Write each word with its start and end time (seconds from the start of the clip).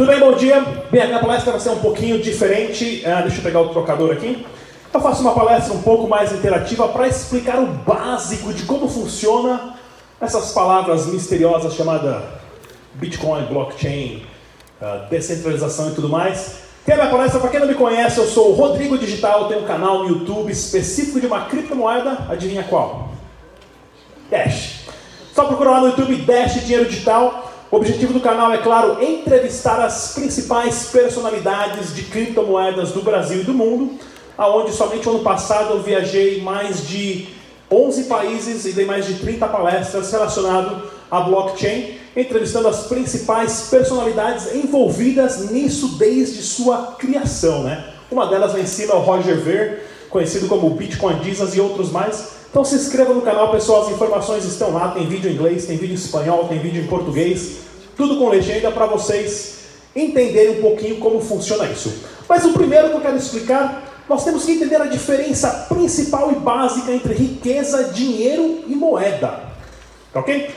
Tudo 0.00 0.12
bem, 0.12 0.18
bom 0.18 0.32
dia. 0.32 0.62
Bem, 0.90 1.02
a 1.02 1.06
minha 1.08 1.18
palestra 1.18 1.52
vai 1.52 1.60
ser 1.60 1.68
um 1.68 1.78
pouquinho 1.78 2.18
diferente. 2.22 3.04
Ah, 3.04 3.20
deixa 3.20 3.36
eu 3.36 3.42
pegar 3.42 3.60
o 3.60 3.68
trocador 3.68 4.10
aqui. 4.12 4.46
Eu 4.94 4.98
faço 4.98 5.20
uma 5.20 5.34
palestra 5.34 5.74
um 5.74 5.82
pouco 5.82 6.08
mais 6.08 6.32
interativa 6.32 6.88
para 6.88 7.06
explicar 7.06 7.58
o 7.58 7.66
básico 7.66 8.50
de 8.54 8.62
como 8.62 8.88
funciona 8.88 9.74
essas 10.18 10.52
palavras 10.52 11.04
misteriosas 11.04 11.74
chamadas 11.74 12.22
Bitcoin, 12.94 13.44
blockchain, 13.44 14.24
uh, 14.80 15.06
descentralização 15.10 15.90
e 15.90 15.94
tudo 15.94 16.08
mais. 16.08 16.60
Tem 16.86 16.94
a 16.94 16.96
minha 16.96 17.10
palestra, 17.10 17.38
para 17.38 17.50
quem 17.50 17.60
não 17.60 17.68
me 17.68 17.74
conhece, 17.74 18.16
eu 18.16 18.26
sou 18.26 18.52
o 18.52 18.54
Rodrigo 18.54 18.96
Digital, 18.96 19.48
tenho 19.48 19.64
um 19.64 19.66
canal 19.66 19.98
no 19.98 20.08
YouTube 20.08 20.50
específico 20.50 21.20
de 21.20 21.26
uma 21.26 21.44
criptomoeda, 21.44 22.24
adivinha 22.30 22.62
qual? 22.62 23.10
Dash. 24.30 24.80
Só 25.34 25.44
procurar 25.44 25.72
lá 25.72 25.80
no 25.80 25.86
YouTube 25.88 26.16
Dash 26.22 26.54
Dinheiro 26.54 26.88
Digital. 26.88 27.49
O 27.70 27.76
objetivo 27.76 28.12
do 28.12 28.20
canal 28.20 28.52
é, 28.52 28.58
claro, 28.58 29.00
entrevistar 29.00 29.80
as 29.80 30.12
principais 30.12 30.86
personalidades 30.86 31.94
de 31.94 32.02
criptomoedas 32.02 32.90
do 32.90 33.00
Brasil 33.00 33.42
e 33.42 33.44
do 33.44 33.54
mundo, 33.54 33.96
aonde 34.36 34.72
somente 34.72 35.08
ano 35.08 35.20
passado 35.20 35.74
eu 35.74 35.80
viajei 35.80 36.42
mais 36.42 36.88
de 36.88 37.28
11 37.70 38.04
países 38.04 38.66
e 38.66 38.72
dei 38.72 38.84
mais 38.84 39.06
de 39.06 39.14
30 39.14 39.46
palestras 39.46 40.10
relacionadas 40.10 40.82
à 41.08 41.20
blockchain, 41.20 41.94
entrevistando 42.16 42.66
as 42.66 42.88
principais 42.88 43.68
personalidades 43.70 44.52
envolvidas 44.52 45.52
nisso 45.52 45.96
desde 45.96 46.42
sua 46.42 46.96
criação. 46.98 47.62
Né? 47.62 47.84
Uma 48.10 48.26
delas 48.26 48.52
lá 48.52 48.58
em 48.58 48.66
cima 48.66 48.94
é 48.94 48.96
o 48.96 49.00
Roger 49.00 49.36
Ver, 49.36 49.86
conhecido 50.10 50.48
como 50.48 50.70
Bitcoin 50.70 51.22
Jesus 51.22 51.54
e 51.54 51.60
outros 51.60 51.92
mais. 51.92 52.39
Então 52.50 52.64
se 52.64 52.74
inscreva 52.74 53.14
no 53.14 53.22
canal, 53.22 53.52
pessoal, 53.52 53.82
as 53.82 53.92
informações 53.92 54.44
estão 54.44 54.72
lá, 54.72 54.90
tem 54.90 55.06
vídeo 55.06 55.30
em 55.30 55.34
inglês, 55.34 55.66
tem 55.66 55.76
vídeo 55.76 55.92
em 55.92 55.96
espanhol, 55.96 56.48
tem 56.48 56.58
vídeo 56.58 56.82
em 56.82 56.86
português, 56.88 57.58
tudo 57.96 58.18
com 58.18 58.28
legenda 58.28 58.72
para 58.72 58.86
vocês 58.86 59.60
entenderem 59.94 60.58
um 60.58 60.60
pouquinho 60.60 60.96
como 60.96 61.20
funciona 61.20 61.66
isso. 61.66 61.92
Mas 62.28 62.44
o 62.44 62.52
primeiro 62.52 62.88
que 62.88 62.96
eu 62.96 63.00
quero 63.00 63.16
explicar, 63.16 64.04
nós 64.08 64.24
temos 64.24 64.44
que 64.44 64.52
entender 64.52 64.82
a 64.82 64.86
diferença 64.86 65.66
principal 65.68 66.32
e 66.32 66.34
básica 66.34 66.90
entre 66.90 67.14
riqueza, 67.14 67.84
dinheiro 67.84 68.64
e 68.66 68.74
moeda. 68.74 69.44
Tá 70.12 70.18
ok? 70.18 70.50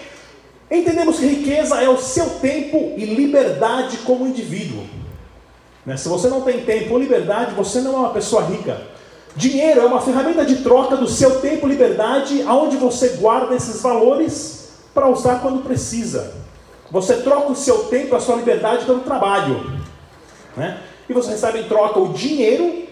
Entendemos 0.71 1.19
que 1.19 1.27
riqueza 1.27 1.79
é 1.79 1.87
o 1.87 1.97
seu 1.97 2.25
tempo 2.39 2.93
e 2.97 3.05
liberdade 3.05 3.97
como 3.97 4.25
indivíduo. 4.25 4.83
Né? 5.85 5.95
Se 5.97 6.09
você 6.09 6.27
não 6.27 6.41
tem 6.41 6.61
tempo 6.61 6.93
ou 6.93 6.99
liberdade, 6.99 7.53
você 7.53 7.81
não 7.81 7.93
é 7.93 7.97
uma 7.97 8.09
pessoa 8.09 8.43
rica. 8.45 8.92
Dinheiro 9.35 9.81
é 9.81 9.85
uma 9.85 9.99
ferramenta 9.99 10.45
de 10.45 10.57
troca 10.57 10.95
do 10.95 11.07
seu 11.07 11.39
tempo 11.39 11.67
liberdade, 11.67 12.43
aonde 12.43 12.77
você 12.77 13.09
guarda 13.19 13.55
esses 13.55 13.81
valores 13.81 14.69
para 14.93 15.09
usar 15.09 15.39
quando 15.39 15.63
precisa. 15.63 16.33
Você 16.91 17.15
troca 17.17 17.51
o 17.51 17.55
seu 17.55 17.85
tempo, 17.85 18.15
a 18.15 18.19
sua 18.19 18.35
liberdade 18.35 18.85
pelo 18.85 18.99
trabalho. 18.99 19.81
Né? 20.55 20.79
E 21.09 21.13
você 21.13 21.31
recebe 21.31 21.59
em 21.59 21.67
troca 21.67 21.99
o 21.99 22.13
dinheiro, 22.13 22.83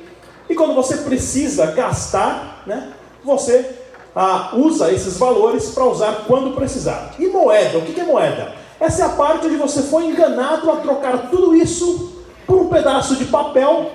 e 0.49 0.55
quando 0.55 0.73
você 0.73 0.97
precisa 0.97 1.67
gastar, 1.67 2.63
né, 2.65 2.91
você 3.23 3.77
ah, 4.15 4.51
usa 4.53 4.91
esses 4.91 5.17
valores 5.17 5.69
para 5.69 5.85
usar 5.85 6.25
quando 6.27 6.55
precisar. 6.55 7.13
E 7.19 7.27
moeda, 7.27 7.77
o 7.77 7.83
que 7.83 7.99
é 7.99 8.03
moeda? 8.03 8.53
Essa 8.79 9.03
é 9.03 9.05
a 9.05 9.09
parte 9.09 9.45
onde 9.45 9.57
você 9.57 9.83
foi 9.83 10.07
enganado 10.07 10.69
a 10.71 10.77
trocar 10.77 11.29
tudo 11.29 11.55
isso 11.55 12.23
por 12.47 12.57
um 12.57 12.67
pedaço 12.67 13.15
de 13.15 13.25
papel 13.25 13.91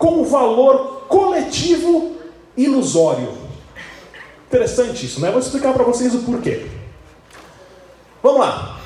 com 0.00 0.24
valor 0.24 1.04
coletivo 1.08 2.16
ilusório. 2.56 3.34
Interessante 4.48 5.04
isso, 5.04 5.20
né? 5.20 5.30
Vou 5.30 5.38
explicar 5.38 5.74
para 5.74 5.84
vocês 5.84 6.14
o 6.14 6.20
porquê. 6.20 6.66
Vamos 8.22 8.40
lá. 8.40 8.80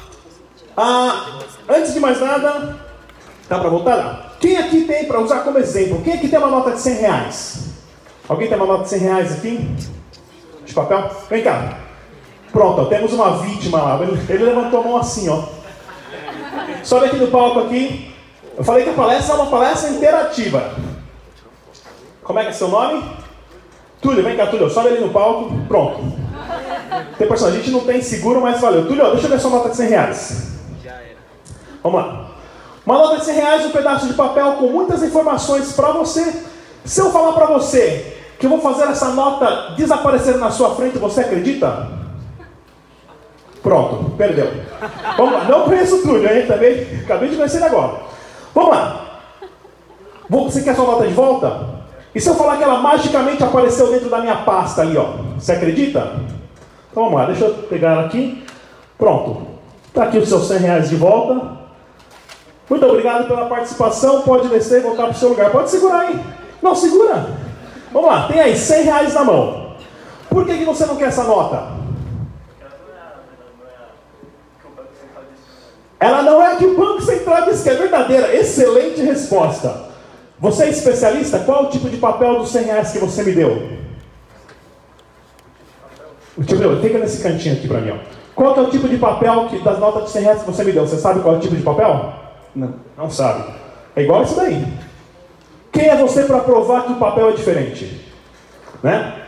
Ah, 0.76 1.38
antes 1.68 1.94
de 1.94 2.00
mais 2.00 2.20
nada, 2.20 2.80
dá 3.48 3.60
para 3.60 3.70
voltar 3.70 3.94
lá? 3.94 4.32
Quem 4.40 4.56
aqui 4.56 4.82
tem, 4.82 5.04
para 5.04 5.20
usar 5.20 5.40
como 5.40 5.56
exemplo, 5.56 6.02
quem 6.02 6.14
aqui 6.14 6.28
tem 6.28 6.38
uma 6.38 6.48
nota 6.48 6.72
de 6.72 6.80
100 6.80 6.94
reais? 6.94 7.64
Alguém 8.28 8.48
tem 8.48 8.56
uma 8.56 8.66
nota 8.66 8.82
de 8.82 8.88
100 8.88 8.98
reais 8.98 9.32
aqui? 9.34 9.70
De 10.66 10.74
papel? 10.74 11.10
Vem 11.30 11.44
cá. 11.44 11.78
Pronto, 12.50 12.82
ó, 12.82 12.84
temos 12.86 13.12
uma 13.12 13.36
vítima 13.36 13.80
lá. 13.80 14.02
Ele, 14.02 14.20
ele 14.28 14.44
levantou 14.44 14.80
a 14.80 14.82
mão 14.82 14.96
assim, 14.96 15.28
ó. 15.28 15.44
Sobe 16.82 17.06
aqui 17.06 17.16
no 17.16 17.28
palco 17.28 17.60
aqui. 17.60 18.12
Eu 18.56 18.64
falei 18.64 18.82
que 18.82 18.90
a 18.90 18.94
palestra 18.94 19.34
é 19.34 19.36
uma 19.36 19.50
palestra 19.50 19.90
interativa. 19.90 20.93
Como 22.24 22.38
é 22.38 22.42
que 22.42 22.48
é 22.48 22.52
seu 22.52 22.68
nome? 22.68 23.04
Túlio, 24.00 24.24
vem 24.24 24.36
cá, 24.36 24.46
Túlio, 24.46 24.68
sobe 24.68 24.88
ali 24.88 25.00
no 25.00 25.10
palco. 25.10 25.54
Pronto. 25.68 26.02
Tem 27.18 27.28
pessoal, 27.28 27.50
a 27.50 27.54
gente 27.54 27.70
não 27.70 27.80
tem 27.80 28.02
seguro, 28.02 28.40
mas 28.40 28.60
valeu. 28.60 28.86
Túlio, 28.86 29.10
deixa 29.12 29.26
eu 29.26 29.30
ver 29.30 29.40
sua 29.40 29.50
nota 29.50 29.68
de 29.68 29.76
100 29.76 29.88
reais. 29.88 30.54
Vamos 31.82 32.00
lá. 32.00 32.30
Uma 32.84 32.98
nota 32.98 33.18
de 33.18 33.24
100 33.26 33.34
reais, 33.34 33.66
um 33.66 33.70
pedaço 33.70 34.06
de 34.06 34.14
papel 34.14 34.52
com 34.54 34.68
muitas 34.68 35.02
informações 35.02 35.72
para 35.72 35.92
você. 35.92 36.44
Se 36.84 37.00
eu 37.00 37.10
falar 37.10 37.32
para 37.32 37.46
você 37.46 38.16
que 38.38 38.46
eu 38.46 38.50
vou 38.50 38.60
fazer 38.60 38.84
essa 38.84 39.08
nota 39.10 39.74
desaparecer 39.76 40.36
na 40.38 40.50
sua 40.50 40.74
frente, 40.74 40.98
você 40.98 41.20
acredita? 41.20 41.88
Pronto, 43.62 44.10
perdeu. 44.16 44.50
Vamos 45.16 45.32
lá. 45.32 45.44
Não 45.44 45.64
conheço 45.64 45.96
o 45.96 46.02
Túlio, 46.02 46.30
hein? 46.30 46.46
Também 46.46 47.00
acabei 47.02 47.28
de 47.30 47.36
conhecer 47.36 47.56
ele 47.56 47.66
agora. 47.66 48.00
Vamos 48.54 48.70
lá. 48.70 49.20
Você 50.28 50.62
quer 50.62 50.74
sua 50.74 50.86
nota 50.86 51.06
de 51.06 51.14
volta? 51.14 51.73
E 52.14 52.20
se 52.20 52.28
eu 52.28 52.34
falar 52.34 52.56
que 52.56 52.62
ela 52.62 52.78
magicamente 52.78 53.42
apareceu 53.42 53.90
dentro 53.90 54.08
da 54.08 54.20
minha 54.20 54.36
pasta 54.36 54.82
ali, 54.82 54.96
ó? 54.96 55.14
Você 55.36 55.52
acredita? 55.52 56.12
Então 56.90 57.04
vamos 57.04 57.18
lá, 57.18 57.26
deixa 57.26 57.44
eu 57.44 57.54
pegar 57.54 57.92
ela 57.92 58.06
aqui. 58.06 58.44
Pronto. 58.96 59.48
Está 59.88 60.04
aqui 60.04 60.18
os 60.18 60.28
seus 60.28 60.46
100 60.46 60.58
reais 60.58 60.88
de 60.88 60.96
volta. 60.96 61.54
Muito 62.70 62.86
obrigado 62.86 63.26
pela 63.26 63.46
participação. 63.46 64.22
Pode 64.22 64.48
descer 64.48 64.80
e 64.80 64.82
voltar 64.82 65.04
para 65.04 65.12
o 65.12 65.14
seu 65.14 65.30
lugar. 65.30 65.50
Pode 65.50 65.70
segurar 65.70 66.00
aí. 66.00 66.20
Não, 66.62 66.74
segura. 66.74 67.26
Vamos 67.92 68.10
lá, 68.10 68.26
tem 68.26 68.40
aí 68.40 68.56
100 68.56 68.82
reais 68.84 69.14
na 69.14 69.24
mão. 69.24 69.74
Por 70.28 70.44
que, 70.44 70.58
que 70.58 70.64
você 70.64 70.86
não 70.86 70.96
quer 70.96 71.08
essa 71.08 71.24
nota? 71.24 71.74
Ela 76.00 76.22
não 76.22 76.42
é 76.42 76.56
que 76.56 76.66
o 76.66 76.76
Banco 76.76 77.00
Central 77.02 77.42
disse 77.42 77.62
que 77.62 77.70
é 77.70 77.74
verdadeira. 77.74 78.34
Excelente 78.34 79.00
resposta. 79.00 79.93
Você 80.44 80.64
é 80.64 80.68
especialista? 80.68 81.38
Qual 81.38 81.64
o 81.64 81.70
tipo 81.70 81.88
de 81.88 81.96
papel 81.96 82.40
dos 82.40 82.50
100 82.50 82.64
reais 82.64 82.92
que 82.92 82.98
você 82.98 83.22
me 83.22 83.32
deu? 83.32 83.66
O 86.36 86.44
tipo, 86.44 86.82
fica 86.82 86.98
nesse 86.98 87.22
cantinho 87.22 87.54
aqui 87.54 87.66
para 87.66 87.80
mim. 87.80 87.92
Ó. 87.92 87.96
Qual 88.34 88.54
é 88.54 88.60
o 88.60 88.68
tipo 88.68 88.86
de 88.86 88.98
papel 88.98 89.46
que, 89.48 89.60
das 89.60 89.78
notas 89.78 90.04
de 90.04 90.10
100 90.10 90.22
reais 90.22 90.40
que 90.40 90.46
você 90.46 90.62
me 90.62 90.72
deu? 90.72 90.86
Você 90.86 90.98
sabe 90.98 91.20
qual 91.20 91.36
é 91.36 91.38
o 91.38 91.40
tipo 91.40 91.56
de 91.56 91.62
papel? 91.62 92.12
Não. 92.54 92.74
Não 92.94 93.10
sabe. 93.10 93.54
É 93.96 94.02
igual 94.02 94.22
isso 94.22 94.36
daí. 94.36 94.62
Quem 95.72 95.88
é 95.88 95.96
você 95.96 96.24
para 96.24 96.40
provar 96.40 96.84
que 96.84 96.92
o 96.92 96.96
papel 96.96 97.30
é 97.30 97.32
diferente? 97.32 98.04
Né? 98.82 99.22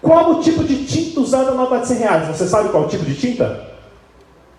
Qual 0.00 0.30
o 0.30 0.40
tipo 0.40 0.62
de 0.62 0.86
tinta 0.86 1.18
usada 1.18 1.50
na 1.50 1.56
nota 1.56 1.80
de 1.80 1.88
100 1.88 1.98
reais? 1.98 2.28
Você 2.28 2.46
sabe 2.46 2.68
qual 2.68 2.84
é 2.84 2.86
o 2.86 2.88
tipo 2.88 3.04
de 3.04 3.16
tinta? 3.16 3.72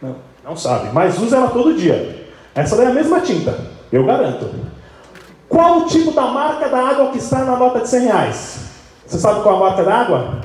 Não. 0.01 0.17
Não 0.43 0.57
sabe. 0.57 0.89
Mas 0.91 1.17
usa 1.17 1.37
ela 1.37 1.51
todo 1.51 1.73
dia. 1.73 2.27
Essa 2.53 2.75
daí 2.75 2.87
é 2.87 2.89
a 2.89 2.93
mesma 2.93 3.21
tinta. 3.21 3.57
Eu 3.89 4.05
garanto. 4.05 4.49
Qual 5.51 5.79
o 5.79 5.85
tipo 5.85 6.11
da 6.13 6.27
marca 6.27 6.69
da 6.69 6.79
água 6.79 7.11
que 7.11 7.17
está 7.17 7.39
na 7.39 7.57
nota 7.57 7.81
de 7.81 7.89
100 7.89 7.99
reais? 8.03 8.59
Você 9.05 9.19
sabe 9.19 9.41
qual 9.41 9.57
a 9.57 9.59
marca 9.59 9.83
da 9.83 9.93
água? 9.93 10.41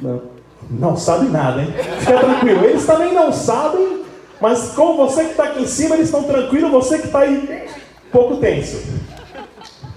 Não. 0.00 0.22
Não 0.70 0.96
sabe 0.96 1.26
nada, 1.26 1.60
hein? 1.60 1.74
Fica 1.98 2.20
tranquilo. 2.20 2.64
Eles 2.64 2.86
também 2.86 3.12
não 3.12 3.32
sabem, 3.32 4.04
mas 4.40 4.72
como 4.76 5.04
você 5.04 5.24
que 5.24 5.30
está 5.32 5.44
aqui 5.44 5.62
em 5.62 5.66
cima, 5.66 5.96
eles 5.96 6.06
estão 6.06 6.22
tranquilos, 6.22 6.70
você 6.70 6.98
que 6.98 7.06
está 7.06 7.18
aí 7.18 7.68
pouco 8.12 8.36
tenso. 8.36 8.80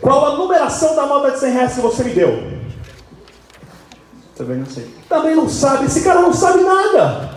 Qual 0.01 0.25
a 0.25 0.35
numeração 0.35 0.95
da 0.95 1.05
nota 1.05 1.31
de 1.31 1.39
100 1.39 1.51
reais 1.51 1.73
que 1.75 1.81
você 1.81 2.03
me 2.03 2.11
deu? 2.11 2.55
Também 4.35 4.57
não 4.57 4.65
sei. 4.65 4.89
Também 5.07 5.35
não 5.35 5.47
sabe. 5.47 5.85
Esse 5.85 6.03
cara 6.03 6.21
não 6.21 6.33
sabe 6.33 6.63
nada. 6.63 7.29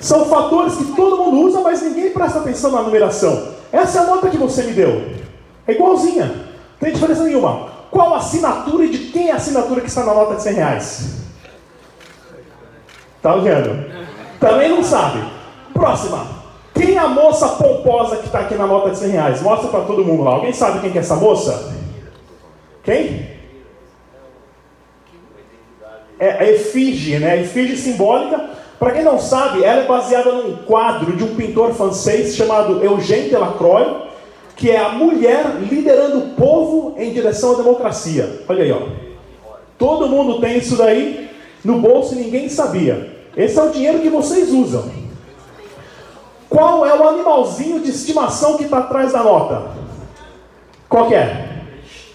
São 0.00 0.26
fatores 0.26 0.74
que 0.74 0.84
todo 0.96 1.24
mundo 1.24 1.46
usa, 1.46 1.60
mas 1.60 1.82
ninguém 1.82 2.10
presta 2.10 2.40
atenção 2.40 2.72
na 2.72 2.82
numeração. 2.82 3.54
Essa 3.72 3.98
é 3.98 4.02
a 4.02 4.06
nota 4.06 4.28
que 4.28 4.36
você 4.36 4.64
me 4.64 4.72
deu. 4.72 5.17
É 5.68 5.72
igualzinha. 5.72 6.24
Não 6.24 6.80
tem 6.80 6.92
diferença 6.92 7.24
nenhuma. 7.24 7.68
Qual 7.90 8.14
a 8.14 8.16
assinatura 8.16 8.86
e 8.86 8.88
de 8.88 8.98
quem 9.12 9.28
é 9.28 9.32
a 9.32 9.36
assinatura 9.36 9.82
que 9.82 9.88
está 9.88 10.02
na 10.04 10.14
nota 10.14 10.36
de 10.36 10.42
100 10.42 10.54
reais? 10.54 11.18
Tá 13.20 13.36
vendo? 13.36 13.84
Também 14.40 14.70
não 14.70 14.82
sabe. 14.82 15.22
Próxima. 15.74 16.26
Quem 16.74 16.94
é 16.94 16.98
a 16.98 17.08
moça 17.08 17.48
pomposa 17.48 18.16
que 18.16 18.26
está 18.26 18.40
aqui 18.40 18.54
na 18.54 18.66
nota 18.66 18.90
de 18.90 18.98
100 18.98 19.10
reais? 19.10 19.42
Mostra 19.42 19.68
para 19.68 19.82
todo 19.82 20.04
mundo 20.04 20.22
lá. 20.22 20.32
Alguém 20.32 20.52
sabe 20.52 20.80
quem 20.80 20.90
que 20.90 20.98
é 20.98 21.00
essa 21.02 21.16
moça? 21.16 21.74
Quem? 22.82 23.28
É 26.18 26.30
a 26.30 26.50
efígie, 26.50 27.18
né? 27.18 27.32
A 27.32 27.36
efígie 27.36 27.76
simbólica. 27.76 28.50
Para 28.78 28.92
quem 28.92 29.02
não 29.02 29.18
sabe, 29.18 29.64
ela 29.64 29.82
é 29.82 29.86
baseada 29.86 30.32
num 30.32 30.56
quadro 30.64 31.16
de 31.16 31.24
um 31.24 31.34
pintor 31.34 31.74
francês 31.74 32.36
chamado 32.36 32.82
Eugène 32.82 33.28
Delacroix 33.28 34.07
que 34.58 34.72
é 34.72 34.76
a 34.76 34.88
mulher 34.88 35.56
liderando 35.60 36.18
o 36.18 36.28
povo 36.30 36.94
em 36.98 37.12
direção 37.12 37.52
à 37.52 37.56
democracia. 37.58 38.42
Olha 38.48 38.64
aí, 38.64 38.72
ó. 38.72 38.88
Todo 39.78 40.08
mundo 40.08 40.40
tem 40.40 40.58
isso 40.58 40.76
daí 40.76 41.30
no 41.64 41.78
bolso 41.78 42.14
e 42.14 42.18
ninguém 42.18 42.48
sabia. 42.48 43.16
Esse 43.36 43.56
é 43.56 43.62
o 43.62 43.70
dinheiro 43.70 44.00
que 44.00 44.10
vocês 44.10 44.52
usam. 44.52 44.90
Qual 46.50 46.84
é 46.84 46.92
o 46.92 47.08
animalzinho 47.08 47.78
de 47.78 47.90
estimação 47.90 48.56
que 48.56 48.64
está 48.64 48.78
atrás 48.78 49.12
da 49.12 49.22
nota? 49.22 49.70
Qual 50.88 51.06
que 51.06 51.14
é? 51.14 51.62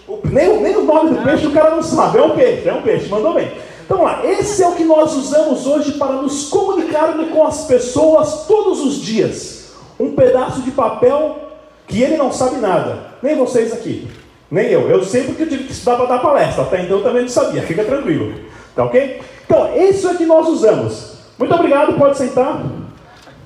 O, 0.06 0.20
nem, 0.26 0.60
nem 0.60 0.76
o 0.76 0.84
nome 0.84 1.12
do 1.12 1.24
peixe 1.24 1.48
o 1.48 1.54
cara 1.54 1.72
não 1.72 1.82
sabe. 1.82 2.18
É 2.18 2.24
um 2.24 2.36
peixe, 2.36 2.68
é 2.68 2.74
um 2.74 2.82
peixe, 2.82 3.08
mandou 3.08 3.36
bem. 3.36 3.54
Então 3.86 4.04
lá, 4.04 4.26
esse 4.26 4.62
é 4.62 4.68
o 4.68 4.74
que 4.74 4.84
nós 4.84 5.16
usamos 5.16 5.66
hoje 5.66 5.94
para 5.94 6.14
nos 6.14 6.50
comunicarmos 6.50 7.30
com 7.30 7.48
as 7.48 7.64
pessoas 7.66 8.46
todos 8.48 8.82
os 8.82 9.02
dias. 9.02 9.72
Um 9.98 10.14
pedaço 10.14 10.62
de 10.62 10.72
papel 10.72 11.43
que 11.88 12.02
ele 12.02 12.18
não 12.18 12.32
sabe 12.32 12.58
nada. 12.58 13.14
Nem 13.22 13.36
vocês 13.36 13.74
aqui. 13.74 14.08
Nem 14.50 14.68
eu. 14.68 14.90
Eu 14.90 15.04
sei 15.04 15.24
porque 15.24 15.44
eu 15.44 15.50
tive 15.50 15.64
que 15.66 15.72
estudar 15.72 15.98
para 15.98 16.06
dar 16.06 16.20
palestra. 16.20 16.64
Até 16.64 16.84
então 16.84 16.98
eu 16.98 17.04
também 17.04 17.24
não 17.24 17.30
sabia. 17.30 17.62
Fica 17.64 17.84
tranquilo. 17.84 18.34
Tá 18.76 18.84
ok? 18.86 19.22
Então, 19.46 19.76
isso 19.76 20.08
é 20.08 20.16
que 20.16 20.26
nós 20.26 20.48
usamos. 20.48 21.14
Muito 21.38 21.54
obrigado, 21.54 21.94
pode 21.94 22.18
sentar. 22.18 22.64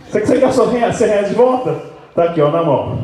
Você, 0.09 0.25
você 0.25 0.39
quer 0.39 0.53
sua 0.53 0.69
reais 0.69 1.29
de 1.29 1.35
volta? 1.35 1.81
Tá 2.15 2.25
aqui, 2.25 2.41
ó, 2.41 2.49
na 2.49 2.63
mão. 2.63 2.99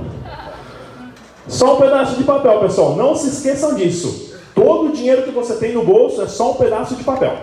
Só 1.48 1.76
um 1.76 1.82
pedaço 1.82 2.16
de 2.16 2.24
papel, 2.24 2.60
pessoal. 2.60 2.96
Não 2.96 3.16
se 3.16 3.28
esqueçam 3.28 3.76
disso. 3.76 4.40
Todo 4.56 4.90
o 4.90 4.92
dinheiro 4.92 5.24
que 5.24 5.32
você 5.32 5.56
tem 5.56 5.74
no 5.74 5.84
bolso 5.84 6.22
é 6.22 6.28
só 6.28 6.52
um 6.52 6.56
pedaço 6.56 6.96
de 6.96 7.04
papel. 7.04 7.36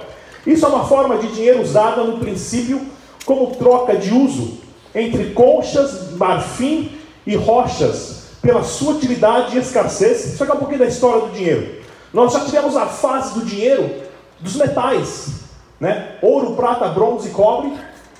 Isso 0.46 0.64
é 0.64 0.68
uma 0.68 0.84
forma 0.84 1.18
de 1.18 1.28
dinheiro 1.28 1.60
usada 1.60 2.02
no 2.02 2.18
princípio 2.18 2.80
como 3.24 3.54
troca 3.56 3.96
de 3.96 4.12
uso 4.14 4.58
entre 4.94 5.30
conchas, 5.30 6.12
marfim 6.16 6.90
e 7.30 7.36
rochas, 7.36 8.22
pela 8.42 8.64
sua 8.64 8.94
utilidade 8.94 9.56
e 9.56 9.60
escassez. 9.60 10.34
Isso 10.34 10.42
é 10.42 10.52
um 10.52 10.56
pouquinho 10.56 10.80
da 10.80 10.86
história 10.86 11.20
do 11.20 11.32
dinheiro. 11.32 11.76
Nós 12.12 12.32
já 12.32 12.40
tivemos 12.40 12.76
a 12.76 12.86
fase 12.86 13.34
do 13.34 13.44
dinheiro 13.44 13.88
dos 14.40 14.56
metais, 14.56 15.28
né? 15.78 16.16
Ouro, 16.20 16.56
prata, 16.56 16.88
bronze 16.88 17.28
e 17.28 17.30
cobre. 17.30 17.72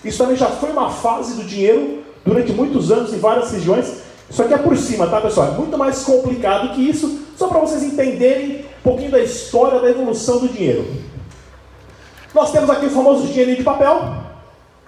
Isso 0.05 0.19
também 0.19 0.37
já 0.37 0.47
foi 0.47 0.71
uma 0.71 0.91
fase 0.91 1.35
do 1.35 1.43
dinheiro 1.43 2.05
durante 2.25 2.53
muitos 2.53 2.93
anos 2.93 3.13
em 3.13 3.19
várias 3.19 3.51
regiões. 3.51 3.95
Isso 4.31 4.41
aqui 4.41 4.55
é 4.55 4.59
por 4.59 4.77
cima, 4.77 5.09
tá, 5.09 5.21
pessoal? 5.21 5.49
É 5.49 5.59
muito 5.59 5.77
mais 5.77 6.05
complicado 6.05 6.73
que 6.73 6.89
isso, 6.89 7.23
só 7.37 7.49
para 7.49 7.59
vocês 7.59 7.83
entenderem 7.83 8.61
um 8.61 8.83
pouquinho 8.85 9.11
da 9.11 9.19
história 9.19 9.81
da 9.81 9.91
evolução 9.91 10.39
do 10.39 10.49
dinheiro. 10.49 10.87
Nós 12.33 12.53
temos 12.53 12.71
aqui 12.71 12.87
o 12.87 12.91
famoso 12.91 13.27
dinheirinho 13.27 13.57
de 13.57 13.65
papel, 13.65 14.15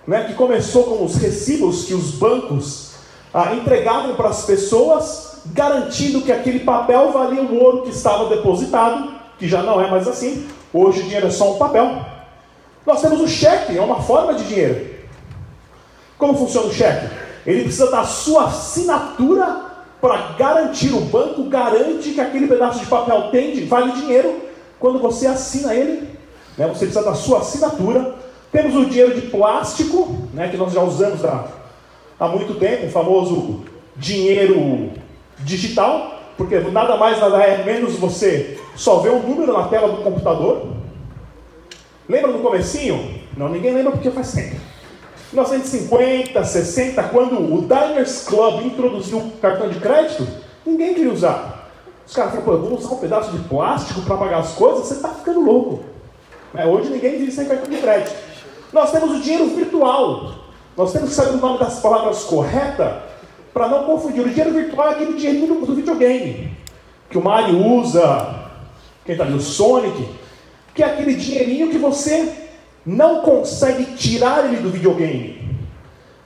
né, 0.06 0.24
que 0.28 0.34
começou 0.34 0.84
com 0.84 1.04
os 1.04 1.16
recibos 1.16 1.86
que 1.86 1.94
os 1.94 2.12
bancos 2.12 2.91
ah, 3.32 3.54
entregavam 3.54 4.14
para 4.14 4.28
as 4.28 4.44
pessoas, 4.44 5.42
garantindo 5.46 6.20
que 6.20 6.30
aquele 6.30 6.60
papel 6.60 7.10
valia 7.12 7.42
o 7.42 7.62
ouro 7.62 7.82
que 7.82 7.90
estava 7.90 8.28
depositado, 8.28 9.12
que 9.38 9.48
já 9.48 9.62
não 9.62 9.80
é 9.80 9.90
mais 9.90 10.06
assim. 10.06 10.46
Hoje 10.72 11.00
o 11.00 11.02
dinheiro 11.04 11.26
é 11.26 11.30
só 11.30 11.54
um 11.54 11.58
papel. 11.58 12.04
Nós 12.86 13.00
temos 13.00 13.20
o 13.20 13.28
cheque, 13.28 13.76
é 13.76 13.80
uma 13.80 14.02
forma 14.02 14.34
de 14.34 14.44
dinheiro. 14.44 14.86
Como 16.18 16.36
funciona 16.36 16.68
o 16.68 16.72
cheque? 16.72 17.06
Ele 17.46 17.64
precisa 17.64 17.90
da 17.90 18.04
sua 18.04 18.44
assinatura 18.44 19.72
para 20.00 20.32
garantir, 20.36 20.92
o 20.92 21.00
banco 21.00 21.44
garante 21.44 22.10
que 22.10 22.20
aquele 22.20 22.48
pedaço 22.48 22.80
de 22.80 22.86
papel 22.86 23.30
tem, 23.30 23.64
vale 23.66 23.92
dinheiro, 23.92 24.42
quando 24.78 24.98
você 24.98 25.28
assina 25.28 25.74
ele, 25.74 26.08
né, 26.58 26.66
você 26.66 26.86
precisa 26.86 27.04
da 27.04 27.14
sua 27.14 27.38
assinatura. 27.38 28.16
Temos 28.50 28.74
o 28.74 28.84
dinheiro 28.84 29.14
de 29.14 29.28
plástico, 29.28 30.16
né, 30.34 30.48
que 30.48 30.56
nós 30.56 30.72
já 30.72 30.82
usamos 30.82 31.24
há, 31.24 31.44
há 32.18 32.28
muito 32.28 32.54
tempo, 32.54 32.86
o 32.86 32.90
famoso 32.90 33.60
dinheiro 33.96 34.90
digital, 35.40 36.20
porque 36.36 36.58
nada 36.58 36.96
mais, 36.96 37.20
nada 37.20 37.42
é 37.42 37.64
menos 37.64 37.96
você 37.96 38.58
só 38.74 38.98
ver 38.98 39.10
um 39.10 39.22
número 39.22 39.52
na 39.52 39.68
tela 39.68 39.88
do 39.88 40.02
computador. 40.02 40.66
Lembra 42.08 42.32
no 42.32 42.40
comecinho? 42.40 43.22
Não, 43.36 43.48
ninguém 43.48 43.74
lembra 43.74 43.92
porque 43.92 44.10
faz 44.10 44.32
tempo. 44.32 44.56
1950, 45.32 46.44
60, 46.44 47.02
quando 47.04 47.38
o 47.38 47.62
Diners 47.62 48.24
Club 48.24 48.66
introduziu 48.66 49.18
o 49.18 49.30
cartão 49.40 49.68
de 49.68 49.80
crédito, 49.80 50.26
ninguém 50.64 50.94
queria 50.94 51.12
usar. 51.12 51.70
Os 52.06 52.12
caras 52.12 52.34
falaram, 52.34 52.68
pô, 52.68 52.74
usar 52.74 52.94
um 52.94 52.98
pedaço 52.98 53.32
de 53.32 53.38
plástico 53.48 54.02
para 54.02 54.16
pagar 54.16 54.40
as 54.40 54.52
coisas? 54.52 54.86
Você 54.86 54.94
está 54.94 55.08
ficando 55.08 55.40
louco. 55.40 55.84
É, 56.54 56.66
hoje 56.66 56.90
ninguém 56.90 57.18
vive 57.18 57.32
sem 57.32 57.46
cartão 57.46 57.70
de 57.70 57.78
crédito. 57.78 58.14
Nós 58.72 58.90
temos 58.90 59.16
o 59.16 59.20
dinheiro 59.20 59.46
virtual. 59.46 60.41
Nós 60.76 60.92
temos 60.92 61.10
que 61.10 61.14
saber 61.14 61.34
o 61.34 61.36
nome 61.36 61.58
das 61.58 61.80
palavras 61.80 62.24
corretas 62.24 63.02
para 63.52 63.68
não 63.68 63.84
confundir. 63.84 64.24
O 64.24 64.28
dinheiro 64.28 64.52
virtual 64.52 64.88
é 64.88 64.90
aquele 64.92 65.14
dinheiro 65.14 65.54
do, 65.66 65.74
videogame. 65.74 66.56
Que 67.10 67.18
o 67.18 67.22
Mario 67.22 67.64
usa, 67.64 68.50
quem 69.04 69.14
está 69.14 69.24
ali, 69.24 69.34
o 69.34 69.40
Sonic, 69.40 70.08
que 70.74 70.82
é 70.82 70.86
aquele 70.86 71.14
dinheirinho 71.14 71.70
que 71.70 71.78
você 71.78 72.32
não 72.86 73.20
consegue 73.20 73.84
tirar 73.96 74.46
ele 74.46 74.62
do 74.62 74.70
videogame. 74.70 75.42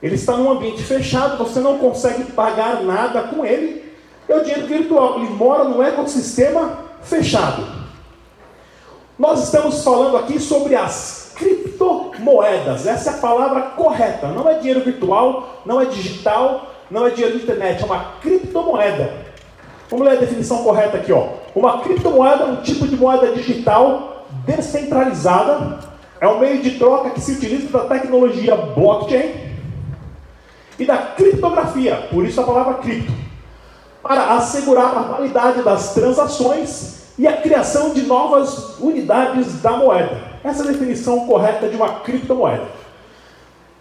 Ele 0.01 0.15
está 0.15 0.37
num 0.37 0.51
ambiente 0.51 0.83
fechado, 0.83 1.39
você 1.39 1.59
não 1.59 1.79
consegue 1.79 2.25
pagar 2.33 2.83
nada 2.83 3.23
com 3.23 3.45
ele. 3.45 3.85
É 4.29 4.37
o 4.37 4.45
dinheiro 4.45 4.67
virtual, 4.67 5.19
ele 5.19 5.31
mora 5.31 5.65
num 5.65 5.83
ecossistema 5.83 6.79
fechado. 7.03 7.67
Nós 9.19 9.45
estamos 9.45 9.83
falando 9.83 10.17
aqui 10.19 10.39
sobre 10.39 10.75
as 10.75 11.33
criptomoedas. 12.17 12.87
Essa 12.87 13.11
é 13.11 13.15
a 13.15 13.17
palavra 13.19 13.61
correta. 13.63 14.29
Não 14.29 14.49
é 14.49 14.55
dinheiro 14.55 14.81
virtual, 14.81 15.61
não 15.65 15.81
é 15.81 15.85
digital, 15.85 16.73
não 16.91 17.07
é 17.07 17.11
dinheiro 17.11 17.37
de 17.37 17.45
internet, 17.45 17.83
é 17.83 17.87
uma 17.87 18.13
criptomoeda. 18.21 19.27
Vamos 19.91 20.07
ler 20.07 20.17
a 20.17 20.21
definição 20.21 20.65
correta 20.65 20.97
aqui, 20.97 21.13
ó. 21.13 21.29
Uma 21.55 21.81
criptomoeda 21.81 22.45
é 22.45 22.47
um 22.47 22.57
tipo 22.57 22.87
de 22.89 22.97
moeda 22.97 23.33
digital 23.33 24.25
descentralizada 24.45 25.79
é 26.21 26.27
um 26.27 26.39
meio 26.39 26.63
de 26.63 26.73
troca 26.79 27.11
que 27.11 27.21
se 27.21 27.33
utiliza 27.33 27.69
da 27.69 27.85
tecnologia 27.85 28.57
blockchain 28.57 29.35
e 30.79 30.85
da 30.85 30.97
criptografia, 30.99 32.09
por 32.11 32.25
isso 32.25 32.41
a 32.41 32.45
palavra 32.45 32.75
cripto, 32.75 33.13
para 34.03 34.35
assegurar 34.35 34.97
a 34.97 35.03
validade 35.03 35.63
das 35.63 35.95
transações 35.95 37.13
e 37.19 37.27
a 37.27 37.37
criação 37.37 37.93
de 37.93 38.03
novas 38.03 38.79
unidades 38.79 39.61
da 39.61 39.73
moeda. 39.73 40.36
Essa 40.47 40.63
definição 40.63 41.27
correta 41.27 41.69
de 41.69 41.75
uma 41.75 42.01
criptomoeda. 42.01 42.69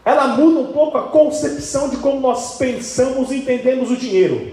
Ela 0.03 0.29
muda 0.29 0.61
um 0.61 0.73
pouco 0.73 0.97
a 0.97 1.03
concepção 1.03 1.89
de 1.89 1.97
como 1.97 2.19
nós 2.19 2.57
pensamos 2.57 3.29
e 3.29 3.37
entendemos 3.37 3.91
o 3.91 3.95
dinheiro. 3.95 4.51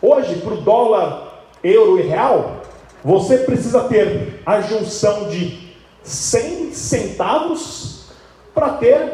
Hoje, 0.00 0.36
para 0.36 0.54
o 0.54 0.62
dólar, 0.62 1.44
euro 1.62 1.98
e 1.98 2.04
real, 2.04 2.62
você 3.04 3.36
precisa 3.36 3.84
ter 3.84 4.40
a 4.46 4.62
junção 4.62 5.28
de 5.28 5.74
100 6.02 6.72
centavos 6.72 8.06
para 8.54 8.70
ter 8.70 9.12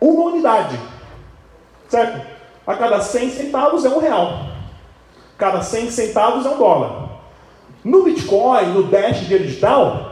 uma 0.00 0.26
unidade. 0.26 0.78
Certo? 1.88 2.24
A 2.64 2.76
cada 2.76 3.00
100 3.00 3.30
centavos 3.30 3.84
é 3.84 3.88
um 3.88 3.98
real. 3.98 4.46
Cada 5.36 5.60
100 5.60 5.90
centavos 5.90 6.46
é 6.46 6.50
um 6.50 6.56
dólar. 6.56 7.10
No 7.82 8.04
Bitcoin, 8.04 8.66
no 8.74 8.84
Dash 8.84 9.26
digital, 9.26 10.09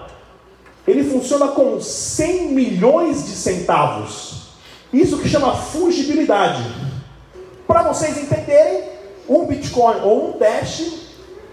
ele 0.89 1.05
funciona 1.05 1.49
com 1.49 1.79
100 1.79 2.49
milhões 2.49 3.27
de 3.27 3.33
centavos. 3.33 4.49
Isso 4.91 5.19
que 5.19 5.29
chama 5.29 5.55
fungibilidade. 5.55 6.65
Para 7.67 7.83
vocês 7.83 8.17
entenderem, 8.17 8.85
um 9.29 9.45
Bitcoin 9.45 10.01
ou 10.03 10.31
um 10.31 10.39
Dash 10.39 11.09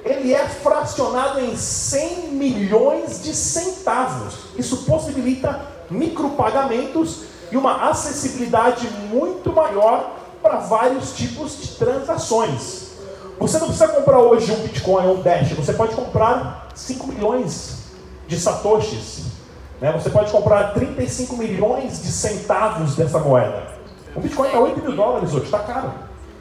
ele 0.06 0.34
é 0.34 0.48
fracionado 0.48 1.42
em 1.42 1.58
100 1.58 2.30
milhões 2.30 3.22
de 3.24 3.36
centavos. 3.36 4.36
Isso 4.56 4.86
possibilita 4.86 5.60
micropagamentos 5.90 7.24
e 7.52 7.58
uma 7.58 7.90
acessibilidade 7.90 8.88
muito 9.12 9.52
maior 9.52 10.16
para 10.42 10.60
vários 10.60 11.12
tipos 11.14 11.60
de 11.60 11.68
transações. 11.70 12.86
Você 13.38 13.58
não 13.58 13.68
precisa 13.68 13.90
comprar 13.90 14.20
hoje 14.20 14.50
um 14.52 14.62
Bitcoin 14.62 15.08
ou 15.08 15.18
um 15.18 15.22
Dash, 15.22 15.52
você 15.52 15.74
pode 15.74 15.94
comprar 15.94 16.70
5 16.74 17.08
milhões 17.08 17.85
de 18.28 18.40
satoshis. 18.40 19.26
Né? 19.80 19.92
Você 19.92 20.10
pode 20.10 20.32
comprar 20.32 20.74
35 20.74 21.36
milhões 21.38 22.02
de 22.02 22.12
centavos 22.12 22.96
dessa 22.96 23.20
moeda. 23.20 23.76
Um 24.16 24.22
Bitcoin 24.22 24.50
é 24.50 24.58
8 24.58 24.82
mil 24.82 24.96
dólares 24.96 25.34
hoje, 25.34 25.46
está 25.46 25.60
caro. 25.60 25.92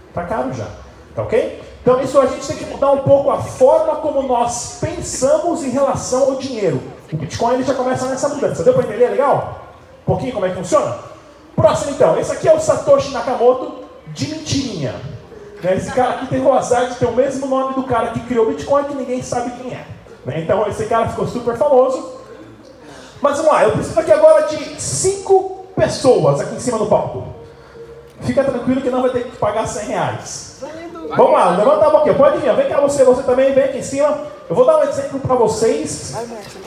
Está 0.08 0.24
caro 0.24 0.52
já. 0.52 0.66
Tá 1.14 1.22
ok? 1.22 1.62
Então, 1.82 2.00
isso 2.00 2.18
a 2.18 2.26
gente 2.26 2.46
tem 2.46 2.56
que 2.56 2.64
mudar 2.66 2.92
um 2.92 3.00
pouco 3.00 3.30
a 3.30 3.42
forma 3.42 3.96
como 3.96 4.22
nós 4.22 4.78
pensamos 4.80 5.62
em 5.62 5.70
relação 5.70 6.22
ao 6.22 6.36
dinheiro. 6.36 6.80
O 7.12 7.16
Bitcoin 7.16 7.54
ele 7.54 7.64
já 7.64 7.74
começa 7.74 8.06
nessa 8.06 8.28
mudança. 8.28 8.64
Deu 8.64 8.72
para 8.72 8.84
entender 8.84 9.08
legal? 9.08 9.66
Um 10.02 10.06
pouquinho 10.06 10.32
como 10.32 10.46
é 10.46 10.50
que 10.50 10.56
funciona? 10.56 10.96
Próximo, 11.54 11.92
então. 11.92 12.18
Esse 12.18 12.32
aqui 12.32 12.48
é 12.48 12.54
o 12.54 12.60
Satoshi 12.60 13.12
Nakamoto 13.12 13.84
de 14.08 14.28
mentirinha. 14.28 14.94
Né, 15.62 15.76
esse 15.76 15.90
cara 15.92 16.14
aqui 16.14 16.26
tem 16.26 16.42
o 16.42 16.52
azar 16.52 16.88
de 16.88 16.96
ter 16.96 17.06
o 17.06 17.12
mesmo 17.12 17.46
nome 17.46 17.74
do 17.74 17.84
cara 17.84 18.08
que 18.08 18.20
criou 18.20 18.46
o 18.46 18.48
Bitcoin 18.50 18.84
que 18.84 18.94
ninguém 18.94 19.22
sabe 19.22 19.50
quem 19.52 19.72
é. 19.72 19.86
Né, 20.24 20.40
então, 20.40 20.66
esse 20.66 20.86
cara 20.86 21.08
ficou 21.08 21.26
super 21.26 21.56
famoso. 21.56 22.14
Mas 23.20 23.36
vamos 23.38 23.52
lá, 23.52 23.64
eu 23.64 23.72
preciso 23.72 23.98
aqui 23.98 24.12
agora 24.12 24.46
de 24.48 24.80
cinco 24.80 25.66
pessoas 25.74 26.40
aqui 26.40 26.54
em 26.56 26.60
cima 26.60 26.78
do 26.78 26.86
palco. 26.86 27.24
Fica 28.20 28.42
tranquilo 28.42 28.80
que 28.80 28.90
não 28.90 29.02
vai 29.02 29.10
ter 29.10 29.24
que 29.24 29.36
pagar 29.36 29.66
100 29.66 29.88
reais. 29.88 30.62
Vamos 31.16 31.32
lá, 31.32 31.50
levanta 31.50 31.86
a 31.86 31.90
boquinha. 31.90 32.14
Pode 32.14 32.38
vir, 32.38 32.54
vem 32.54 32.68
cá 32.68 32.80
você, 32.80 33.04
você 33.04 33.22
também, 33.22 33.52
vem 33.52 33.64
aqui 33.64 33.78
em 33.78 33.82
cima. 33.82 34.18
Eu 34.48 34.56
vou 34.56 34.64
dar 34.64 34.78
um 34.78 34.82
exemplo 34.82 35.20
para 35.20 35.34
vocês 35.34 36.14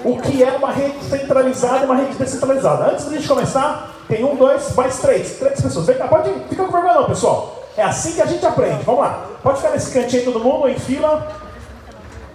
o 0.04 0.18
que 0.20 0.44
é 0.44 0.52
uma 0.52 0.72
rede 0.72 1.04
centralizada 1.04 1.80
e 1.80 1.86
uma 1.86 1.96
rede 1.96 2.16
descentralizada. 2.16 2.92
Antes 2.92 3.06
da 3.06 3.16
gente 3.16 3.28
começar, 3.28 3.92
tem 4.08 4.24
um, 4.24 4.36
dois, 4.36 4.74
mais 4.76 5.00
três. 5.00 5.38
Três 5.38 5.62
pessoas. 5.62 5.86
Vem 5.86 5.98
cá, 5.98 6.08
pode 6.08 6.30
ir. 6.30 6.46
Fica 6.50 6.64
com 6.64 6.72
vergonha 6.72 6.94
não, 6.94 7.06
pessoal. 7.06 7.64
É 7.76 7.84
assim 7.84 8.14
que 8.14 8.22
a 8.22 8.26
gente 8.26 8.46
aprende. 8.46 8.84
Vamos 8.84 9.02
lá. 9.02 9.26
Pode 9.42 9.58
ficar 9.58 9.72
nesse 9.72 9.92
cantinho 9.92 10.26
todo 10.26 10.40
mundo, 10.40 10.68
em 10.68 10.78
fila. 10.78 11.28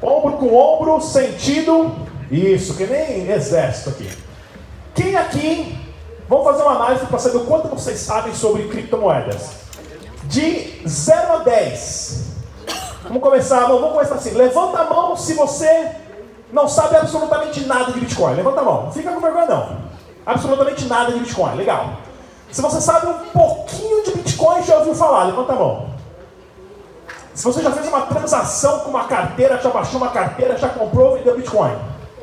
Ombro 0.03 0.33
com 0.33 0.55
ombro, 0.55 1.01
sentido. 1.01 1.93
Isso, 2.31 2.75
que 2.75 2.87
nem 2.87 3.31
exército 3.31 3.91
aqui. 3.91 4.11
Quem 4.95 5.17
aqui. 5.17 5.79
Vamos 6.29 6.47
fazer 6.47 6.63
uma 6.63 6.77
análise 6.77 7.07
para 7.07 7.19
saber 7.19 7.37
o 7.39 7.45
quanto 7.45 7.69
vocês 7.69 8.01
sabem 8.01 8.35
sobre 8.35 8.69
criptomoedas. 8.69 9.51
De 10.25 10.81
0 10.89 11.33
a 11.35 11.37
10. 11.39 12.33
Vamos 13.05 13.23
começar, 13.23 13.67
vamos 13.67 13.93
começar 13.93 14.15
assim. 14.15 14.31
Levanta 14.31 14.79
a 14.79 14.85
mão 14.85 15.17
se 15.17 15.35
você 15.35 15.91
não 16.53 16.67
sabe 16.69 16.97
absolutamente 16.97 17.61
nada 17.67 17.93
de 17.93 18.01
Bitcoin. 18.01 18.35
Levanta 18.35 18.61
a 18.61 18.65
mão. 18.65 18.85
Não 18.85 18.93
fica 18.93 19.13
com 19.13 19.21
vergonha 19.21 19.47
não. 19.47 19.79
Absolutamente 20.25 20.87
nada 20.87 21.13
de 21.13 21.19
Bitcoin. 21.19 21.57
Legal. 21.57 21.99
Se 22.51 22.63
você 22.63 22.81
sabe 22.81 23.07
um 23.07 23.31
pouquinho 23.31 24.05
de 24.05 24.13
Bitcoin, 24.13 24.63
já 24.63 24.79
ouviu 24.79 24.95
falar. 24.95 25.25
Levanta 25.25 25.53
a 25.53 25.57
mão. 25.57 25.92
Se 27.35 27.45
você 27.45 27.63
já 27.63 27.71
fez 27.71 27.89
uma 27.89 28.03
transação 28.03 28.81
com 28.81 28.91
uma 28.91 29.05
carteira, 29.05 29.59
já 29.59 29.71
baixou 29.71 30.01
uma 30.01 30.11
carteira, 30.11 30.57
já 30.57 30.69
comprou, 30.69 31.17
vendeu 31.17 31.37
Bitcoin. 31.37 31.77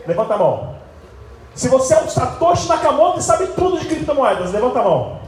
Levanta 0.05 0.35
a 0.35 0.37
mão. 0.37 0.75
Se 1.55 1.67
você 1.67 1.95
é 1.95 2.01
um 2.01 2.09
Satoshi 2.09 2.67
Nakamoto 2.67 3.19
e 3.19 3.23
sabe 3.23 3.47
tudo 3.47 3.79
de 3.79 3.85
criptomoedas, 3.85 4.51
levanta 4.51 4.79
a 4.79 4.83
mão. 4.83 5.19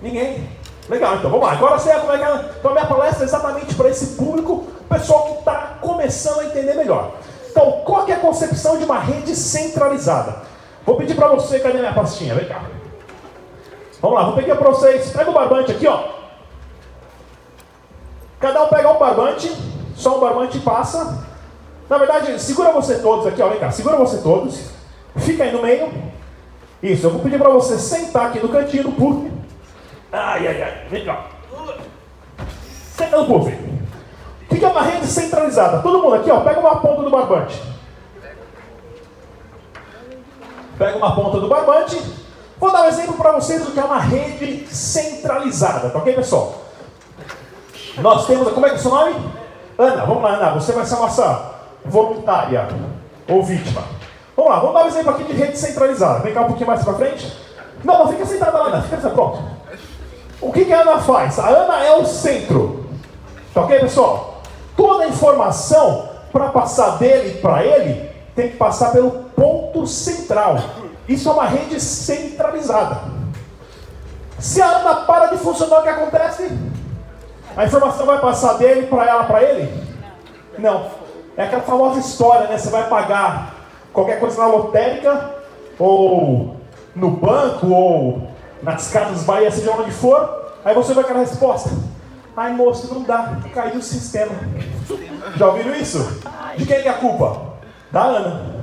Ninguém. 0.00 0.48
Legal, 0.88 1.16
então 1.16 1.30
vamos 1.30 1.46
lá. 1.46 1.52
Agora 1.52 1.78
você 1.78 1.92
como 1.94 2.12
é 2.12 2.18
que 2.18 2.24
é. 2.24 2.50
Então 2.58 2.70
a 2.70 2.74
minha 2.74 2.86
palestra 2.86 3.24
é 3.24 3.26
exatamente 3.26 3.74
para 3.74 3.88
esse 3.88 4.16
público, 4.16 4.66
pessoal 4.88 5.26
que 5.26 5.38
está 5.38 5.78
começando 5.80 6.40
a 6.40 6.46
entender 6.46 6.74
melhor. 6.74 7.12
Então, 7.50 7.82
qual 7.84 8.06
é 8.08 8.12
a 8.12 8.18
concepção 8.18 8.78
de 8.78 8.84
uma 8.84 8.98
rede 8.98 9.36
centralizada? 9.36 10.38
Vou 10.84 10.96
pedir 10.96 11.14
para 11.14 11.28
você, 11.28 11.60
cadê 11.60 11.78
minha 11.78 11.94
pastinha? 11.94 12.34
Vem 12.34 12.46
cá. 12.46 12.64
Vamos 14.02 14.18
lá, 14.18 14.24
vou 14.24 14.34
pedir 14.34 14.56
para 14.56 14.70
vocês. 14.70 15.10
Pega 15.10 15.30
o 15.30 15.32
barbante 15.32 15.70
aqui, 15.70 15.86
ó. 15.86 16.23
Cada 18.44 18.62
um 18.62 18.68
pega 18.68 18.92
um 18.92 18.98
barbante, 18.98 19.50
só 19.96 20.18
um 20.18 20.20
barbante 20.20 20.58
passa. 20.58 21.26
Na 21.88 21.96
verdade, 21.96 22.38
segura 22.38 22.72
você 22.72 22.98
todos 22.98 23.26
aqui, 23.26 23.40
ó. 23.40 23.48
Vem 23.48 23.58
cá, 23.58 23.70
segura 23.70 23.96
você 23.96 24.18
todos. 24.18 24.68
Fica 25.16 25.44
aí 25.44 25.50
no 25.50 25.62
meio. 25.62 25.90
Isso, 26.82 27.06
eu 27.06 27.10
vou 27.12 27.20
pedir 27.20 27.38
para 27.38 27.48
você 27.48 27.78
sentar 27.78 28.26
aqui 28.26 28.40
no 28.40 28.50
cantinho 28.50 28.82
do 28.82 28.92
puff. 28.92 29.32
Ai, 30.12 30.46
ai, 30.46 30.62
ai. 30.62 30.86
Vem 30.90 31.06
cá. 31.06 31.24
Senta 32.94 33.16
no 33.16 33.24
puff. 33.24 33.50
O 33.50 34.54
que 34.54 34.62
é 34.62 34.68
uma 34.68 34.82
rede 34.82 35.06
centralizada? 35.06 35.80
Todo 35.80 36.02
mundo 36.02 36.16
aqui, 36.16 36.30
ó, 36.30 36.40
pega 36.40 36.60
uma 36.60 36.76
ponta 36.82 37.02
do 37.02 37.08
barbante. 37.08 37.62
Pega 40.76 40.98
uma 40.98 41.16
ponta 41.16 41.40
do 41.40 41.48
barbante. 41.48 41.98
Vou 42.58 42.70
dar 42.70 42.82
um 42.82 42.88
exemplo 42.88 43.14
para 43.14 43.32
vocês 43.32 43.64
do 43.64 43.72
que 43.72 43.80
é 43.80 43.84
uma 43.84 44.00
rede 44.00 44.66
centralizada, 44.66 45.88
tá 45.88 45.98
ok, 45.98 46.12
pessoal? 46.12 46.63
Nós 47.98 48.26
temos, 48.26 48.52
como 48.52 48.66
é 48.66 48.70
que 48.70 48.76
é 48.76 48.78
o 48.78 48.82
seu 48.82 48.90
nome? 48.90 49.14
Ana, 49.78 50.04
vamos 50.04 50.22
lá, 50.22 50.30
Ana, 50.30 50.50
você 50.54 50.72
vai 50.72 50.84
ser 50.84 50.94
a 50.94 51.00
nossa 51.00 51.50
voluntária 51.84 52.68
ou 53.28 53.42
vítima. 53.42 53.82
Vamos 54.36 54.50
lá, 54.50 54.58
vamos 54.58 54.74
dar 54.74 54.84
um 54.84 54.88
exemplo 54.88 55.10
aqui 55.10 55.24
de 55.24 55.32
rede 55.32 55.58
centralizada. 55.58 56.20
Vem 56.20 56.34
cá 56.34 56.42
um 56.42 56.46
pouquinho 56.46 56.66
mais 56.66 56.82
para 56.82 56.94
frente. 56.94 57.32
Não, 57.84 57.98
não 57.98 58.08
fica 58.08 58.26
sentada 58.26 58.58
lá, 58.58 58.66
Ana, 58.66 58.82
fica 58.82 58.96
sentada, 58.96 59.14
pronto. 59.14 59.42
O 60.40 60.52
que, 60.52 60.64
que 60.64 60.72
a 60.72 60.80
Ana 60.80 60.98
faz? 60.98 61.38
A 61.38 61.48
Ana 61.48 61.84
é 61.84 61.96
o 61.96 62.04
centro. 62.04 62.84
Tá 63.52 63.62
ok, 63.62 63.78
pessoal? 63.80 64.42
Toda 64.76 65.04
a 65.04 65.08
informação 65.08 66.08
para 66.32 66.48
passar 66.48 66.98
dele 66.98 67.38
para 67.38 67.64
ele 67.64 68.10
tem 68.34 68.50
que 68.50 68.56
passar 68.56 68.90
pelo 68.90 69.10
ponto 69.36 69.86
central. 69.86 70.58
Isso 71.08 71.28
é 71.28 71.32
uma 71.32 71.46
rede 71.46 71.80
centralizada. 71.80 72.98
Se 74.38 74.60
a 74.60 74.66
Ana 74.66 74.94
para 75.06 75.26
de 75.26 75.38
funcionar, 75.38 75.80
o 75.80 75.82
que 75.82 75.88
acontece? 75.88 76.50
A 77.56 77.64
informação 77.64 78.04
vai 78.04 78.20
passar 78.20 78.54
dele 78.54 78.88
para 78.88 79.06
ela, 79.06 79.24
para 79.24 79.42
ele? 79.42 79.72
Não. 80.58 80.86
É 81.36 81.44
aquela 81.44 81.62
famosa 81.62 82.00
história, 82.00 82.48
né? 82.48 82.58
Você 82.58 82.68
vai 82.68 82.88
pagar 82.88 83.54
qualquer 83.92 84.18
coisa 84.18 84.38
na 84.38 84.48
lotérica, 84.48 85.34
ou 85.78 86.56
no 86.96 87.10
banco, 87.10 87.68
ou 87.68 88.28
nas 88.60 88.90
casas 88.90 89.22
Bahia, 89.22 89.50
seja 89.52 89.70
onde 89.72 89.92
for, 89.92 90.52
aí 90.64 90.74
você 90.74 90.94
vai 90.94 91.04
aquela 91.04 91.20
resposta. 91.20 91.70
Ai 92.36 92.52
moço, 92.52 92.92
não 92.92 93.02
dá, 93.02 93.36
caiu 93.54 93.78
o 93.78 93.82
sistema. 93.82 94.32
Já 95.36 95.46
ouviram 95.46 95.74
isso? 95.76 96.20
De 96.56 96.66
quem 96.66 96.78
é 96.78 96.88
a 96.88 96.94
culpa? 96.94 97.40
Da 97.92 98.02
Ana. 98.02 98.54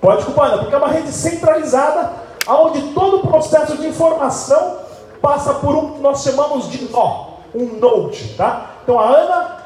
Pode 0.00 0.24
culpar 0.24 0.46
Ana, 0.46 0.58
porque 0.58 0.74
é 0.74 0.78
uma 0.78 0.88
rede 0.88 1.10
centralizada, 1.10 2.12
onde 2.46 2.92
todo 2.92 3.18
o 3.18 3.26
processo 3.26 3.76
de 3.76 3.88
informação 3.88 4.78
passa 5.20 5.54
por 5.54 5.74
um 5.74 5.94
que 5.94 6.00
nós 6.00 6.22
chamamos 6.22 6.70
de 6.70 6.90
nó 6.90 7.29
um 7.54 7.78
node, 7.78 8.34
tá? 8.34 8.76
Então 8.82 8.98
a 8.98 9.08
Ana 9.08 9.56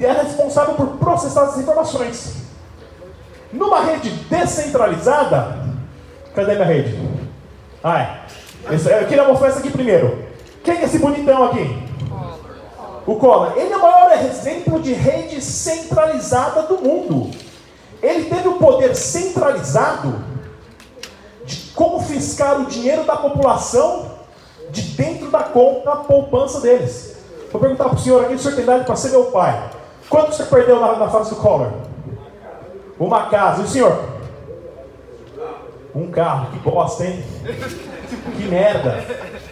é 0.00 0.12
responsável 0.12 0.74
por 0.74 0.86
processar 0.98 1.44
essas 1.44 1.58
informações. 1.58 2.40
Numa 3.52 3.80
rede 3.80 4.10
descentralizada, 4.10 5.58
cadê 6.34 6.54
minha 6.54 6.64
rede? 6.64 6.98
É. 7.84 8.74
Esse, 8.74 8.90
eu 8.90 9.06
queria 9.06 9.24
mostrar 9.24 9.48
isso 9.48 9.58
aqui 9.58 9.70
primeiro. 9.70 10.24
Quem 10.62 10.78
é 10.78 10.84
esse 10.84 10.98
bonitão 10.98 11.44
aqui? 11.44 11.82
O 13.06 13.16
Collor. 13.16 13.54
Ele 13.56 13.72
é 13.72 13.76
o 13.76 13.82
maior 13.82 14.12
exemplo 14.12 14.80
de 14.80 14.92
rede 14.92 15.40
centralizada 15.40 16.62
do 16.62 16.78
mundo. 16.78 17.30
Ele 18.02 18.24
teve 18.24 18.48
o 18.48 18.54
poder 18.54 18.94
centralizado 18.94 20.22
de 21.44 21.72
confiscar 21.74 22.60
o 22.60 22.66
dinheiro 22.66 23.04
da 23.04 23.16
população 23.16 24.20
de 24.70 24.82
dentro 24.82 25.30
da 25.30 25.42
conta 25.42 25.96
poupança 25.96 26.60
deles. 26.60 27.09
Vou 27.50 27.60
perguntar 27.60 27.84
para 27.84 27.94
o 27.94 27.98
senhor 27.98 28.24
aqui, 28.24 28.34
o 28.34 28.38
senhor 28.38 28.54
tem 28.54 28.64
idade 28.64 28.84
para 28.84 28.96
ser 28.96 29.10
meu 29.10 29.24
pai. 29.24 29.70
Quanto 30.08 30.34
você 30.34 30.44
perdeu 30.44 30.80
na, 30.80 30.96
na 30.96 31.08
fase 31.08 31.30
do 31.30 31.36
Collor? 31.36 31.70
Uma 32.98 33.26
casa. 33.26 33.62
E 33.62 33.64
o 33.64 33.68
senhor? 33.68 33.98
Um 35.94 36.10
carro. 36.10 36.50
Que 36.52 36.58
bosta, 36.58 37.04
hein? 37.04 37.24
Que 38.36 38.44
merda. 38.44 39.04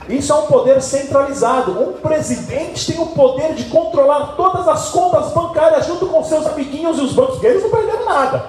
Isso 0.08 0.32
é 0.32 0.36
um 0.36 0.46
poder 0.46 0.80
centralizado. 0.80 1.80
Um 1.82 1.92
presidente 1.94 2.92
tem 2.92 3.02
o 3.02 3.06
poder 3.06 3.54
de 3.54 3.64
controlar 3.64 4.34
todas 4.36 4.66
as 4.68 4.90
contas 4.90 5.32
bancárias 5.32 5.86
junto 5.86 6.06
com 6.06 6.22
seus 6.24 6.46
amiguinhos 6.46 6.98
e 6.98 7.02
os 7.02 7.12
bancos. 7.12 7.42
Eles 7.42 7.62
não 7.62 7.70
perderam 7.70 8.04
nada. 8.04 8.44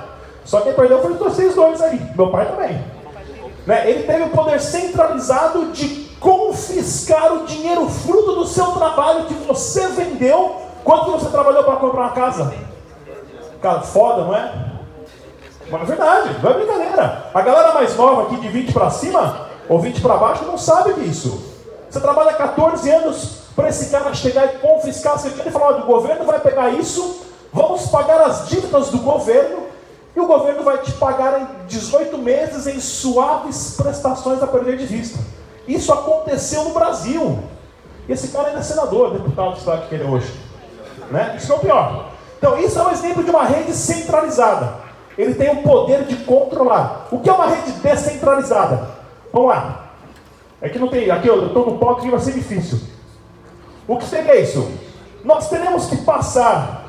Só 0.45 0.61
quem 0.61 0.73
perdeu 0.73 1.01
foi 1.01 1.13
vocês 1.13 1.55
dois 1.55 1.81
aí. 1.81 1.99
Meu 2.15 2.29
pai 2.29 2.47
também. 2.47 2.83
Né? 3.65 3.89
Ele 3.89 4.03
teve 4.03 4.23
o 4.23 4.29
poder 4.29 4.59
centralizado 4.59 5.71
de 5.71 6.08
confiscar 6.19 7.33
o 7.33 7.45
dinheiro 7.45 7.89
fruto 7.89 8.33
do 8.35 8.45
seu 8.45 8.67
trabalho 8.67 9.25
que 9.25 9.33
você 9.33 9.87
vendeu. 9.87 10.61
Quanto 10.83 11.11
você 11.11 11.29
trabalhou 11.29 11.63
para 11.63 11.75
comprar 11.77 12.01
uma 12.01 12.11
casa? 12.11 12.53
Cara, 13.61 13.81
foda, 13.81 14.23
não 14.23 14.35
é? 14.35 14.69
Mas 15.69 15.81
é 15.81 15.85
verdade, 15.85 16.35
não 16.41 16.49
é 16.49 16.53
brincadeira. 16.53 17.29
A 17.33 17.41
galera 17.41 17.73
mais 17.73 17.95
nova 17.95 18.23
aqui 18.23 18.37
de 18.37 18.47
20 18.47 18.73
para 18.73 18.89
cima, 18.89 19.47
ou 19.67 19.79
20 19.79 20.01
para 20.01 20.17
baixo, 20.17 20.45
não 20.45 20.57
sabe 20.57 20.93
disso. 20.93 21.43
Você 21.89 21.99
trabalha 21.99 22.33
14 22.33 22.89
anos 22.89 23.39
para 23.55 23.69
esse 23.69 23.89
cara 23.89 24.13
chegar 24.13 24.45
e 24.45 24.57
confiscar 24.59 25.19
seu 25.19 25.29
dinheiro 25.29 25.49
e 25.49 25.53
falar: 25.53 25.79
o 25.79 25.85
governo 25.85 26.25
vai 26.25 26.39
pegar 26.39 26.69
isso, 26.69 27.21
vamos 27.53 27.87
pagar 27.87 28.21
as 28.21 28.47
dívidas 28.47 28.89
do 28.89 28.99
governo, 28.99 29.63
e 30.15 30.19
o 30.19 30.25
governo 30.25 30.63
vai 30.63 30.79
te 30.79 30.91
pagar 30.93 31.41
em 31.41 31.47
18 31.67 32.17
meses 32.17 32.65
em 32.65 32.79
suaves 32.79 33.75
prestações 33.77 34.41
a 34.41 34.47
perder 34.47 34.77
de 34.77 34.85
vista. 34.85 35.19
Isso 35.69 35.93
aconteceu 35.93 36.63
no 36.63 36.71
Brasil. 36.71 37.39
Esse 38.09 38.29
cara 38.29 38.47
ainda 38.47 38.59
é 38.59 38.63
senador, 38.63 39.11
deputado 39.11 39.51
do 39.51 39.57
estado 39.59 39.87
que 39.87 39.93
ele 39.93 40.03
é 40.03 40.07
hoje. 40.07 40.33
Né? 41.11 41.35
Isso 41.37 41.53
é 41.53 41.55
o 41.55 41.59
pior. 41.59 42.05
Então, 42.39 42.57
isso 42.57 42.79
é 42.79 42.83
um 42.83 42.89
exemplo 42.89 43.23
de 43.23 43.29
uma 43.29 43.43
rede 43.43 43.71
centralizada. 43.73 44.73
Ele 45.15 45.35
tem 45.35 45.51
o 45.51 45.61
poder 45.61 46.05
de 46.05 46.15
controlar. 46.23 47.07
O 47.11 47.19
que 47.19 47.29
é 47.29 47.33
uma 47.33 47.45
rede 47.45 47.71
descentralizada? 47.73 48.89
Vamos 49.31 49.49
lá. 49.49 49.91
É 50.59 50.69
que 50.69 50.79
não 50.79 50.87
tem. 50.87 51.11
Aqui 51.11 51.27
eu 51.27 51.47
estou 51.47 51.67
no 51.67 51.77
ponto 51.77 52.01
que 52.01 52.09
vai 52.09 52.19
ser 52.19 52.31
difícil. 52.31 52.79
O 53.87 53.95
que 53.97 54.05
seria 54.05 54.39
isso? 54.41 54.71
Nós 55.23 55.49
teremos 55.49 55.85
que 55.85 55.97
passar. 55.97 56.87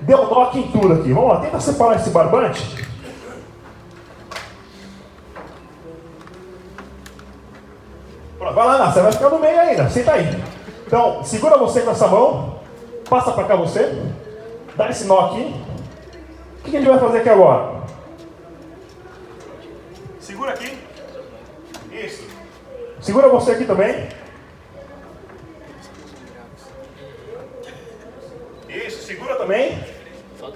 Deu 0.00 0.28
nó 0.28 0.44
aqui 0.44 0.58
em 0.58 0.70
tudo 0.72 0.94
aqui. 0.94 1.12
Vamos 1.12 1.28
lá, 1.28 1.40
tenta 1.40 1.60
separar 1.60 1.96
esse 1.96 2.10
barbante. 2.10 2.85
Vai 8.56 8.66
lá, 8.66 8.90
você 8.90 9.02
vai 9.02 9.12
ficar 9.12 9.28
no 9.28 9.38
meio 9.38 9.60
ainda. 9.60 9.86
Senta 9.90 10.12
aí. 10.12 10.42
Então, 10.86 11.22
segura 11.22 11.58
você 11.58 11.82
com 11.82 11.90
essa 11.90 12.08
mão. 12.08 12.58
Passa 13.06 13.30
para 13.32 13.44
cá 13.44 13.54
você. 13.54 14.02
Dá 14.74 14.88
esse 14.88 15.04
nó 15.04 15.26
aqui. 15.26 15.54
O 16.60 16.70
que 16.70 16.74
a 16.74 16.80
gente 16.80 16.88
vai 16.88 16.98
fazer 16.98 17.18
aqui 17.18 17.28
agora? 17.28 17.82
Segura 20.18 20.52
aqui. 20.52 20.74
Isso. 21.92 22.26
Segura 23.02 23.28
você 23.28 23.50
aqui 23.50 23.66
também. 23.66 24.08
Isso, 28.70 29.02
segura 29.02 29.36
também. 29.36 29.84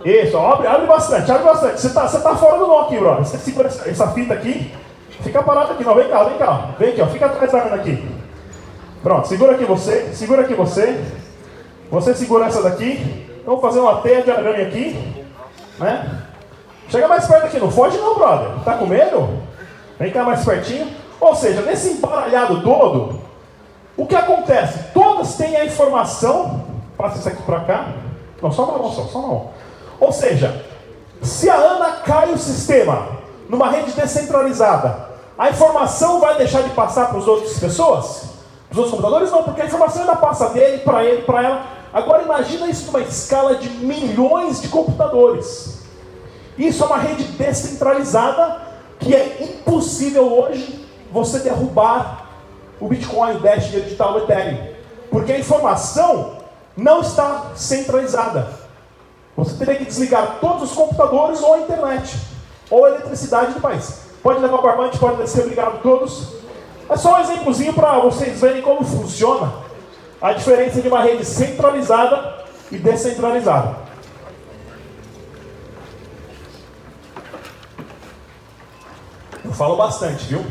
Isso, 0.07 0.39
abre, 0.39 0.67
abre 0.67 0.87
bastante, 0.87 1.31
abre 1.31 1.45
bastante. 1.45 1.79
Você 1.79 1.89
está 1.89 2.09
você 2.09 2.23
tá 2.23 2.35
fora 2.35 2.61
do 2.61 2.67
nó 2.67 2.81
aqui, 2.81 2.97
brother. 2.99 3.27
Você 3.27 3.37
segura 3.37 3.69
essa, 3.69 3.91
essa 3.91 4.11
fita 4.13 4.33
aqui. 4.33 4.73
Fica 5.23 5.43
parado 5.43 5.73
aqui, 5.73 5.85
não. 5.85 5.95
Vem 5.95 6.09
cá, 6.09 6.25
vem 6.25 6.39
cá. 6.39 6.71
Vem 6.79 6.89
aqui, 6.91 7.03
ó. 7.03 7.07
Fica 7.07 7.27
atrás 7.27 7.53
da 7.53 7.63
Ana 7.63 7.77
aqui. 7.77 8.21
Pronto, 9.03 9.29
segura 9.29 9.53
aqui 9.53 9.65
você. 9.65 10.11
Segura 10.13 10.43
aqui 10.43 10.55
você. 10.55 11.03
Você 11.91 12.15
segura 12.15 12.47
essa 12.47 12.63
daqui. 12.63 13.27
Vamos 13.45 13.61
fazer 13.61 13.81
uma 13.81 14.01
teia 14.01 14.23
de 14.23 14.31
arame 14.31 14.63
aqui. 14.63 15.25
Né? 15.79 16.23
Chega 16.89 17.09
mais 17.09 17.27
perto 17.27 17.47
aqui, 17.47 17.59
não 17.59 17.71
foge 17.71 17.97
não, 17.99 18.15
brother. 18.17 18.49
Tá 18.65 18.75
com 18.75 18.87
medo? 18.87 19.29
Vem 19.99 20.11
cá 20.11 20.23
mais 20.23 20.45
pertinho. 20.45 20.89
Ou 21.21 21.35
seja, 21.35 21.63
nesse 21.63 21.91
embaralhado 21.93 22.63
todo, 22.63 23.21
o 23.97 24.07
que 24.07 24.17
acontece? 24.17 24.93
Todas 24.93 25.35
têm 25.37 25.57
a 25.57 25.65
informação. 25.65 26.65
Passa 26.97 27.19
isso 27.19 27.29
aqui 27.29 27.43
para 27.43 27.61
cá. 27.61 27.89
Não, 28.43 28.51
só 28.51 28.65
uma 28.65 28.79
mão, 28.79 28.91
só, 28.91 29.03
só 29.05 29.19
uma 29.19 29.29
mão. 29.29 29.51
Ou 29.99 30.13
seja, 30.13 30.65
se 31.23 31.49
a 31.51 31.55
Ana 31.55 31.91
cai 32.05 32.33
o 32.33 32.39
sistema 32.39 33.09
numa 33.49 33.71
rede 33.71 33.93
descentralizada, 33.93 35.10
a 35.41 35.49
informação 35.49 36.21
vai 36.21 36.37
deixar 36.37 36.61
de 36.61 36.69
passar 36.75 37.09
para 37.09 37.19
as 37.19 37.27
outras 37.27 37.59
pessoas? 37.59 38.25
Os 38.71 38.77
outros 38.77 38.91
computadores 38.91 39.31
não, 39.31 39.43
porque 39.43 39.63
a 39.63 39.65
informação 39.65 40.03
ainda 40.03 40.17
passa 40.17 40.51
dele, 40.51 40.83
para 40.83 41.03
ele, 41.03 41.23
para 41.23 41.43
ela. 41.43 41.67
Agora 41.95 42.23
imagina 42.25 42.69
isso 42.69 42.85
numa 42.85 43.01
escala 43.01 43.55
de 43.55 43.71
milhões 43.71 44.61
de 44.61 44.69
computadores. 44.69 45.81
Isso 46.59 46.83
é 46.83 46.87
uma 46.87 46.99
rede 46.99 47.25
descentralizada 47.25 48.61
que 48.99 49.15
é 49.15 49.39
impossível 49.41 50.31
hoje 50.31 50.87
você 51.11 51.39
derrubar 51.39 52.29
o 52.79 52.87
Bitcoin, 52.87 53.37
o 53.37 53.41
Dash, 53.41 53.69
o 53.69 53.81
digital, 53.81 54.17
o 54.17 54.19
Ethereum. 54.19 54.75
Porque 55.11 55.33
a 55.33 55.39
informação 55.39 56.37
não 56.77 57.01
está 57.01 57.53
centralizada. 57.57 58.47
Você 59.39 59.55
teria 59.57 59.77
que 59.77 59.87
desligar 59.87 60.37
todos 60.39 60.65
os 60.65 60.77
computadores 60.77 61.41
ou 61.41 61.55
a 61.55 61.61
internet, 61.61 62.15
ou 62.71 62.85
a 62.85 62.91
eletricidade 62.91 63.55
do 63.55 63.61
país. 63.63 64.10
Pode 64.23 64.41
levar 64.41 64.59
o 64.59 64.63
barbante, 64.63 64.99
pode 64.99 65.29
ser 65.29 65.43
obrigado 65.43 65.81
todos. 65.83 66.35
É 66.89 66.97
só 66.97 67.17
um 67.17 67.21
exemplozinho 67.21 67.73
para 67.73 67.99
vocês 68.01 68.41
verem 68.41 68.61
como 68.63 68.85
funciona 68.85 69.53
a 70.21 70.33
diferença 70.33 70.83
de 70.83 70.89
uma 70.89 71.01
rede 71.01 71.25
centralizada 71.25 72.45
e 72.71 72.77
descentralizada. 72.77 73.77
Eu 79.43 79.53
falo 79.53 79.77
bastante, 79.77 80.25
viu? 80.27 80.45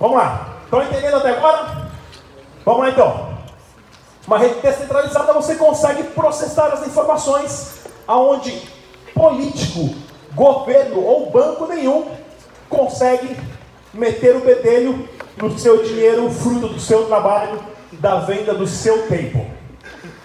Vamos 0.00 0.16
lá. 0.16 0.56
Estão 0.64 0.82
entendendo 0.82 1.16
até 1.16 1.30
agora? 1.30 1.90
Vamos 2.64 2.80
lá 2.80 2.90
então. 2.90 3.32
Uma 4.26 4.38
rede 4.38 4.60
descentralizada 4.60 5.32
você 5.34 5.56
consegue 5.56 6.04
processar 6.04 6.68
as 6.68 6.86
informações 6.86 7.82
aonde 8.06 8.62
político, 9.12 9.94
governo 10.34 11.00
ou 11.00 11.30
banco 11.30 11.66
nenhum 11.66 12.21
consegue 12.72 13.36
meter 13.92 14.34
o 14.34 14.40
bedelho 14.40 15.08
no 15.36 15.58
seu 15.58 15.84
dinheiro, 15.84 16.30
fruto 16.30 16.68
do 16.68 16.80
seu 16.80 17.04
trabalho, 17.06 17.60
da 17.92 18.20
venda 18.20 18.54
do 18.54 18.66
seu 18.66 19.06
tempo. 19.06 19.46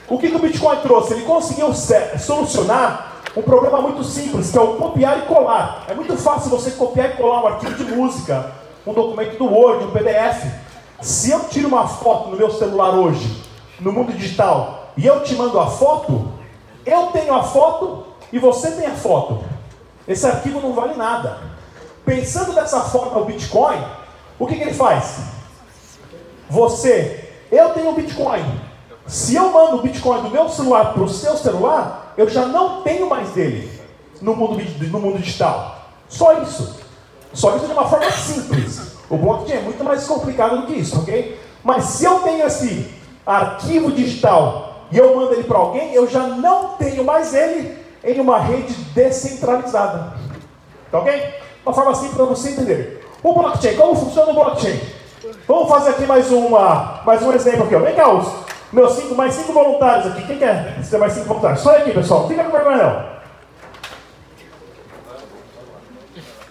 O 0.08 0.18
que, 0.18 0.30
que 0.30 0.36
o 0.36 0.40
Bitcoin 0.40 0.78
trouxe? 0.78 1.14
Ele 1.14 1.26
conseguiu 1.26 1.74
solucionar 1.74 3.22
um 3.36 3.42
problema 3.42 3.82
muito 3.82 4.04
simples, 4.04 4.50
que 4.50 4.58
é 4.58 4.62
o 4.62 4.76
copiar 4.76 5.20
e 5.20 5.22
colar. 5.24 5.86
É 5.90 5.94
muito 5.94 6.16
fácil 6.16 6.50
você 6.50 6.72
copiar 6.72 7.10
e 7.10 7.14
colar 7.18 7.44
um 7.44 7.48
arquivo 7.48 7.74
de 7.76 7.92
música, 7.92 8.52
um 8.86 8.94
documento 8.94 9.38
do 9.38 9.46
Word, 9.46 9.84
um 9.84 9.92
PDF. 9.92 10.46
Se 11.02 11.30
eu 11.30 11.42
tiro 11.50 11.68
uma 11.68 11.88
foto 11.88 12.30
no 12.30 12.38
meu 12.38 12.50
celular 12.50 12.96
hoje, 12.96 13.44
no 13.80 13.92
mundo 13.92 14.14
digital, 14.14 14.94
e 14.96 15.06
eu 15.06 15.22
te 15.24 15.36
mando 15.36 15.60
a 15.60 15.68
foto, 15.68 16.32
eu 16.86 17.08
tenho 17.08 17.34
a 17.34 17.44
foto 17.44 18.06
e 18.32 18.40
você 18.40 18.72
tem 18.72 18.88
a 18.88 18.96
foto. 18.96 19.44
Esse 20.08 20.26
arquivo 20.26 20.62
não 20.62 20.74
vale 20.74 20.96
nada. 20.96 21.57
Pensando 22.08 22.54
dessa 22.54 22.80
forma 22.80 23.20
o 23.20 23.26
Bitcoin, 23.26 23.84
o 24.40 24.48
que, 24.48 24.56
que 24.56 24.62
ele 24.62 24.74
faz? 24.74 25.18
Você, 26.50 27.34
eu 27.52 27.72
tenho 27.72 27.92
Bitcoin. 27.92 28.46
Se 29.06 29.36
eu 29.36 29.52
mando 29.52 29.76
o 29.76 29.82
Bitcoin 29.82 30.22
do 30.22 30.30
meu 30.30 30.48
celular 30.48 30.94
para 30.94 31.04
o 31.04 31.10
seu 31.10 31.36
celular, 31.36 32.14
eu 32.16 32.30
já 32.30 32.46
não 32.46 32.82
tenho 32.82 33.10
mais 33.10 33.32
dele 33.32 33.70
no 34.22 34.34
mundo, 34.34 34.58
no 34.90 35.00
mundo 35.02 35.20
digital. 35.20 35.82
Só 36.08 36.42
isso. 36.42 36.80
Só 37.34 37.58
isso 37.58 37.66
de 37.66 37.74
uma 37.74 37.90
forma 37.90 38.10
simples. 38.12 38.94
O 39.10 39.18
blockchain 39.18 39.58
é 39.58 39.62
muito 39.62 39.84
mais 39.84 40.08
complicado 40.08 40.62
do 40.62 40.68
que 40.68 40.76
isso, 40.76 41.02
ok? 41.02 41.38
Mas 41.62 41.84
se 41.84 42.06
eu 42.06 42.20
tenho 42.20 42.48
esse 42.48 42.90
arquivo 43.26 43.92
digital 43.92 44.86
e 44.94 44.98
eu 44.98 45.14
mando 45.14 45.34
ele 45.34 45.44
para 45.44 45.58
alguém, 45.58 45.94
eu 45.94 46.08
já 46.08 46.26
não 46.26 46.70
tenho 46.78 47.04
mais 47.04 47.34
ele 47.34 47.78
em 48.02 48.18
uma 48.22 48.40
rede 48.40 48.74
descentralizada. 48.94 50.14
Tá 50.90 51.00
ok? 51.00 51.47
Uma 51.68 51.74
forma 51.74 51.94
simples 51.96 52.16
para 52.16 52.26
você 52.26 52.52
entender. 52.52 53.06
O 53.22 53.34
blockchain, 53.34 53.76
como 53.76 53.94
funciona 53.94 54.32
o 54.32 54.34
blockchain? 54.34 54.80
Vamos 55.46 55.68
fazer 55.68 55.90
aqui 55.90 56.06
mais, 56.06 56.32
uma, 56.32 57.02
mais 57.06 57.22
um 57.22 57.34
exemplo 57.34 57.66
aqui. 57.66 57.76
Ó. 57.76 57.80
Vem 57.80 57.94
cá, 57.94 58.10
os 58.10 58.26
meus 58.72 58.94
cinco, 58.94 59.16
mais 59.16 59.34
cinco 59.34 59.52
voluntários 59.52 60.08
aqui. 60.08 60.26
Quem 60.26 60.38
quer 60.38 60.82
ser 60.82 60.98
mais 60.98 61.12
cinco 61.12 61.26
voluntários? 61.26 61.60
Só 61.60 61.76
aqui, 61.76 61.92
pessoal. 61.92 62.26
Fica 62.26 62.46
com 62.46 62.52
vergonha 62.52 62.78
não. 62.78 63.06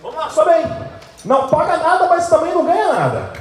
Vamos 0.03 0.17
lá, 0.19 0.29
sobe 0.29 0.51
aí. 0.51 0.67
Não 1.25 1.49
paga 1.49 1.79
nada, 1.79 2.09
mas 2.09 2.29
também 2.29 2.53
não 2.53 2.67
ganha 2.67 2.93
nada. 2.93 3.33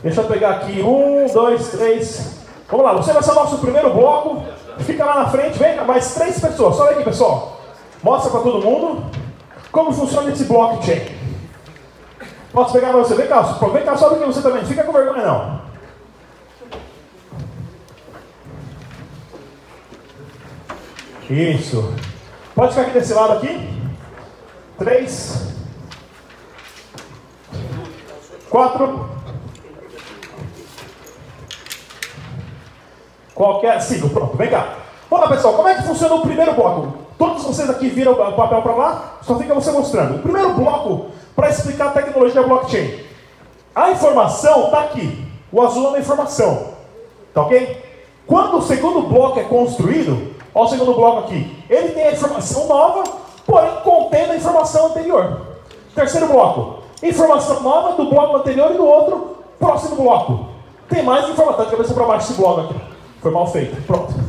Deixa 0.00 0.20
eu 0.20 0.28
pegar 0.28 0.50
aqui. 0.50 0.80
Um, 0.80 1.26
dois, 1.26 1.70
três. 1.70 2.36
Vamos 2.68 2.86
lá, 2.86 2.92
você 2.92 3.12
vai 3.12 3.20
ser 3.20 3.32
o 3.32 3.34
nosso 3.34 3.58
primeiro 3.58 3.92
bloco. 3.92 4.44
Fica 4.78 5.04
lá 5.04 5.24
na 5.24 5.28
frente, 5.28 5.58
vem 5.58 5.74
mais 5.84 6.14
três 6.14 6.38
pessoas. 6.38 6.76
Sobe 6.76 6.90
aqui, 6.90 7.02
pessoal. 7.02 7.56
Mostra 8.00 8.30
para 8.30 8.40
todo 8.42 8.64
mundo 8.64 9.25
como 9.76 9.92
funciona 9.92 10.32
esse 10.32 10.44
blockchain. 10.44 11.02
Posso 12.50 12.72
pegar 12.72 12.88
para 12.88 13.00
você? 13.00 13.14
Vem 13.14 13.26
cá, 13.26 13.42
vem 13.42 13.84
cá, 13.84 13.94
sobe 13.94 14.14
aqui 14.14 14.24
você 14.24 14.40
também. 14.40 14.64
Fica 14.64 14.82
com 14.82 14.90
vergonha 14.90 15.22
não. 15.22 15.60
Isso. 21.28 21.94
Pode 22.54 22.70
ficar 22.70 22.86
aqui 22.86 22.98
desse 22.98 23.12
lado 23.12 23.34
aqui. 23.34 23.92
Três. 24.78 25.54
Quatro. 28.48 29.10
Qualquer. 33.34 33.82
Cinco, 33.82 34.08
pronto, 34.08 34.38
vem 34.38 34.48
cá. 34.48 34.78
Vamos 35.10 35.28
lá, 35.28 35.36
pessoal, 35.36 35.52
como 35.52 35.68
é 35.68 35.74
que 35.74 35.82
funciona 35.82 36.14
o 36.14 36.22
primeiro 36.22 36.54
bloco? 36.54 37.05
Todos 37.18 37.44
vocês 37.44 37.68
aqui 37.70 37.88
viram 37.88 38.12
o 38.12 38.16
papel 38.16 38.62
para 38.62 38.74
lá? 38.74 39.18
Só 39.22 39.38
fica 39.38 39.54
você 39.54 39.70
mostrando. 39.70 40.16
O 40.16 40.18
primeiro 40.18 40.54
bloco 40.54 41.06
para 41.34 41.48
explicar 41.48 41.88
a 41.88 41.92
tecnologia 41.92 42.42
blockchain. 42.42 43.00
A 43.74 43.90
informação 43.90 44.66
está 44.66 44.80
aqui. 44.80 45.26
O 45.50 45.62
azul 45.62 45.86
é 45.86 45.88
uma 45.88 45.98
informação. 45.98 46.74
Tá 47.32 47.42
ok? 47.42 47.84
Quando 48.26 48.58
o 48.58 48.62
segundo 48.62 49.02
bloco 49.02 49.38
é 49.38 49.44
construído, 49.44 50.34
olha 50.54 50.64
o 50.66 50.68
segundo 50.68 50.94
bloco 50.94 51.20
aqui. 51.20 51.64
Ele 51.70 51.90
tem 51.90 52.08
a 52.08 52.12
informação 52.12 52.66
nova, 52.66 53.04
porém 53.46 53.70
contendo 53.84 54.32
a 54.32 54.36
informação 54.36 54.86
anterior. 54.86 55.42
Terceiro 55.94 56.26
bloco. 56.26 56.82
Informação 57.02 57.62
nova 57.62 57.92
do 57.92 58.10
bloco 58.10 58.36
anterior 58.36 58.72
e 58.72 58.76
do 58.76 58.86
outro 58.86 59.36
próximo 59.58 59.96
bloco. 59.96 60.46
Tem 60.88 61.02
mais 61.02 61.28
informação. 61.28 61.58
Tá 61.58 61.64
de 61.64 61.70
cabeça 61.70 61.94
para 61.94 62.04
baixo 62.04 62.32
esse 62.32 62.40
bloco 62.40 62.60
aqui. 62.60 62.74
Foi 63.22 63.30
mal 63.30 63.46
feito. 63.46 63.80
Pronto. 63.86 64.25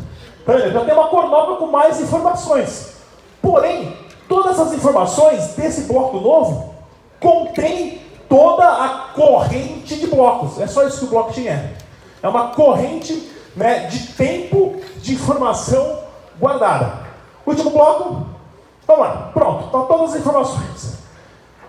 Tá 0.48 0.58
Já 0.58 0.86
tem 0.86 0.94
uma 0.94 1.12
nova 1.12 1.58
com 1.58 1.68
mais 1.68 2.00
informações. 2.00 2.94
Porém, 3.42 3.98
todas 4.30 4.58
as 4.58 4.72
informações 4.72 5.56
desse 5.56 5.82
bloco 5.82 6.22
novo 6.22 6.74
contém 7.20 8.02
toda 8.30 8.64
a 8.66 9.10
corrente 9.14 9.98
de 9.98 10.08
blocos. 10.08 10.58
É 10.62 10.66
só 10.66 10.88
isso 10.88 11.00
que 11.00 11.06
o 11.06 11.10
blockchain 11.10 11.48
é. 11.48 11.74
É 12.24 12.30
uma 12.30 12.48
corrente 12.52 13.30
né, 13.58 13.88
de 13.88 14.14
tempo 14.14 14.80
de 15.02 15.16
informação 15.16 16.00
guardada. 16.40 17.06
Último 17.46 17.72
bloco. 17.72 18.28
Vamos 18.88 19.06
lá. 19.06 19.32
Pronto. 19.34 19.66
Estão 19.66 19.82
tá 19.82 19.88
todas 19.88 20.12
as 20.14 20.20
informações. 20.22 20.98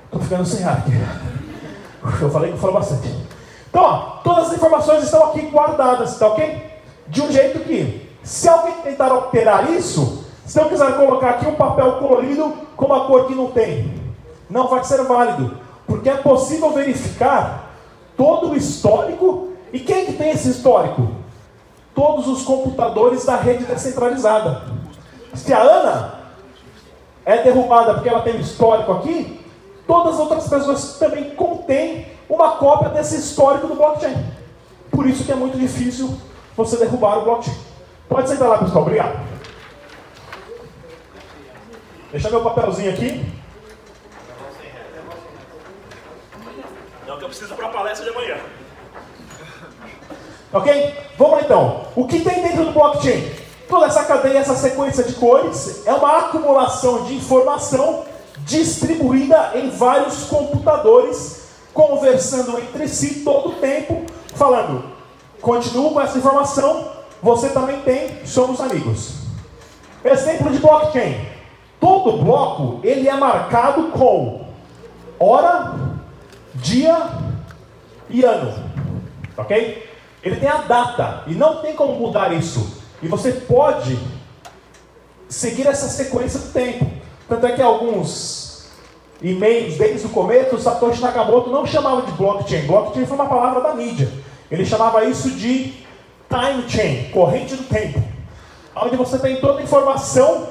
Estou 0.05 0.21
ficando 0.23 0.47
sem 0.47 0.65
ar 0.65 0.79
aqui. 0.79 0.93
Eu 2.23 2.31
falei 2.31 2.51
que 2.51 2.57
eu 2.57 2.61
falo 2.61 2.75
bastante. 2.75 3.09
Então, 3.69 3.83
ó, 3.83 3.97
todas 4.23 4.47
as 4.47 4.53
informações 4.55 5.03
estão 5.03 5.25
aqui 5.25 5.43
guardadas, 5.49 6.17
tá 6.17 6.29
ok? 6.29 6.65
De 7.09 7.23
um 7.23 7.33
jeito 7.33 7.59
que, 7.61 8.08
se 8.29 8.47
alguém 8.47 8.75
tentar 8.83 9.11
alterar 9.11 9.71
isso, 9.71 10.23
se 10.45 10.61
eu 10.61 10.69
quiser 10.69 10.99
colocar 10.99 11.31
aqui 11.31 11.47
um 11.47 11.55
papel 11.55 11.93
colorido 11.93 12.53
com 12.77 12.85
uma 12.85 13.07
cor 13.07 13.27
que 13.27 13.35
não 13.35 13.51
tem, 13.51 14.03
não 14.51 14.69
vai 14.69 14.85
ser 14.85 15.03
válido, 15.05 15.59
porque 15.87 16.11
é 16.11 16.17
possível 16.19 16.71
verificar 16.71 17.71
todo 18.19 18.51
o 18.51 18.55
histórico. 18.55 19.53
E 19.73 19.81
quem 19.81 20.05
que 20.05 20.13
tem 20.13 20.29
esse 20.29 20.51
histórico? 20.51 21.09
Todos 21.95 22.29
os 22.29 22.43
computadores 22.43 23.25
da 23.25 23.37
rede 23.37 23.65
descentralizada. 23.65 24.61
Se 25.33 25.55
a 25.55 25.63
Ana 25.63 26.15
é 27.25 27.43
derrubada 27.43 27.95
porque 27.95 28.11
ela 28.11 28.21
tem 28.21 28.37
um 28.37 28.41
histórico 28.41 28.93
aqui, 28.93 29.41
todas 29.87 30.15
as 30.15 30.21
outras 30.21 30.47
pessoas 30.47 30.99
também 30.99 31.31
contêm 31.31 32.09
uma 32.29 32.57
cópia 32.57 32.91
desse 32.91 33.17
histórico 33.17 33.69
do 33.69 33.75
blockchain. 33.75 34.23
Por 34.91 35.07
isso 35.07 35.25
que 35.25 35.33
é 35.33 35.35
muito 35.35 35.57
difícil 35.57 36.15
você 36.55 36.77
derrubar 36.77 37.21
o 37.21 37.23
blockchain. 37.23 37.68
Pode 38.09 38.29
sentar 38.29 38.49
lá, 38.49 38.59
pessoal. 38.59 38.83
Obrigado. 38.83 39.29
Deixa 42.11 42.31
meu 42.31 42.43
papelzinho 42.43 42.91
aqui. 42.91 43.33
Não, 47.07 47.19
que 47.19 47.25
eu 47.25 47.29
preciso 47.29 47.55
para 47.55 47.67
a 47.67 47.71
palestra 47.71 48.05
de 48.05 48.11
amanhã. 48.17 48.39
Ok? 50.53 50.95
Vamos 51.19 51.35
lá 51.35 51.43
então. 51.43 51.87
O 51.95 52.07
que 52.07 52.21
tem 52.21 52.43
dentro 52.43 52.65
do 52.65 52.73
blockchain? 52.73 53.31
Toda 53.69 53.87
essa 53.87 54.05
cadeia, 54.05 54.39
essa 54.39 54.57
sequência 54.57 55.05
de 55.05 55.15
cores, 55.15 55.87
é 55.87 55.93
uma 55.93 56.19
acumulação 56.19 57.05
de 57.05 57.15
informação 57.15 58.07
distribuída 58.39 59.53
em 59.55 59.69
vários 59.69 60.25
computadores, 60.25 61.49
conversando 61.75 62.59
entre 62.59 62.89
si 62.89 63.21
todo 63.23 63.51
o 63.51 63.55
tempo, 63.57 64.07
falando: 64.35 64.85
continuo 65.43 65.93
com 65.93 66.01
essa 66.01 66.17
informação, 66.17 66.98
você 67.23 67.49
também 67.51 67.81
tem, 67.81 68.25
somos 68.25 68.61
amigos. 68.61 69.15
Exemplo 70.05 70.51
de 70.51 70.59
blockchain. 70.59 71.27
Todo 71.81 72.23
bloco 72.23 72.81
ele 72.83 73.09
é 73.09 73.15
marcado 73.15 73.89
com 73.89 74.47
hora, 75.19 75.75
dia 76.55 77.09
e 78.09 78.25
ano. 78.25 78.53
Ok? 79.37 79.89
Ele 80.23 80.37
tem 80.37 80.49
a 80.49 80.59
data 80.59 81.25
e 81.27 81.35
não 81.35 81.63
tem 81.63 81.75
como 81.75 81.95
mudar 81.95 82.33
isso. 82.33 82.79
E 83.03 83.07
você 83.07 83.33
pode 83.33 83.99
seguir 85.29 85.67
essa 85.67 85.89
sequência 85.89 86.41
do 86.41 86.53
tempo. 86.53 86.87
Tanto 87.29 87.47
é 87.47 87.53
que 87.53 87.63
alguns 87.63 88.69
e-mails 89.21 89.77
desde 89.77 90.07
o 90.07 90.11
começo, 90.11 90.57
o 90.57 90.61
Satoshi 90.61 91.03
Nakamoto 91.03 91.51
não 91.51 91.67
chamava 91.67 92.03
de 92.03 92.13
blockchain. 92.13 92.67
Blockchain 92.67 93.07
foi 93.07 93.17
uma 93.17 93.29
palavra 93.29 93.61
da 93.61 93.75
mídia. 93.75 94.11
Ele 94.51 94.65
chamava 94.65 95.05
isso 95.05 95.31
de 95.31 95.87
time 96.29 96.69
chain, 96.69 97.11
corrente 97.11 97.57
do 97.57 97.65
tempo. 97.65 98.03
Onde 98.77 98.97
você 98.97 99.19
tem 99.19 99.41
toda 99.41 99.61
a 99.61 99.63
informação 99.63 100.49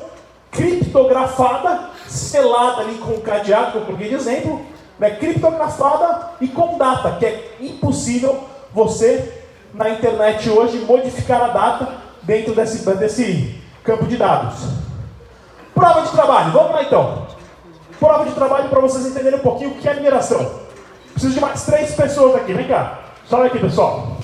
criptografada, 0.51 1.91
selada 2.07 2.81
ali 2.81 2.95
com 2.95 3.13
um 3.13 3.21
cadeado, 3.21 3.71
que 3.71 3.77
eu 3.77 3.85
coloquei 3.85 4.09
de 4.09 4.15
exemplo, 4.15 4.65
né, 4.99 5.11
criptografada 5.11 6.31
e 6.41 6.47
com 6.47 6.77
data, 6.77 7.15
que 7.17 7.25
é 7.25 7.55
impossível 7.61 8.43
você 8.73 9.43
na 9.73 9.89
internet 9.89 10.49
hoje 10.49 10.79
modificar 10.79 11.41
a 11.41 11.47
data 11.47 11.89
dentro 12.23 12.53
desse, 12.53 12.85
desse 12.95 13.61
campo 13.83 14.05
de 14.05 14.17
dados. 14.17 14.59
Prova 15.73 16.01
de 16.01 16.09
trabalho, 16.09 16.51
vamos 16.51 16.71
lá 16.71 16.83
então. 16.83 17.27
Prova 17.99 18.25
de 18.25 18.31
trabalho 18.31 18.69
para 18.69 18.79
vocês 18.79 19.05
entenderem 19.05 19.39
um 19.39 19.43
pouquinho 19.43 19.71
o 19.71 19.75
que 19.75 19.87
é 19.87 19.93
mineração. 19.93 20.67
Preciso 21.13 21.33
de 21.33 21.39
mais 21.39 21.63
três 21.65 21.93
pessoas 21.93 22.35
aqui, 22.35 22.53
vem 22.53 22.67
cá. 22.67 22.99
Sobe 23.27 23.47
aqui, 23.47 23.59
pessoal. 23.59 24.16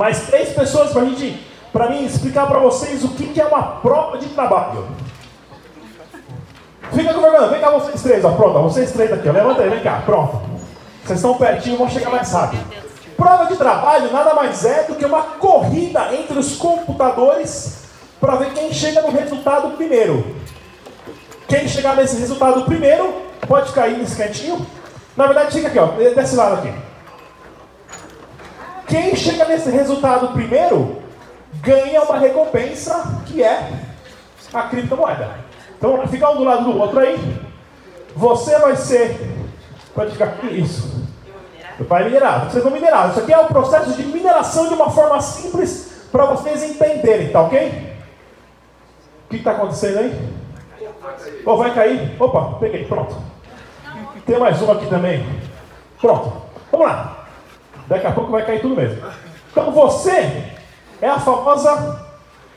Mais 0.00 0.22
três 0.22 0.48
pessoas 0.54 0.92
para 0.92 1.04
gente, 1.04 1.46
para 1.70 1.90
mim 1.90 2.06
explicar 2.06 2.46
para 2.46 2.58
vocês 2.58 3.04
o 3.04 3.08
que, 3.08 3.26
que 3.26 3.38
é 3.38 3.44
uma 3.44 3.62
prova 3.62 4.16
de 4.16 4.30
trabalho. 4.30 4.88
Fica 6.90 7.12
com 7.12 7.20
vem 7.50 7.60
cá 7.60 7.68
vocês 7.68 8.02
três, 8.02 8.24
ó, 8.24 8.30
pronto, 8.30 8.62
vocês 8.62 8.92
três 8.92 9.12
aqui, 9.12 9.28
ó. 9.28 9.32
levanta 9.32 9.60
aí, 9.60 9.68
vem 9.68 9.82
cá, 9.82 10.02
pronto. 10.06 10.40
Vocês 11.04 11.18
estão 11.18 11.34
pertinho, 11.34 11.76
vão 11.76 11.90
chegar 11.90 12.08
mais 12.08 12.32
rápido. 12.32 12.64
Prova 13.14 13.44
de 13.44 13.56
trabalho 13.56 14.10
nada 14.10 14.32
mais 14.32 14.64
é 14.64 14.84
do 14.84 14.94
que 14.94 15.04
uma 15.04 15.20
corrida 15.22 16.14
entre 16.14 16.38
os 16.38 16.56
computadores 16.56 17.82
para 18.18 18.36
ver 18.36 18.54
quem 18.54 18.72
chega 18.72 19.02
no 19.02 19.10
resultado 19.10 19.76
primeiro. 19.76 20.34
Quem 21.46 21.68
chegar 21.68 21.94
nesse 21.94 22.18
resultado 22.18 22.62
primeiro, 22.62 23.20
pode 23.46 23.78
aí 23.78 23.98
nesse 23.98 24.16
cantinho. 24.16 24.66
Na 25.14 25.26
verdade, 25.26 25.52
fica 25.52 25.68
aqui, 25.68 25.78
ó, 25.78 25.88
desse 25.88 26.36
lado 26.36 26.54
aqui. 26.54 26.89
Quem 28.90 29.14
chega 29.14 29.44
nesse 29.44 29.70
resultado 29.70 30.32
primeiro, 30.32 31.00
ganha 31.62 32.02
uma 32.02 32.18
recompensa 32.18 33.22
que 33.24 33.40
é 33.40 33.70
a 34.52 34.62
criptomoeda. 34.62 35.30
Então, 35.78 36.04
fica 36.08 36.28
um 36.28 36.36
do 36.36 36.44
lado 36.44 36.64
do 36.64 36.76
outro 36.76 36.98
aí. 36.98 37.16
Você 38.16 38.58
vai 38.58 38.74
ser. 38.74 39.16
Pode 39.94 40.10
ficar 40.10 40.24
aqui, 40.24 40.48
isso. 40.48 41.08
Vai 41.78 42.04
minerar. 42.04 42.50
Vocês 42.50 42.64
vão 42.64 42.72
minerar. 42.72 43.10
Isso 43.10 43.20
aqui 43.20 43.32
é 43.32 43.38
o 43.38 43.46
processo 43.46 43.92
de 43.92 44.02
mineração 44.02 44.66
de 44.66 44.74
uma 44.74 44.90
forma 44.90 45.20
simples 45.22 46.08
para 46.10 46.24
vocês 46.26 46.64
entenderem, 46.64 47.30
tá 47.30 47.42
ok? 47.42 47.94
O 49.26 49.30
que 49.30 49.36
está 49.36 49.52
acontecendo 49.52 50.00
aí? 50.00 50.30
Oh, 51.46 51.56
vai 51.56 51.72
cair? 51.72 52.16
Opa, 52.18 52.58
peguei, 52.58 52.84
pronto. 52.84 53.16
Tem 54.26 54.38
mais 54.38 54.60
uma 54.60 54.72
aqui 54.74 54.86
também. 54.86 55.24
Pronto. 56.00 56.42
Vamos 56.72 56.86
lá. 56.88 57.19
Daqui 57.90 58.06
a 58.06 58.12
pouco 58.12 58.30
vai 58.30 58.46
cair 58.46 58.62
tudo 58.62 58.76
mesmo. 58.76 59.02
Então 59.50 59.72
você 59.72 60.44
é 61.02 61.08
a 61.08 61.18
famosa 61.18 62.06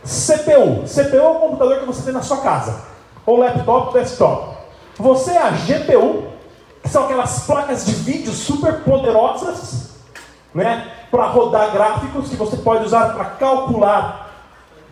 CPU. 0.03 0.83
CPU 0.87 1.17
é 1.17 1.27
o 1.27 1.35
computador 1.39 1.79
que 1.79 1.85
você 1.87 2.03
tem 2.03 2.13
na 2.13 2.21
sua 2.21 2.37
casa. 2.37 2.81
Ou 3.25 3.37
laptop, 3.37 3.93
desktop. 3.93 4.55
Você 4.99 5.31
é 5.31 5.41
a 5.41 5.49
GPU 5.49 6.27
que 6.83 6.89
são 6.89 7.05
aquelas 7.05 7.45
placas 7.47 7.85
de 7.85 7.93
vídeo 7.93 8.31
super 8.31 8.81
poderosas, 8.81 9.95
né, 10.53 10.91
para 11.09 11.25
rodar 11.27 11.71
gráficos 11.71 12.29
que 12.29 12.35
você 12.35 12.57
pode 12.57 12.83
usar 12.83 13.13
para 13.13 13.25
calcular 13.25 14.29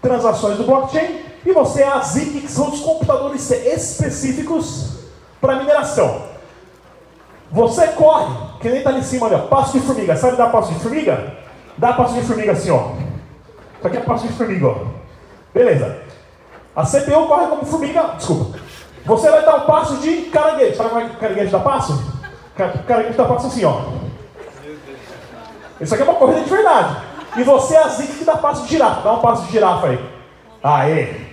transações 0.01 0.57
do 0.57 0.63
blockchain, 0.63 1.19
e 1.45 1.51
você 1.51 1.83
é 1.83 1.87
a 1.87 1.99
ZIC, 1.99 2.41
que 2.41 2.47
são 2.47 2.69
os 2.69 2.79
computadores 2.79 3.51
específicos 3.51 5.01
para 5.39 5.57
mineração. 5.57 6.23
Você 7.51 7.87
corre, 7.89 8.33
que 8.61 8.69
nem 8.69 8.77
está 8.77 8.89
ali 8.89 8.99
em 8.99 9.03
cima, 9.03 9.25
olha, 9.25 9.39
passo 9.39 9.79
de 9.79 9.85
formiga. 9.85 10.15
Sabe 10.15 10.37
dar 10.37 10.49
passo 10.49 10.73
de 10.73 10.79
formiga? 10.79 11.33
Dá 11.77 11.93
passo 11.93 12.13
de 12.13 12.21
formiga 12.21 12.51
assim, 12.51 12.69
ó. 12.69 12.91
Isso 13.77 13.87
aqui 13.87 13.97
é 13.97 14.01
passo 14.01 14.27
de 14.27 14.33
formiga, 14.33 14.67
ó. 14.67 14.75
Beleza. 15.53 15.97
A 16.75 16.83
CPU 16.83 17.27
corre 17.27 17.47
como 17.47 17.65
formiga, 17.65 18.13
desculpa, 18.17 18.57
você 19.05 19.29
vai 19.29 19.43
dar 19.43 19.55
um 19.57 19.61
passo 19.61 19.97
de 19.97 20.23
caranguejo. 20.23 20.75
Sabe 20.75 20.89
como 20.89 21.01
é 21.01 21.09
que 21.09 21.15
caranguejo 21.17 21.51
dá 21.51 21.59
passo? 21.59 22.21
Caranguejo 22.55 23.17
dá 23.17 23.25
passo 23.25 23.47
assim, 23.47 23.65
ó. 23.65 23.81
Isso 25.81 25.93
aqui 25.93 26.03
é 26.03 26.05
uma 26.05 26.15
corrida 26.15 26.41
de 26.41 26.49
verdade. 26.49 26.97
E 27.37 27.43
você 27.43 27.75
é 27.75 27.83
a 27.83 27.87
zica 27.87 28.13
que 28.13 28.23
dá 28.23 28.37
passo 28.37 28.63
de 28.63 28.69
girafa. 28.69 29.01
Dá 29.01 29.13
um 29.13 29.19
passo 29.19 29.43
de 29.43 29.51
girafa 29.51 29.87
aí. 29.87 30.09
Aê! 30.63 31.31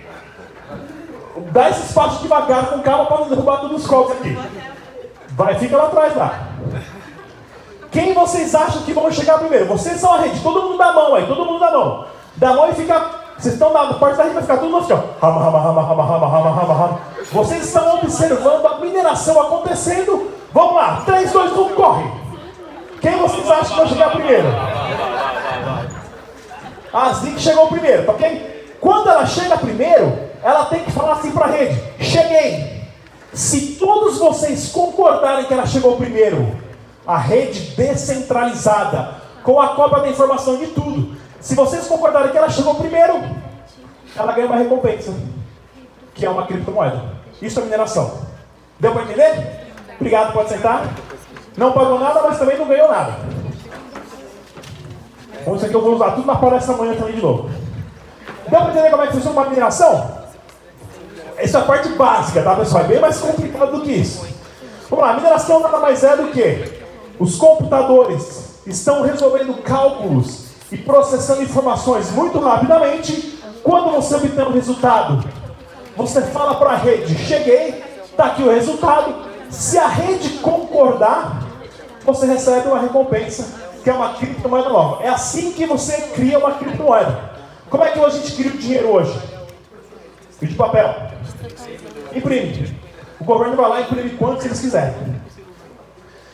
Dá 1.51 1.69
esses 1.69 1.91
passos 1.93 2.21
devagar, 2.21 2.67
com 2.67 2.79
calma, 2.79 3.05
para 3.05 3.25
derrubar 3.25 3.61
todos 3.61 3.81
os 3.81 3.87
copos 3.87 4.13
aqui. 4.13 4.37
Vai, 5.29 5.55
fica 5.55 5.77
lá 5.77 5.85
atrás 5.85 6.15
lá. 6.15 6.49
Quem 7.91 8.13
vocês 8.13 8.53
acham 8.53 8.83
que 8.83 8.93
vão 8.93 9.11
chegar 9.11 9.39
primeiro? 9.39 9.65
Vocês 9.65 9.99
são 9.99 10.13
a 10.13 10.19
rede, 10.19 10.39
todo 10.41 10.61
mundo 10.61 10.77
dá 10.77 10.93
mão 10.93 11.15
aí, 11.15 11.25
todo 11.25 11.45
mundo 11.45 11.59
dá 11.59 11.71
mão. 11.71 12.05
Dá 12.35 12.53
mão 12.53 12.69
e 12.69 12.73
fica. 12.73 13.19
Vocês 13.37 13.53
estão 13.53 13.73
na 13.73 13.93
parte 13.93 14.17
da 14.17 14.23
rede, 14.23 14.35
vai 14.35 14.43
ficar 14.43 14.57
tudo 14.57 14.77
assim, 14.77 14.93
ó. 14.93 14.99
Rama, 15.25 15.41
rama, 15.41 15.59
rama, 15.59 15.81
rama, 15.81 16.03
rama, 16.03 16.27
rama, 16.27 16.51
rama, 16.51 16.73
rama. 16.73 16.99
Vocês 17.31 17.65
estão 17.65 17.95
observando 17.95 18.65
a 18.67 18.79
mineração 18.79 19.39
acontecendo. 19.41 20.31
Vamos 20.53 20.75
lá, 20.75 21.03
3, 21.05 21.31
2, 21.31 21.57
1, 21.57 21.69
corre! 21.75 22.11
Quem 23.01 23.17
vocês 23.17 23.49
acham 23.49 23.69
que 23.69 23.75
vai 23.75 23.87
chegar 23.87 24.11
primeiro? 24.11 24.47
A 26.91 27.13
Zik 27.13 27.39
chegou 27.39 27.67
primeiro, 27.67 28.05
tá 28.05 28.11
ok? 28.11 28.77
Quando 28.81 29.09
ela 29.09 29.25
chega 29.25 29.57
primeiro, 29.57 30.17
ela 30.43 30.65
tem 30.65 30.83
que 30.83 30.91
falar 30.91 31.13
assim 31.13 31.31
para 31.31 31.45
a 31.45 31.49
rede: 31.49 31.79
Cheguei! 31.99 32.83
Se 33.31 33.77
todos 33.79 34.17
vocês 34.17 34.71
concordarem 34.71 35.45
que 35.45 35.53
ela 35.53 35.67
chegou 35.67 35.97
primeiro, 35.97 36.57
a 37.05 37.17
rede 37.17 37.75
descentralizada, 37.75 39.15
com 39.43 39.59
a 39.59 39.69
cópia 39.69 40.01
da 40.01 40.09
informação 40.09 40.57
de 40.57 40.67
tudo, 40.67 41.17
se 41.39 41.55
vocês 41.55 41.87
concordarem 41.87 42.31
que 42.31 42.37
ela 42.37 42.49
chegou 42.49 42.75
primeiro, 42.75 43.21
ela 44.15 44.33
ganha 44.33 44.47
uma 44.47 44.57
recompensa, 44.57 45.13
que 46.13 46.25
é 46.25 46.29
uma 46.29 46.45
criptomoeda. 46.45 47.01
Isso 47.41 47.59
é 47.59 47.63
mineração. 47.63 48.27
Deu 48.79 48.91
para 48.91 49.03
entender? 49.03 49.67
Obrigado, 49.95 50.33
pode 50.33 50.49
sentar. 50.49 50.85
Não 51.57 51.71
pagou 51.71 51.99
nada, 51.99 52.21
mas 52.21 52.37
também 52.37 52.57
não 52.57 52.67
ganhou 52.67 52.89
nada. 52.89 53.19
Bom, 55.45 55.55
isso 55.55 55.65
aqui 55.65 55.73
eu 55.73 55.81
vou 55.81 55.95
usar 55.95 56.11
tudo 56.11 56.27
na 56.27 56.35
palestra 56.35 56.73
amanhã 56.73 56.93
também 56.95 57.15
de 57.15 57.21
novo. 57.21 57.49
Deu 58.49 58.59
para 58.59 58.71
entender 58.71 58.89
como 58.89 59.03
é 59.03 59.07
que 59.07 59.13
funciona 59.13 59.39
uma 59.39 59.49
mineração? 59.49 60.19
Essa 61.37 61.59
é 61.59 61.61
a 61.61 61.65
parte 61.65 61.89
básica, 61.89 62.43
tá 62.43 62.55
pessoal? 62.55 62.83
É 62.83 62.87
bem 62.87 62.99
mais 62.99 63.19
complicado 63.19 63.71
do 63.71 63.81
que 63.81 63.93
isso. 63.93 64.27
Vamos 64.89 65.05
lá, 65.05 65.13
mineração 65.13 65.61
nada 65.61 65.77
mais 65.79 66.03
é 66.03 66.17
do 66.17 66.27
que 66.31 66.78
os 67.19 67.35
computadores 67.35 68.61
estão 68.65 69.03
resolvendo 69.03 69.61
cálculos 69.61 70.45
e 70.71 70.77
processando 70.77 71.43
informações 71.43 72.11
muito 72.11 72.39
rapidamente. 72.39 73.37
Quando 73.63 73.91
você 73.91 74.15
obtém 74.15 74.45
um 74.45 74.51
resultado 74.51 75.23
você 75.99 76.21
fala 76.21 76.55
para 76.55 76.71
a 76.71 76.75
rede: 76.77 77.13
cheguei, 77.25 77.83
está 78.05 78.27
aqui 78.27 78.41
o 78.41 78.49
resultado. 78.49 79.13
Se 79.49 79.77
a 79.77 79.87
rede 79.87 80.29
concordar, 80.37 81.43
você 82.05 82.25
recebe 82.25 82.69
uma 82.69 82.79
recompensa, 82.79 83.59
que 83.83 83.89
é 83.89 83.93
uma 83.93 84.13
criptomoeda 84.13 84.69
nova. 84.69 85.03
É 85.03 85.09
assim 85.09 85.51
que 85.51 85.65
você 85.65 85.93
cria 86.13 86.39
uma 86.39 86.53
criptomoeda. 86.53 87.31
Como 87.69 87.83
é 87.83 87.91
que 87.91 87.99
a 87.99 88.09
gente 88.09 88.31
cria 88.33 88.51
o 88.51 88.57
dinheiro 88.57 88.87
hoje? 88.87 89.19
De 90.41 90.55
papel. 90.55 90.95
Imprime. 92.15 92.73
O 93.19 93.25
governo 93.25 93.57
vai 93.57 93.69
lá 93.69 93.81
e 93.81 93.83
imprime 93.83 94.11
quantos 94.11 94.45
eles 94.45 94.59
quiserem. 94.61 94.95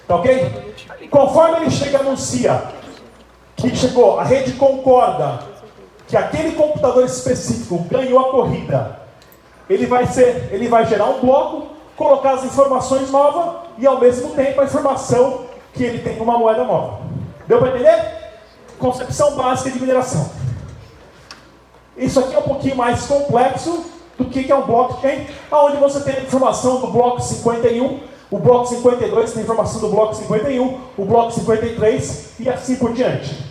Tá 0.07 0.15
ok? 0.15 0.75
Conforme 1.09 1.57
ele 1.57 1.71
chega 1.71 1.97
e 1.97 2.01
anuncia 2.01 2.63
que 3.55 3.75
chegou, 3.75 4.19
a 4.19 4.23
rede 4.23 4.53
concorda 4.53 5.39
que 6.07 6.15
aquele 6.15 6.51
computador 6.51 7.05
específico 7.05 7.79
ganhou 7.89 8.19
a 8.19 8.31
corrida 8.31 9.05
ele 9.69 9.85
vai 9.87 10.05
ser, 10.05 10.49
ele 10.51 10.67
vai 10.67 10.85
gerar 10.85 11.05
um 11.05 11.19
bloco, 11.19 11.67
colocar 11.95 12.33
as 12.33 12.43
informações 12.43 13.09
novas 13.09 13.67
e 13.77 13.87
ao 13.87 13.99
mesmo 13.99 14.29
tempo 14.31 14.61
a 14.61 14.65
informação 14.65 15.45
que 15.73 15.83
ele 15.83 15.99
tem 15.99 16.21
uma 16.21 16.37
moeda 16.37 16.63
nova. 16.63 16.99
Deu 17.47 17.59
para 17.59 17.69
entender? 17.69 18.25
concepção 18.77 19.35
básica 19.35 19.71
de 19.71 19.79
mineração. 19.79 20.29
Isso 21.95 22.19
aqui 22.19 22.35
é 22.35 22.39
um 22.39 22.43
pouquinho 22.43 22.75
mais 22.75 23.05
complexo 23.05 23.85
do 24.17 24.25
que 24.25 24.51
é 24.51 24.55
um 24.55 24.65
blockchain, 24.65 25.27
onde 25.49 25.77
você 25.77 26.01
tem 26.01 26.17
a 26.17 26.21
informação 26.21 26.81
do 26.81 26.87
bloco 26.87 27.21
51, 27.21 28.01
o 28.35 28.39
bloco 28.39 28.67
52 28.67 29.31
tem 29.31 29.43
informação 29.43 29.79
do 29.79 29.87
bloco 29.87 30.13
51, 30.13 30.81
o 30.97 31.05
bloco 31.05 31.31
53 31.31 32.33
e 32.37 32.49
assim 32.49 32.75
por 32.75 32.91
diante. 32.91 33.45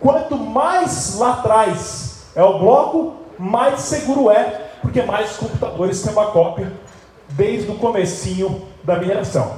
Quanto 0.00 0.38
mais 0.38 1.18
lá 1.18 1.34
atrás 1.34 2.24
é 2.34 2.42
o 2.42 2.58
bloco, 2.58 3.16
mais 3.38 3.80
seguro 3.80 4.30
é, 4.30 4.70
porque 4.80 5.02
mais 5.02 5.36
computadores 5.36 6.00
têm 6.00 6.12
uma 6.12 6.30
cópia 6.30 6.72
desde 7.28 7.70
o 7.70 7.74
comecinho 7.74 8.66
da 8.82 8.96
mineração. 8.96 9.54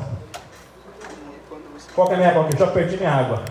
Qual 1.94 2.11
é 2.11 2.14
a 2.14 2.16
minha 2.16 2.31
água? 2.31 2.48
Eu 2.50 2.59
já 2.59 2.66
perdi 2.66 2.96
minha 2.96 3.12
água. 3.12 3.44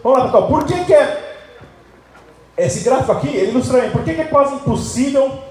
Vamos 0.00 0.18
lá, 0.18 0.24
pessoal. 0.26 0.46
Por 0.46 0.64
que, 0.64 0.84
que 0.84 0.94
é. 0.94 1.34
Esse 2.56 2.84
gráfico 2.84 3.10
aqui, 3.10 3.28
ele 3.28 3.50
ilustra 3.50 3.80
bem. 3.80 3.90
Por 3.90 4.04
que, 4.04 4.14
que 4.14 4.20
é 4.20 4.24
quase 4.24 4.54
impossível 4.54 5.50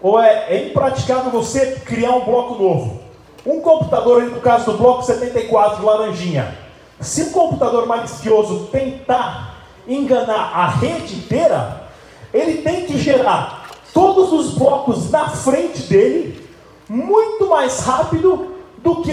ou 0.00 0.20
é, 0.20 0.46
é 0.48 0.68
impraticável 0.68 1.30
você 1.30 1.80
criar 1.84 2.12
um 2.12 2.24
bloco 2.24 2.62
novo? 2.62 3.00
Um 3.46 3.60
computador, 3.60 4.22
no 4.24 4.40
caso 4.40 4.72
do 4.72 4.78
bloco 4.78 5.02
74 5.02 5.78
de 5.78 5.84
laranjinha, 5.84 6.56
se 7.00 7.22
um 7.22 7.30
computador 7.30 7.86
malicioso 7.86 8.68
tentar 8.70 9.56
enganar 9.86 10.52
a 10.54 10.68
rede 10.68 11.16
inteira, 11.16 11.84
ele 12.32 12.62
tem 12.62 12.84
que 12.84 12.98
gerar 12.98 13.70
todos 13.92 14.32
os 14.32 14.54
blocos 14.54 15.10
na 15.10 15.30
frente 15.30 15.82
dele 15.84 16.48
muito 16.88 17.48
mais 17.48 17.80
rápido 17.80 18.54
do 18.78 19.02
que 19.02 19.12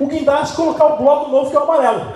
o 0.00 0.06
guindaste 0.06 0.56
colocar 0.56 0.86
o 0.86 0.96
bloco 0.96 1.30
novo 1.30 1.50
que 1.50 1.56
é 1.56 1.60
o 1.60 1.62
amarelo. 1.62 2.12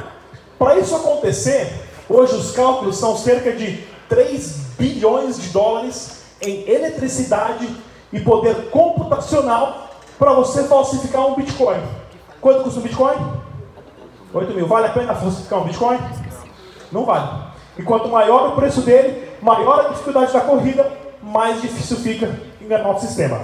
Para 0.59 0.79
isso 0.79 0.95
acontecer, 0.97 1.73
hoje 2.09 2.35
os 2.35 2.51
cálculos 2.51 2.97
são 2.97 3.17
cerca 3.17 3.53
de 3.53 3.85
3 4.09 4.57
bilhões 4.79 5.39
de 5.41 5.49
dólares 5.49 6.23
em 6.41 6.69
eletricidade 6.69 7.69
e 8.13 8.21
poder 8.21 8.71
computacional 8.71 9.89
para 10.19 10.33
você 10.33 10.65
falsificar 10.65 11.27
um 11.27 11.35
Bitcoin. 11.35 11.81
Quanto 12.41 12.65
custa 12.65 12.81
um 12.81 12.83
Bitcoin? 12.83 13.17
8 14.33 14.55
mil. 14.55 14.67
Vale 14.67 14.87
a 14.87 14.91
pena 14.91 15.15
falsificar 15.15 15.61
um 15.61 15.65
Bitcoin? 15.65 15.99
Não 16.91 17.05
vale. 17.05 17.29
E 17.79 17.83
quanto 17.83 18.09
maior 18.09 18.49
o 18.49 18.53
preço 18.53 18.81
dele, 18.83 19.29
maior 19.41 19.87
a 19.87 19.89
dificuldade 19.89 20.33
da 20.33 20.41
corrida, 20.41 20.91
mais 21.23 21.61
difícil 21.61 21.99
fica 21.99 22.41
enganar 22.61 22.91
o 22.91 22.99
sistema. 22.99 23.41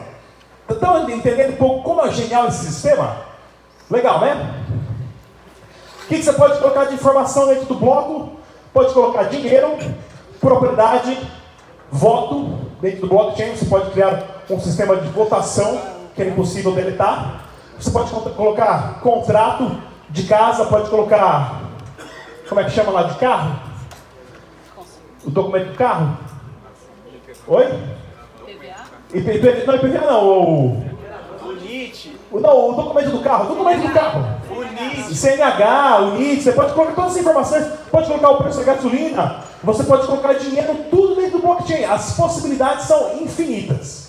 Estão 0.68 1.08
entendendo 1.08 1.52
um 1.52 1.56
pouco 1.56 1.82
como 1.82 2.04
é 2.04 2.10
genial 2.10 2.48
esse 2.48 2.64
sistema? 2.64 3.16
Legal, 3.90 4.20
né? 4.20 4.64
O 6.04 6.06
que, 6.06 6.22
você 6.22 6.32
pode 6.32 6.58
colocar 6.58 6.84
de 6.84 6.94
informação 6.94 7.46
dentro 7.48 7.66
do 7.66 7.74
bloco? 7.74 8.32
Pode 8.72 8.92
colocar 8.92 9.24
dinheiro, 9.24 9.76
propriedade, 10.40 11.18
voto. 11.90 12.64
Dentro 12.80 13.02
do 13.02 13.08
blockchain 13.08 13.56
você 13.56 13.66
pode 13.66 13.90
criar 13.90 14.33
um 14.50 14.60
sistema 14.60 14.96
de 14.96 15.08
votação 15.08 15.80
que 16.14 16.22
é 16.22 16.28
impossível 16.28 16.72
deletar. 16.72 17.44
Você 17.78 17.90
pode 17.90 18.10
colocar 18.10 19.00
contrato 19.00 19.78
de 20.10 20.24
casa, 20.24 20.66
pode 20.66 20.88
colocar. 20.90 21.62
Como 22.48 22.60
é 22.60 22.64
que 22.64 22.70
chama 22.70 22.92
lá 22.92 23.04
de 23.04 23.14
carro? 23.18 23.58
O 25.24 25.30
documento 25.30 25.70
do 25.70 25.74
carro? 25.74 26.18
Oi? 27.48 27.64
IPVA? 29.14 29.64
Não, 29.66 29.74
IPVA 29.74 30.06
não. 30.06 30.28
O... 30.28 30.94
Não, 32.32 32.70
o 32.70 32.72
documento 32.74 33.10
do 33.10 33.20
carro. 33.20 33.44
O 33.44 33.48
documento 33.48 33.86
do 33.86 33.92
carro. 33.92 34.40
O 34.50 34.62
NIT. 34.62 35.14
CNH, 35.14 35.98
o 36.00 36.18
NIT. 36.18 36.42
Você 36.42 36.52
pode 36.52 36.74
colocar 36.74 36.94
todas 36.94 37.12
as 37.12 37.18
informações. 37.18 37.66
Pode 37.90 38.06
colocar 38.06 38.30
o 38.30 38.36
preço 38.38 38.58
da 38.58 38.74
gasolina. 38.74 39.40
Você 39.62 39.84
pode 39.84 40.06
colocar 40.06 40.34
dinheiro, 40.34 40.74
tudo 40.90 41.16
dentro 41.16 41.38
do 41.38 41.46
blockchain. 41.46 41.84
As 41.84 42.14
possibilidades 42.14 42.86
são 42.86 43.22
infinitas. 43.22 44.03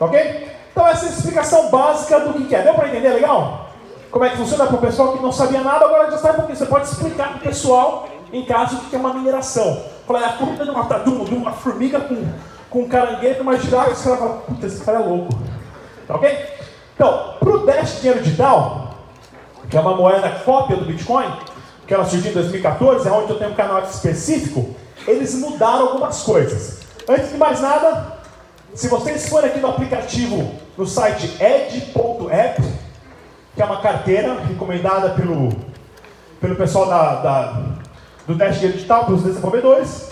Tá 0.00 0.06
ok? 0.06 0.48
Então 0.72 0.86
essa 0.88 1.04
é 1.04 1.08
a 1.10 1.12
explicação 1.12 1.70
básica 1.70 2.20
do 2.20 2.32
que 2.32 2.54
é. 2.54 2.62
Deu 2.62 2.72
para 2.72 2.88
entender 2.88 3.10
legal? 3.10 3.68
Como 4.10 4.24
é 4.24 4.30
que 4.30 4.38
funciona 4.38 4.64
para 4.66 4.74
o 4.74 4.80
pessoal 4.80 5.12
que 5.12 5.22
não 5.22 5.30
sabia 5.30 5.60
nada, 5.60 5.84
agora 5.84 6.10
já 6.10 6.16
sabe 6.16 6.36
pouquinho. 6.36 6.56
Você 6.56 6.64
pode 6.64 6.88
explicar 6.88 7.28
para 7.28 7.36
o 7.36 7.40
pessoal 7.40 8.08
em 8.32 8.42
caso 8.46 8.76
de 8.76 8.86
que 8.86 8.96
é 8.96 8.98
uma 8.98 9.12
mineração. 9.12 9.84
Falar, 10.06 10.22
é 10.22 10.24
a 10.24 10.32
corrida 10.32 10.64
de 10.64 10.70
uma, 10.70 10.84
de 10.84 11.34
uma 11.34 11.52
formiga 11.52 12.00
com, 12.00 12.24
com 12.70 12.80
um 12.80 12.88
caranguejo, 12.88 13.42
uma 13.42 13.58
girafa, 13.58 13.90
os 13.90 14.02
caras 14.02 14.18
falam, 14.18 14.38
puta, 14.38 14.66
esse 14.66 14.82
cara 14.82 15.00
é 15.00 15.02
louco. 15.02 15.38
Tá 16.08 16.14
ok? 16.14 16.46
Então, 16.94 17.34
para 17.38 17.50
o 17.50 17.66
Dash 17.66 18.00
Dinheiro 18.00 18.22
Digital, 18.22 18.94
que 19.68 19.76
é 19.76 19.80
uma 19.80 19.94
moeda 19.94 20.30
cópia 20.44 20.76
do 20.76 20.86
Bitcoin, 20.86 21.30
que 21.86 21.92
ela 21.92 22.06
surgiu 22.06 22.30
em 22.30 22.34
2014, 22.34 23.06
é 23.06 23.12
onde 23.12 23.30
eu 23.30 23.38
tenho 23.38 23.50
um 23.50 23.54
canal 23.54 23.82
específico, 23.82 24.74
eles 25.06 25.34
mudaram 25.34 25.88
algumas 25.88 26.22
coisas. 26.22 26.80
Antes 27.06 27.30
de 27.30 27.36
mais 27.36 27.60
nada, 27.60 28.19
se 28.74 28.88
vocês 28.88 29.28
forem 29.28 29.50
aqui 29.50 29.60
no 29.60 29.68
aplicativo, 29.68 30.54
no 30.76 30.86
site 30.86 31.36
ed.app, 31.40 32.62
que 33.54 33.62
é 33.62 33.64
uma 33.64 33.80
carteira 33.80 34.40
recomendada 34.40 35.10
pelo, 35.10 35.50
pelo 36.40 36.56
pessoal 36.56 36.86
da, 36.86 37.14
da 37.16 37.62
do 38.26 38.34
Dinheiro 38.34 38.74
Digital, 38.74 39.06
pelos 39.06 39.22
desenvolvedores, 39.22 40.10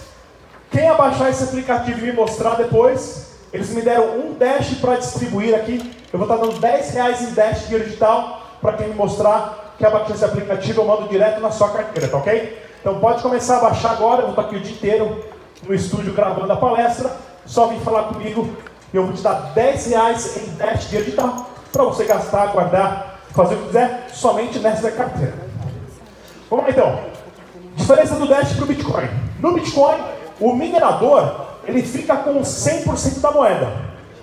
quem 0.70 0.88
abaixar 0.88 1.30
esse 1.30 1.44
aplicativo 1.44 2.00
e 2.00 2.02
me 2.02 2.12
mostrar 2.12 2.56
depois, 2.56 3.36
eles 3.52 3.70
me 3.70 3.80
deram 3.80 4.18
um 4.18 4.34
Dash 4.34 4.74
para 4.80 4.96
distribuir 4.96 5.54
aqui. 5.54 5.94
Eu 6.12 6.18
vou 6.18 6.28
estar 6.28 6.44
dando 6.44 6.58
10 6.58 6.90
reais 6.94 7.22
em 7.22 7.32
Dash 7.32 7.62
Dinheiro 7.62 7.84
Digital 7.84 8.42
para 8.60 8.72
quem 8.74 8.88
me 8.88 8.94
mostrar 8.94 9.74
que 9.78 9.86
abaixou 9.86 10.14
esse 10.14 10.24
aplicativo, 10.24 10.80
eu 10.82 10.86
mando 10.86 11.08
direto 11.08 11.40
na 11.40 11.52
sua 11.52 11.70
carteira, 11.70 12.08
tá 12.08 12.16
ok? 12.16 12.58
Então 12.80 12.98
pode 12.98 13.22
começar 13.22 13.58
a 13.58 13.60
baixar 13.60 13.92
agora, 13.92 14.22
eu 14.22 14.26
vou 14.26 14.30
estar 14.30 14.42
aqui 14.42 14.56
o 14.56 14.60
dia 14.60 14.72
inteiro 14.72 15.24
no 15.66 15.74
estúdio 15.74 16.12
gravando 16.12 16.52
a 16.52 16.56
palestra. 16.56 17.27
Só 17.48 17.66
vem 17.66 17.80
falar 17.80 18.04
comigo 18.04 18.46
eu 18.92 19.04
vou 19.04 19.14
te 19.14 19.22
dar 19.22 19.52
10 19.54 19.86
reais 19.86 20.36
em 20.36 20.54
Dash 20.56 20.84
Dinheiro 20.84 21.06
Digital 21.06 21.50
para 21.72 21.84
você 21.84 22.04
gastar, 22.04 22.48
guardar, 22.48 23.20
fazer 23.34 23.54
o 23.54 23.58
que 23.58 23.66
quiser, 23.66 24.08
somente 24.12 24.58
nessa 24.58 24.90
carteira. 24.90 25.34
Vamos 26.50 26.66
lá 26.66 26.70
então. 26.70 27.00
Diferença 27.74 28.14
do 28.16 28.26
Dash 28.26 28.52
para 28.52 28.64
o 28.64 28.66
Bitcoin. 28.66 29.08
No 29.40 29.54
Bitcoin, 29.54 29.96
o 30.40 30.54
minerador 30.54 31.46
ele 31.66 31.82
fica 31.82 32.16
com 32.16 32.40
100% 32.40 33.20
da 33.20 33.30
moeda. 33.30 33.72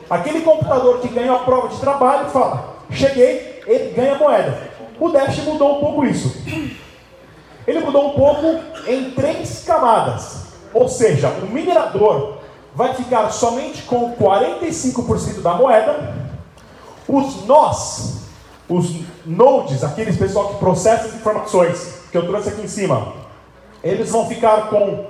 Aquele 0.07 0.41
computador 0.41 0.99
que 0.99 1.07
ganha 1.07 1.33
a 1.33 1.39
prova 1.39 1.69
de 1.69 1.79
trabalho 1.79 2.29
fala, 2.29 2.75
cheguei, 2.91 3.63
ele 3.65 3.93
ganha 3.95 4.15
a 4.15 4.19
moeda. 4.19 4.69
O 4.99 5.09
Dash 5.09 5.38
mudou 5.39 5.77
um 5.77 5.79
pouco 5.79 6.05
isso. 6.05 6.35
Ele 7.65 7.79
mudou 7.79 8.11
um 8.11 8.13
pouco 8.13 8.59
em 8.88 9.11
três 9.11 9.63
camadas. 9.65 10.45
Ou 10.73 10.88
seja, 10.88 11.29
o 11.29 11.47
minerador 11.47 12.44
vai 12.75 12.93
ficar 12.93 13.29
somente 13.29 13.83
com 13.83 14.13
45% 14.15 15.41
da 15.41 15.53
moeda. 15.53 16.13
Os 17.07 17.45
nós, 17.45 18.25
os 18.67 19.01
nodes, 19.25 19.83
aqueles 19.83 20.17
pessoal 20.17 20.49
que 20.49 20.59
processam 20.59 21.07
as 21.07 21.15
informações 21.15 21.99
que 22.11 22.17
eu 22.17 22.27
trouxe 22.27 22.49
aqui 22.49 22.61
em 22.61 22.67
cima, 22.67 23.13
eles 23.83 24.11
vão 24.11 24.27
ficar 24.27 24.69
com 24.69 25.05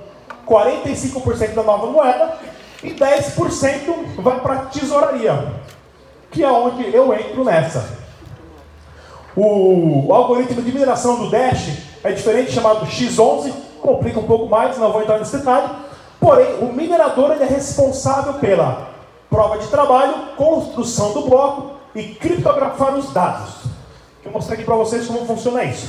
45% 0.46 1.54
da 1.54 1.62
nova 1.62 1.86
moeda 1.86 2.38
e 2.82 2.90
10% 2.90 4.22
vai 4.22 4.40
para 4.40 4.52
a 4.54 4.66
tesouraria, 4.66 5.54
que 6.30 6.44
é 6.44 6.50
onde 6.50 6.94
eu 6.94 7.12
entro 7.12 7.44
nessa. 7.44 8.06
O, 9.34 10.12
algoritmo 10.12 10.62
de 10.62 10.72
mineração 10.72 11.16
do 11.16 11.30
Dash 11.30 11.78
é 12.04 12.12
diferente, 12.12 12.52
chamado 12.52 12.86
X11, 12.86 13.52
complica 13.80 14.20
um 14.20 14.26
pouco 14.26 14.46
mais, 14.46 14.78
não 14.78 14.92
vou 14.92 15.02
entrar 15.02 15.18
nesse 15.18 15.36
detalhe. 15.36 15.85
Porém, 16.26 16.58
o 16.58 16.72
minerador 16.72 17.30
ele 17.30 17.44
é 17.44 17.46
responsável 17.46 18.34
pela 18.34 18.88
prova 19.30 19.58
de 19.58 19.68
trabalho, 19.68 20.34
construção 20.36 21.12
do 21.12 21.28
bloco 21.28 21.76
e 21.94 22.02
criptografar 22.16 22.96
os 22.96 23.12
dados. 23.12 23.54
Vou 24.24 24.32
mostrar 24.32 24.54
aqui 24.54 24.64
para 24.64 24.74
vocês 24.74 25.06
como 25.06 25.24
funciona 25.24 25.62
isso. 25.62 25.86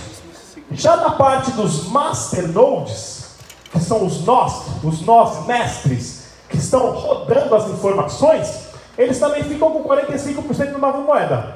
Já 0.69 0.95
na 0.95 1.09
parte 1.09 1.49
dos 1.53 1.87
master 1.87 2.47
nodes, 2.49 3.31
que 3.71 3.79
são 3.79 4.05
os 4.05 4.23
nós, 4.25 4.61
os 4.83 5.01
nós 5.01 5.43
mestres, 5.47 6.27
que 6.47 6.57
estão 6.57 6.91
rodando 6.91 7.55
as 7.55 7.67
informações, 7.69 8.67
eles 8.95 9.17
também 9.17 9.43
ficam 9.43 9.71
com 9.71 9.83
45% 9.85 10.71
da 10.73 10.77
nova 10.77 10.99
moeda. 10.99 11.55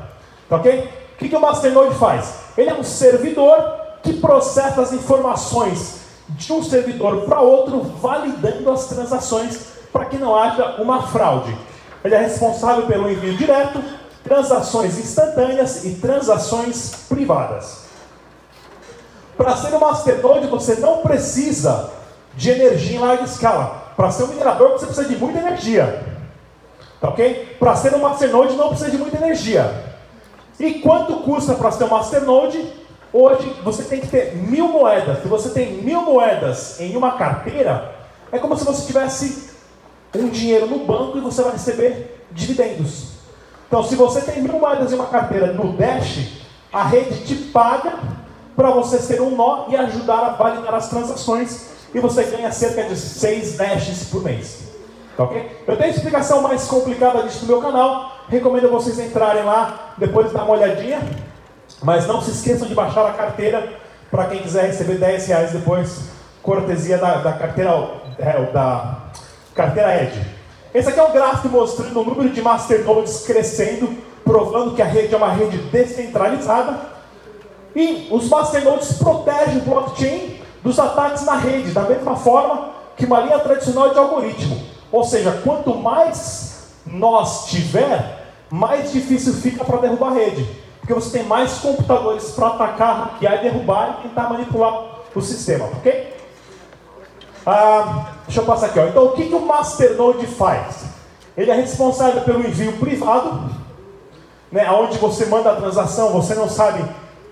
Tá 0.49 0.55
ok? 0.55 0.89
O 1.13 1.17
que, 1.19 1.29
que 1.29 1.35
o 1.35 1.39
Masternode 1.39 1.93
faz? 1.99 2.33
Ele 2.57 2.71
é 2.71 2.73
um 2.73 2.83
servidor 2.83 3.75
que 4.01 4.13
processa 4.13 4.81
as 4.81 4.91
informações 4.91 6.00
de 6.31 6.53
um 6.53 6.63
servidor 6.63 7.21
para 7.21 7.41
outro, 7.41 7.81
validando 7.81 8.69
as 8.71 8.87
transações 8.87 9.71
para 9.91 10.05
que 10.05 10.17
não 10.17 10.35
haja 10.35 10.81
uma 10.81 11.03
fraude. 11.07 11.55
Ele 12.03 12.15
é 12.15 12.19
responsável 12.19 12.85
pelo 12.87 13.11
envio 13.11 13.35
direto, 13.35 13.83
transações 14.23 14.97
instantâneas 14.97 15.83
e 15.85 15.95
transações 15.95 17.05
privadas. 17.09 17.85
Para 19.37 19.55
ser 19.55 19.73
um 19.73 19.79
masternode, 19.79 20.47
você 20.47 20.75
não 20.75 20.97
precisa 20.97 21.89
de 22.35 22.49
energia 22.49 22.97
em 22.97 22.99
larga 22.99 23.23
escala. 23.23 23.93
Para 23.95 24.11
ser 24.11 24.23
um 24.23 24.27
minerador, 24.27 24.71
você 24.71 24.85
precisa 24.85 25.07
de 25.07 25.17
muita 25.17 25.39
energia. 25.39 26.03
Tá 26.99 27.09
ok? 27.09 27.55
Para 27.59 27.75
ser 27.75 27.93
um 27.95 27.99
masternode, 27.99 28.55
não 28.55 28.69
precisa 28.69 28.91
de 28.91 28.97
muita 28.97 29.17
energia. 29.17 29.95
E 30.59 30.75
quanto 30.75 31.15
custa 31.17 31.55
para 31.55 31.71
ser 31.71 31.85
um 31.85 31.89
masternode? 31.89 32.80
Hoje 33.13 33.55
você 33.63 33.83
tem 33.83 33.99
que 33.99 34.07
ter 34.07 34.35
mil 34.35 34.69
moedas. 34.69 35.21
Se 35.21 35.27
você 35.27 35.49
tem 35.49 35.73
mil 35.81 36.01
moedas 36.01 36.79
em 36.79 36.95
uma 36.95 37.11
carteira, 37.11 37.93
é 38.31 38.39
como 38.39 38.55
se 38.55 38.63
você 38.63 38.85
tivesse 38.85 39.51
um 40.15 40.29
dinheiro 40.29 40.67
no 40.67 40.85
banco 40.85 41.17
e 41.17 41.21
você 41.21 41.41
vai 41.41 41.53
receber 41.53 42.23
dividendos. 42.31 43.11
Então, 43.67 43.83
se 43.83 43.95
você 43.95 44.21
tem 44.21 44.41
mil 44.41 44.59
moedas 44.59 44.91
em 44.91 44.95
uma 44.95 45.07
carteira 45.07 45.47
no 45.53 45.73
Dash, 45.73 46.41
a 46.71 46.83
rede 46.83 47.25
te 47.25 47.35
paga 47.35 47.99
para 48.55 48.69
você 48.71 48.97
ser 48.99 49.21
um 49.21 49.35
nó 49.35 49.65
e 49.69 49.75
ajudar 49.75 50.19
a 50.19 50.29
validar 50.29 50.75
as 50.75 50.89
transações 50.89 51.71
e 51.93 51.99
você 51.99 52.23
ganha 52.23 52.51
cerca 52.51 52.83
de 52.83 52.95
6 52.95 53.57
Dashes 53.57 54.09
por 54.09 54.23
mês. 54.23 54.71
Tá 55.17 55.23
ok? 55.23 55.63
Eu 55.67 55.77
tenho 55.77 55.89
explicação 55.89 56.41
mais 56.41 56.65
complicada 56.65 57.23
disso 57.23 57.41
no 57.41 57.47
meu 57.47 57.61
canal, 57.61 58.11
recomendo 58.29 58.69
vocês 58.69 58.99
entrarem 58.99 59.43
lá, 59.43 59.93
depois 59.97 60.31
dar 60.31 60.43
uma 60.43 60.53
olhadinha, 60.53 60.99
mas 61.81 62.07
não 62.07 62.21
se 62.21 62.31
esqueçam 62.31 62.67
de 62.67 62.75
baixar 62.75 63.05
a 63.05 63.13
carteira 63.13 63.73
para 64.09 64.25
quem 64.25 64.39
quiser 64.39 64.65
receber 64.65 64.95
10 64.95 65.27
reais 65.27 65.51
depois, 65.51 66.09
cortesia 66.43 66.97
da, 66.97 67.15
da 67.15 67.33
carteira 67.33 67.71
é, 68.19 68.43
da 68.51 68.97
carteira 69.55 70.03
Edge. 70.03 70.21
Esse 70.73 70.89
aqui 70.89 70.99
é 70.99 71.03
um 71.03 71.11
gráfico 71.11 71.49
mostrando 71.49 71.99
o 71.99 72.05
número 72.05 72.29
de 72.29 72.41
masternodes 72.41 73.25
crescendo, 73.25 73.95
provando 74.23 74.75
que 74.75 74.81
a 74.81 74.85
rede 74.85 75.13
é 75.13 75.17
uma 75.17 75.31
rede 75.31 75.57
descentralizada. 75.57 76.91
E 77.75 78.07
os 78.11 78.29
masternodes 78.29 78.93
protegem 78.93 79.57
o 79.57 79.61
blockchain 79.61 80.39
dos 80.63 80.77
ataques 80.79 81.25
na 81.25 81.35
rede, 81.35 81.71
da 81.71 81.81
mesma 81.81 82.15
forma 82.15 82.69
que 82.95 83.05
uma 83.05 83.19
linha 83.21 83.39
tradicional 83.39 83.89
de 83.89 83.97
algoritmo. 83.97 84.61
Ou 84.91 85.03
seja, 85.03 85.41
quanto 85.43 85.75
mais 85.75 86.67
nós 86.85 87.47
tiver, 87.47 88.33
mais 88.49 88.91
difícil 88.91 89.33
fica 89.33 89.63
para 89.63 89.77
derrubar 89.77 90.11
a 90.11 90.13
rede. 90.13 90.47
Porque 90.81 90.93
você 90.93 91.19
tem 91.19 91.27
mais 91.27 91.59
computadores 91.59 92.31
para 92.31 92.47
atacar, 92.47 92.99
hackear 92.99 93.35
e 93.35 93.49
derrubar 93.49 93.99
e 93.99 94.07
tentar 94.07 94.29
manipular 94.29 95.01
o 95.15 95.21
sistema, 95.21 95.65
ok? 95.65 96.13
Ah, 97.45 98.07
deixa 98.25 98.41
eu 98.41 98.45
passar 98.45 98.67
aqui. 98.67 98.79
Ó. 98.79 98.87
Então, 98.87 99.05
o 99.05 99.11
que, 99.13 99.27
que 99.27 99.35
o 99.35 99.45
Masternode 99.45 100.25
faz? 100.25 100.85
Ele 101.37 101.49
é 101.49 101.55
responsável 101.55 102.21
pelo 102.21 102.45
envio 102.45 102.73
privado, 102.73 103.49
né, 104.51 104.69
onde 104.71 104.97
você 104.97 105.25
manda 105.25 105.51
a 105.51 105.55
transação, 105.55 106.11
você 106.11 106.35
não 106.35 106.49
sabe 106.49 106.83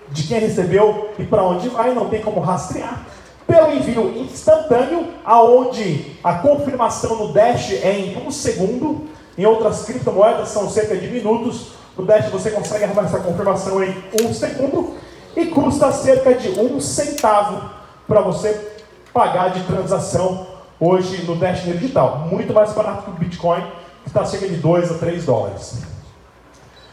de 0.08 0.22
quem 0.24 0.40
recebeu 0.40 1.10
e 1.18 1.24
para 1.24 1.42
onde 1.42 1.68
vai, 1.68 1.94
não 1.94 2.08
tem 2.08 2.22
como 2.22 2.40
rastrear. 2.40 3.04
Pelo 3.46 3.72
envio 3.72 4.16
instantâneo, 4.16 5.08
aonde 5.24 6.16
a 6.22 6.34
confirmação 6.34 7.16
no 7.16 7.32
Dash 7.32 7.72
é 7.72 7.92
em 7.98 8.26
um 8.26 8.30
segundo, 8.30 9.08
em 9.36 9.44
outras 9.44 9.84
criptomoedas 9.84 10.48
são 10.48 10.68
cerca 10.70 10.96
de 10.96 11.08
minutos. 11.08 11.79
No 11.96 12.04
Dash 12.04 12.30
você 12.30 12.50
consegue 12.50 12.84
arrumar 12.84 13.02
essa 13.02 13.20
confirmação 13.20 13.82
em 13.82 13.94
um 14.22 14.32
segundo 14.32 14.94
e 15.36 15.46
custa 15.46 15.92
cerca 15.92 16.34
de 16.34 16.48
um 16.60 16.80
centavo 16.80 17.70
para 18.06 18.20
você 18.20 18.78
pagar 19.12 19.50
de 19.50 19.62
transação 19.64 20.46
hoje 20.78 21.24
no 21.24 21.36
Dash 21.36 21.62
digital. 21.62 22.26
Muito 22.30 22.52
mais 22.52 22.72
barato 22.72 23.04
que 23.04 23.10
o 23.10 23.14
Bitcoin, 23.14 23.62
que 24.02 24.08
está 24.08 24.24
cerca 24.24 24.48
de 24.48 24.56
2 24.56 24.92
a 24.92 24.94
3 24.94 25.24
dólares. 25.24 25.82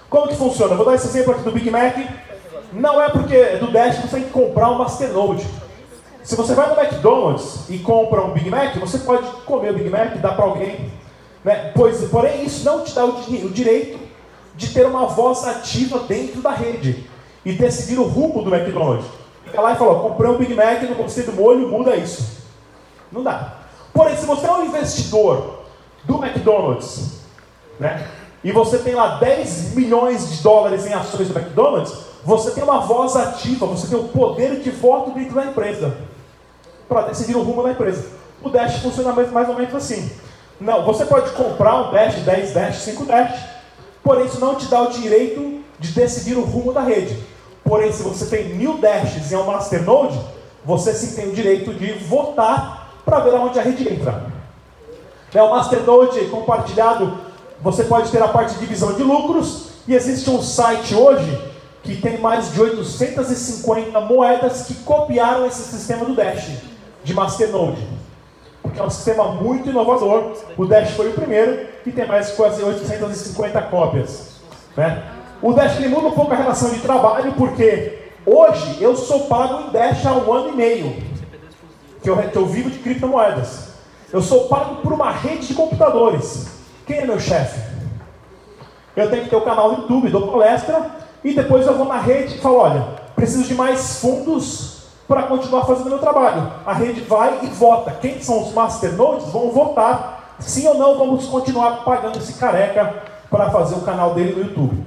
Como 0.10 0.28
que 0.28 0.36
funciona? 0.36 0.76
vou 0.76 0.86
dar 0.86 0.96
esse 0.96 1.08
exemplo 1.08 1.34
aqui 1.34 1.44
do 1.44 1.52
Big 1.52 1.70
Mac. 1.70 1.96
Não 2.74 3.02
é 3.02 3.10
porque 3.10 3.58
do 3.58 3.72
Dash 3.72 3.98
você 3.98 4.18
tem 4.18 4.24
que 4.24 4.32
comprar 4.32 4.72
um 4.72 4.78
Masternode. 4.78 5.48
Se 6.24 6.36
você 6.36 6.54
vai 6.54 6.68
no 6.68 6.80
McDonald's 6.80 7.70
e 7.70 7.80
compra 7.80 8.22
um 8.22 8.32
Big 8.32 8.50
Mac, 8.50 8.76
você 8.78 8.98
pode 9.00 9.26
comer 9.46 9.72
o 9.72 9.74
Big 9.74 9.90
Mac 9.90 10.18
dar 10.18 10.36
para 10.36 10.46
alguém. 10.46 10.92
Né? 11.44 11.72
Pois, 11.74 12.02
porém, 12.10 12.44
isso 12.44 12.66
não 12.66 12.84
te 12.84 12.94
dá 12.94 13.06
o, 13.06 13.20
o 13.20 13.50
direito 13.50 14.07
de 14.58 14.74
ter 14.74 14.86
uma 14.86 15.06
voz 15.06 15.48
ativa 15.48 16.00
dentro 16.00 16.42
da 16.42 16.52
rede 16.52 17.08
e 17.46 17.54
decidir 17.54 18.00
o 18.00 18.04
rumo 18.04 18.42
do 18.42 18.54
McDonald's. 18.54 19.06
Fica 19.46 19.62
lá 19.62 19.74
e 19.74 19.76
fala, 19.78 20.00
comprei 20.00 20.30
um 20.30 20.38
Big 20.38 20.54
Mac, 20.54 20.82
não 20.82 20.96
gostei 20.96 21.24
do 21.24 21.32
molho, 21.32 21.70
muda 21.70 21.96
isso. 21.96 22.46
Não 23.12 23.24
dá. 23.24 23.54
Porém, 23.94 24.18
se 24.18 24.26
você 24.26 24.46
é 24.46 24.52
um 24.52 24.66
investidor 24.66 25.62
do 26.04 26.24
McDonald's, 26.24 27.22
né, 27.80 28.08
e 28.44 28.52
você 28.52 28.80
tem 28.80 28.96
lá 28.96 29.18
10 29.18 29.76
milhões 29.76 30.30
de 30.30 30.44
dólares 30.44 30.86
em 30.86 30.94
ações 30.94 31.30
do 31.30 31.38
McDonald's, 31.38 31.94
você 32.24 32.52
tem 32.52 32.64
uma 32.64 32.82
voz 32.82 33.16
ativa, 33.16 33.66
você 33.66 33.88
tem 33.88 33.98
o 33.98 34.10
poder 34.10 34.60
de 34.60 34.70
voto 34.72 35.12
dentro 35.12 35.36
da 35.36 35.46
empresa 35.46 35.96
para 36.90 37.04
decidir 37.04 37.36
o 37.36 37.44
rumo 37.44 37.64
da 37.64 37.72
empresa. 37.72 38.08
O 38.42 38.50
Dash 38.50 38.80
funciona 38.80 39.14
mais 39.14 39.50
ou 39.50 39.56
menos 39.56 39.74
assim. 39.74 40.12
Não, 40.60 40.84
você 40.84 41.06
pode 41.06 41.32
comprar 41.32 41.88
um 41.88 41.92
Dash, 41.92 42.16
10 42.16 42.54
Dash, 42.54 42.78
5 42.80 43.06
Dash, 43.06 43.57
porém 44.04 44.26
isso 44.26 44.40
não 44.40 44.56
te 44.56 44.68
dá 44.68 44.82
o 44.82 44.92
direito 44.92 45.62
de 45.80 45.92
decidir 45.92 46.38
o 46.38 46.44
rumo 46.44 46.74
da 46.74 46.82
rede. 46.82 47.18
Porém, 47.64 47.92
se 47.92 48.02
você 48.02 48.26
tem 48.26 48.56
mil 48.56 48.78
dashes 48.78 49.32
em 49.32 49.36
um 49.36 49.46
masternode, 49.46 50.20
você 50.64 50.94
sim 50.94 51.16
tem 51.16 51.30
o 51.30 51.34
direito 51.34 51.74
de 51.74 51.94
votar 51.94 53.02
para 53.06 53.20
ver 53.20 53.36
aonde 53.36 53.60
a 53.60 53.62
rede 53.62 53.88
entra. 53.88 54.26
É 55.34 55.42
o 55.42 55.52
masternode 55.52 56.20
compartilhado, 56.26 57.20
você 57.62 57.84
pode 57.84 58.10
ter 58.10 58.22
a 58.22 58.28
parte 58.28 58.54
de 58.54 58.60
divisão 58.62 58.94
de 58.94 59.04
lucros, 59.04 59.68
e 59.88 59.94
existe 59.94 60.30
um 60.30 60.42
site 60.42 60.96
hoje 60.96 61.42
que 61.84 61.96
tem 61.96 62.20
mais 62.20 62.52
de 62.52 62.62
850 62.62 64.00
moedas 64.02 64.64
que 64.64 64.74
copiaram 64.76 65.46
esse 65.46 65.64
sistema 65.64 66.04
do 66.04 66.16
Dash, 66.16 66.50
de 67.04 67.14
masternode. 67.14 67.82
É 68.78 68.84
um 68.84 68.90
sistema 68.90 69.32
muito 69.32 69.70
inovador. 69.70 70.34
O 70.56 70.66
Dash 70.66 70.92
foi 70.92 71.10
o 71.10 71.14
primeiro 71.14 71.68
e 71.86 71.92
tem 71.92 72.06
mais 72.06 72.32
quase 72.32 72.64
850 72.64 73.60
cópias. 73.64 74.38
Né? 74.76 75.04
O 75.42 75.52
Dash 75.52 75.78
ele 75.78 75.88
muda 75.88 76.08
um 76.08 76.12
pouco 76.12 76.32
a 76.32 76.38
relação 76.38 76.70
de 76.70 76.80
trabalho, 76.80 77.34
porque 77.34 78.12
hoje 78.26 78.78
eu 78.80 78.96
sou 78.96 79.22
pago 79.22 79.68
em 79.68 79.72
Dash 79.72 80.06
há 80.06 80.14
um 80.14 80.32
ano 80.32 80.50
e 80.50 80.56
meio, 80.56 80.96
que 82.04 82.10
eu, 82.10 82.18
que 82.18 82.36
eu 82.36 82.46
vivo 82.46 82.70
de 82.70 82.78
criptomoedas. 82.80 83.70
Eu 84.14 84.22
sou 84.22 84.48
pago 84.48 84.78
por 84.78 84.94
uma 84.94 85.12
rede 85.12 85.48
de 85.48 85.54
computadores. 85.56 86.48
Quem 86.86 87.00
é 87.00 87.06
meu 87.06 87.20
chefe? 87.20 87.60
Eu 88.96 89.10
tenho 89.10 89.24
que 89.24 89.30
ter 89.30 89.36
o 89.36 89.40
um 89.40 89.44
canal 89.44 89.72
no 89.72 89.80
YouTube, 89.80 90.10
dou 90.10 90.28
palestra, 90.28 90.92
e 91.24 91.34
depois 91.34 91.66
eu 91.66 91.76
vou 91.76 91.88
na 91.88 92.00
rede 92.00 92.36
e 92.36 92.40
falo, 92.40 92.58
olha, 92.58 92.88
preciso 93.16 93.44
de 93.44 93.56
mais 93.56 94.00
fundos 94.00 94.77
para 95.08 95.24
continuar 95.24 95.66
fazendo 95.66 95.90
meu 95.90 96.00
trabalho. 96.00 96.52
A 96.66 96.74
rede 96.74 97.02
vai 97.02 97.40
e 97.44 97.48
vota. 97.48 97.92
Quem 97.92 98.22
são 98.22 98.44
os 98.44 98.54
masternodes 98.54 99.28
vão 99.30 99.52
votar. 99.52 100.36
Sim 100.40 100.68
ou 100.68 100.76
não, 100.76 100.98
vamos 100.98 101.26
continuar 101.26 101.84
pagando 101.84 102.18
esse 102.18 102.34
careca 102.34 103.04
para 103.30 103.50
fazer 103.50 103.76
o 103.76 103.82
canal 103.82 104.14
dele 104.14 104.34
no 104.34 104.48
YouTube. 104.48 104.86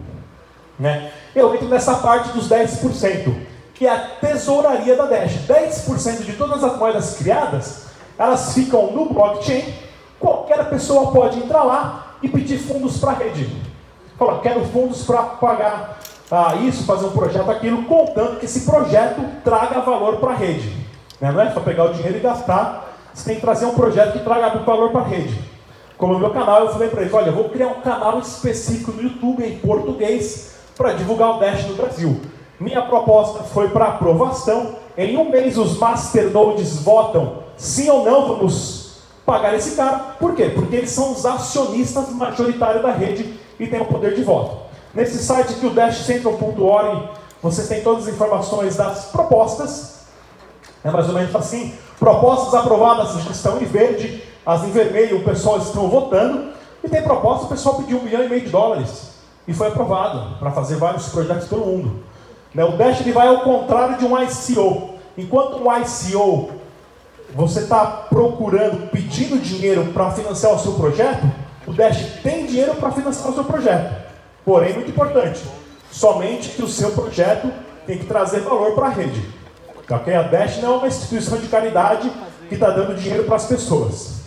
Né? 0.78 1.11
Eu 1.35 1.54
entro 1.54 1.68
nessa 1.68 1.94
parte 1.96 2.30
dos 2.30 2.48
10%, 2.48 3.35
que 3.74 3.87
é 3.87 3.90
a 3.90 3.98
tesouraria 4.20 4.96
da 4.96 5.06
Dash. 5.06 5.46
10% 5.46 6.24
de 6.24 6.33
todas 6.35 6.62
as 6.62 6.76
moedas 6.76 7.16
criadas, 7.16 7.87
elas 8.18 8.54
ficam 8.54 8.92
no 8.92 9.06
blockchain, 9.06 9.64
qualquer 10.18 10.68
pessoa 10.68 11.11
pode 11.11 11.38
entrar 11.38 11.64
lá 11.64 12.16
e 12.22 12.28
pedir 12.28 12.59
fundos 12.59 12.98
para 12.98 13.11
a 13.12 13.14
rede. 13.14 13.50
Fala, 14.18 14.40
quero 14.40 14.64
fundos 14.66 15.02
para 15.04 15.22
pagar 15.22 15.98
ah, 16.31 16.55
isso, 16.57 16.85
fazer 16.85 17.07
um 17.07 17.11
projeto, 17.11 17.51
aquilo, 17.51 17.85
contando 17.85 18.38
que 18.38 18.45
esse 18.45 18.61
projeto 18.61 19.21
traga 19.43 19.81
valor 19.81 20.16
para 20.19 20.31
a 20.31 20.35
rede. 20.35 20.69
Né? 21.21 21.33
Não 21.33 21.40
é 21.40 21.51
só 21.51 21.61
pegar 21.61 21.85
o 21.85 21.93
dinheiro 21.93 22.19
e 22.19 22.21
gastar, 22.21 22.97
você 23.12 23.25
tem 23.25 23.35
que 23.35 23.40
trazer 23.40 23.66
um 23.66 23.75
projeto 23.75 24.12
que 24.12 24.21
traga 24.21 24.59
valor 24.61 24.90
para 24.90 25.01
a 25.01 25.05
rede. 25.05 25.37
Como 25.99 26.14
no 26.14 26.19
meu 26.21 26.31
canal, 26.31 26.61
eu 26.61 26.73
falei 26.73 26.88
para 26.88 27.03
eles, 27.03 27.12
olha, 27.12 27.27
eu 27.27 27.35
vou 27.35 27.51
criar 27.51 27.69
um 27.69 27.81
canal 27.81 28.19
específico 28.21 28.93
no 28.93 29.03
YouTube 29.03 29.45
em 29.45 29.59
português, 29.59 30.51
para 30.81 30.95
divulgar 30.95 31.37
o 31.37 31.38
Dash 31.38 31.66
no 31.66 31.75
Brasil. 31.75 32.19
Minha 32.59 32.81
proposta 32.81 33.43
foi 33.45 33.69
para 33.69 33.87
aprovação. 33.87 34.77
Em 34.97 35.16
um 35.19 35.29
mês 35.29 35.59
os 35.59 35.79
masternodes 35.79 36.83
votam 36.83 37.42
sim 37.54 37.90
ou 37.90 38.02
não 38.02 38.29
vamos 38.29 39.02
pagar 39.27 39.54
esse 39.54 39.77
cara. 39.77 39.98
Por 40.19 40.35
quê? 40.35 40.50
Porque 40.54 40.77
eles 40.77 40.90
são 40.90 41.13
os 41.13 41.27
acionistas 41.27 42.09
majoritários 42.11 42.83
da 42.83 42.92
rede 42.92 43.38
e 43.59 43.67
têm 43.67 43.81
o 43.83 43.85
poder 43.85 44.15
de 44.15 44.23
voto. 44.23 44.69
Nesse 44.93 45.19
site 45.19 45.53
aqui, 45.53 45.67
o 45.67 45.71
dashcentral.org, 45.71 47.11
vocês 47.41 47.69
têm 47.69 47.83
todas 47.83 48.09
as 48.09 48.15
informações 48.15 48.77
das 48.77 49.07
propostas. 49.07 50.01
É 50.83 50.91
mais 50.91 51.09
ou 51.09 51.15
menos 51.15 51.35
assim. 51.37 51.75
Propostas 51.99 52.55
aprovadas 52.55 53.15
estão 53.31 53.61
em 53.61 53.67
verde, 53.67 54.23
as 54.45 54.65
em 54.65 54.71
vermelho 54.71 55.19
o 55.19 55.25
pessoal 55.25 55.59
estão 55.59 55.88
votando. 55.88 56.51
E 56.83 56.88
tem 56.88 57.03
proposta, 57.03 57.45
o 57.45 57.49
pessoal 57.49 57.77
pediu 57.77 57.99
um 57.99 58.03
milhão 58.03 58.25
e 58.25 58.29
meio 58.29 58.41
de 58.41 58.49
dólares 58.49 59.11
e 59.47 59.53
foi 59.53 59.69
aprovado 59.69 60.38
para 60.38 60.51
fazer 60.51 60.77
vários 60.77 61.09
projetos 61.11 61.47
pelo 61.47 61.67
mundo. 61.67 62.03
Né, 62.55 62.65
o 62.65 62.77
Dash 62.77 63.01
ele 63.01 63.13
vai 63.13 63.29
ao 63.29 63.41
contrário 63.41 63.99
de 63.99 64.05
um 64.05 64.21
ICO. 64.21 64.95
Enquanto 65.17 65.63
um 65.63 65.67
ICO 65.77 66.51
você 67.35 67.61
está 67.61 67.85
procurando, 68.09 68.91
pedindo 68.91 69.38
dinheiro 69.38 69.93
para 69.93 70.11
financiar 70.11 70.55
o 70.55 70.59
seu 70.59 70.73
projeto, 70.73 71.31
o 71.67 71.73
Dash 71.73 72.23
tem 72.23 72.47
dinheiro 72.47 72.75
para 72.75 72.91
financiar 72.91 73.31
o 73.31 73.35
seu 73.35 73.45
projeto. 73.45 74.10
Porém, 74.45 74.75
muito 74.75 74.91
importante, 74.91 75.43
somente 75.91 76.51
que 76.51 76.63
o 76.63 76.69
seu 76.69 76.93
projeto 76.93 77.53
tem 77.87 77.99
que 77.99 78.07
trazer 78.07 78.41
valor 78.41 78.75
para 78.75 78.87
a 78.87 78.91
rede. 78.91 79.23
Ok? 79.88 80.15
A 80.15 80.23
Dash 80.23 80.59
não 80.59 80.75
é 80.75 80.77
uma 80.79 80.87
instituição 80.87 81.38
de 81.38 81.49
caridade 81.49 82.11
que 82.49 82.55
está 82.55 82.71
dando 82.71 82.95
dinheiro 82.95 83.25
para 83.25 83.37
as 83.37 83.47
pessoas. 83.47 84.21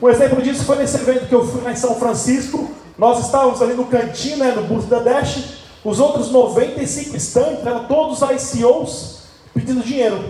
Um 0.00 0.08
exemplo 0.08 0.42
disso 0.42 0.64
foi 0.64 0.76
nesse 0.76 0.96
evento 0.96 1.26
que 1.26 1.34
eu 1.34 1.46
fui 1.46 1.62
lá 1.62 1.70
em 1.70 1.76
São 1.76 1.94
Francisco, 1.94 2.70
nós 2.98 3.24
estávamos 3.24 3.62
ali 3.62 3.74
no 3.74 3.86
cantinho, 3.86 4.38
né, 4.38 4.52
no 4.52 4.62
booth 4.62 4.86
da 4.86 4.98
Dash, 4.98 5.62
Os 5.84 5.98
outros 5.98 6.30
95 6.30 7.16
estantes 7.16 7.66
eram 7.66 7.86
todos 7.86 8.20
ICOs 8.22 9.22
pedindo 9.52 9.82
dinheiro. 9.82 10.22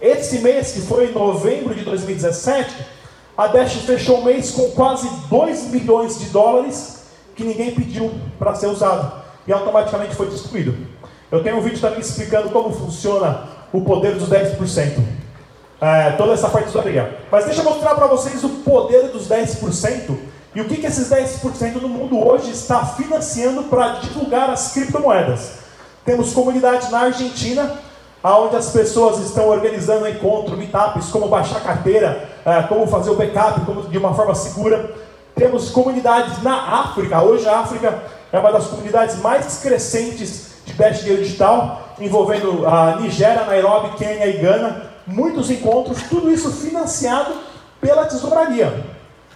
Esse 0.00 0.38
mês, 0.38 0.72
que 0.72 0.80
foi 0.80 1.10
em 1.10 1.12
novembro 1.12 1.74
de 1.74 1.84
2017, 1.84 2.74
a 3.36 3.46
Dash 3.46 3.74
fechou 3.84 4.20
o 4.20 4.24
mês 4.24 4.50
com 4.50 4.70
quase 4.70 5.06
2 5.28 5.64
milhões 5.64 6.18
de 6.18 6.26
dólares 6.26 6.95
que 7.36 7.44
ninguém 7.44 7.74
pediu 7.74 8.12
para 8.38 8.54
ser 8.54 8.66
usado 8.66 9.22
e 9.46 9.52
automaticamente 9.52 10.14
foi 10.14 10.28
destruído. 10.28 10.74
Eu 11.30 11.42
tenho 11.42 11.58
um 11.58 11.60
vídeo 11.60 11.78
também 11.78 12.00
explicando 12.00 12.48
como 12.50 12.72
funciona 12.72 13.44
o 13.72 13.82
poder 13.82 14.14
dos 14.14 14.28
10%. 14.28 15.04
É, 15.78 16.12
toda 16.12 16.32
essa 16.32 16.48
parte 16.48 16.70
do 16.70 16.80
areia. 16.80 17.18
Mas 17.30 17.44
deixa 17.44 17.60
eu 17.60 17.64
mostrar 17.64 17.94
para 17.94 18.06
vocês 18.06 18.42
o 18.42 18.48
poder 18.48 19.08
dos 19.08 19.28
10% 19.28 20.16
e 20.54 20.60
o 20.62 20.64
que, 20.64 20.76
que 20.76 20.86
esses 20.86 21.10
10% 21.10 21.74
no 21.82 21.88
mundo 21.88 22.26
hoje 22.26 22.50
está 22.50 22.86
financiando 22.86 23.64
para 23.64 23.96
divulgar 23.96 24.48
as 24.48 24.72
criptomoedas. 24.72 25.58
Temos 26.02 26.32
comunidades 26.32 26.90
na 26.90 27.00
Argentina, 27.00 27.78
onde 28.24 28.56
as 28.56 28.70
pessoas 28.70 29.18
estão 29.18 29.50
organizando 29.50 30.08
encontros, 30.08 30.56
meetups, 30.56 31.10
como 31.10 31.28
baixar 31.28 31.62
carteira, 31.62 32.26
é, 32.44 32.62
como 32.62 32.86
fazer 32.86 33.10
o 33.10 33.16
backup 33.16 33.60
como, 33.66 33.82
de 33.82 33.98
uma 33.98 34.14
forma 34.14 34.34
segura. 34.34 34.94
Temos 35.36 35.68
comunidades 35.68 36.42
na 36.42 36.80
África. 36.80 37.20
Hoje 37.20 37.46
a 37.46 37.58
África 37.58 38.02
é 38.32 38.38
uma 38.38 38.50
das 38.50 38.68
comunidades 38.68 39.16
mais 39.20 39.58
crescentes 39.58 40.52
de 40.64 40.72
Dash 40.72 41.04
Digital, 41.04 41.90
envolvendo 42.00 42.66
a 42.66 42.96
Nigéria, 42.96 43.44
Nairobi, 43.44 43.98
Quênia 43.98 44.26
e 44.26 44.38
Gana. 44.38 44.86
Muitos 45.06 45.50
encontros, 45.50 46.02
tudo 46.04 46.30
isso 46.32 46.50
financiado 46.50 47.34
pela 47.82 48.06
tesouraria. 48.06 48.82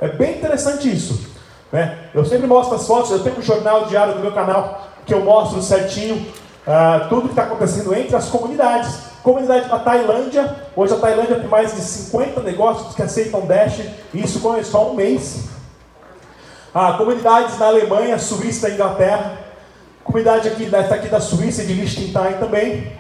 É 0.00 0.08
bem 0.08 0.38
interessante 0.38 0.90
isso. 0.90 1.30
Né? 1.70 1.98
Eu 2.14 2.24
sempre 2.24 2.46
mostro 2.46 2.76
as 2.76 2.86
fotos, 2.86 3.10
eu 3.10 3.22
tenho 3.22 3.38
um 3.38 3.42
jornal 3.42 3.84
diário 3.84 4.14
no 4.14 4.22
meu 4.22 4.32
canal 4.32 4.88
que 5.04 5.12
eu 5.12 5.22
mostro 5.22 5.60
certinho 5.60 6.16
uh, 6.16 7.08
tudo 7.10 7.28
que 7.28 7.32
está 7.32 7.42
acontecendo 7.42 7.94
entre 7.94 8.16
as 8.16 8.30
comunidades. 8.30 9.10
Comunidade 9.22 9.68
da 9.68 9.78
Tailândia, 9.78 10.56
hoje 10.74 10.94
a 10.94 10.96
Tailândia 10.96 11.36
tem 11.36 11.46
mais 11.46 11.74
de 11.74 11.82
50 11.82 12.40
negócios 12.40 12.94
que 12.94 13.02
aceitam 13.02 13.42
Dash, 13.42 13.80
e 14.14 14.24
isso 14.24 14.40
começou 14.40 14.80
há 14.80 14.90
um 14.92 14.94
mês. 14.94 15.59
Ah, 16.72 16.92
comunidades 16.92 17.58
na 17.58 17.66
Alemanha, 17.66 18.16
Suíça, 18.18 18.70
Inglaterra, 18.70 19.38
comunidade 20.04 20.48
aqui, 20.48 20.66
dessa 20.66 20.94
aqui 20.94 21.08
da 21.08 21.20
Suíça 21.20 21.64
de 21.64 21.72
Liechtenstein 21.72 22.34
também. 22.38 22.92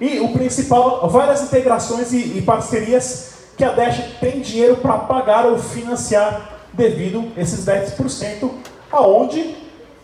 E 0.00 0.18
o 0.18 0.32
principal, 0.32 1.08
várias 1.08 1.42
integrações 1.42 2.12
e, 2.12 2.38
e 2.38 2.42
parcerias 2.42 3.34
que 3.56 3.62
a 3.62 3.70
Dash 3.70 4.02
tem 4.20 4.40
dinheiro 4.40 4.76
para 4.78 4.94
pagar 4.98 5.46
ou 5.46 5.58
financiar 5.58 6.50
devido 6.72 7.30
esses 7.36 7.64
10%, 7.64 8.50
aonde 8.90 9.54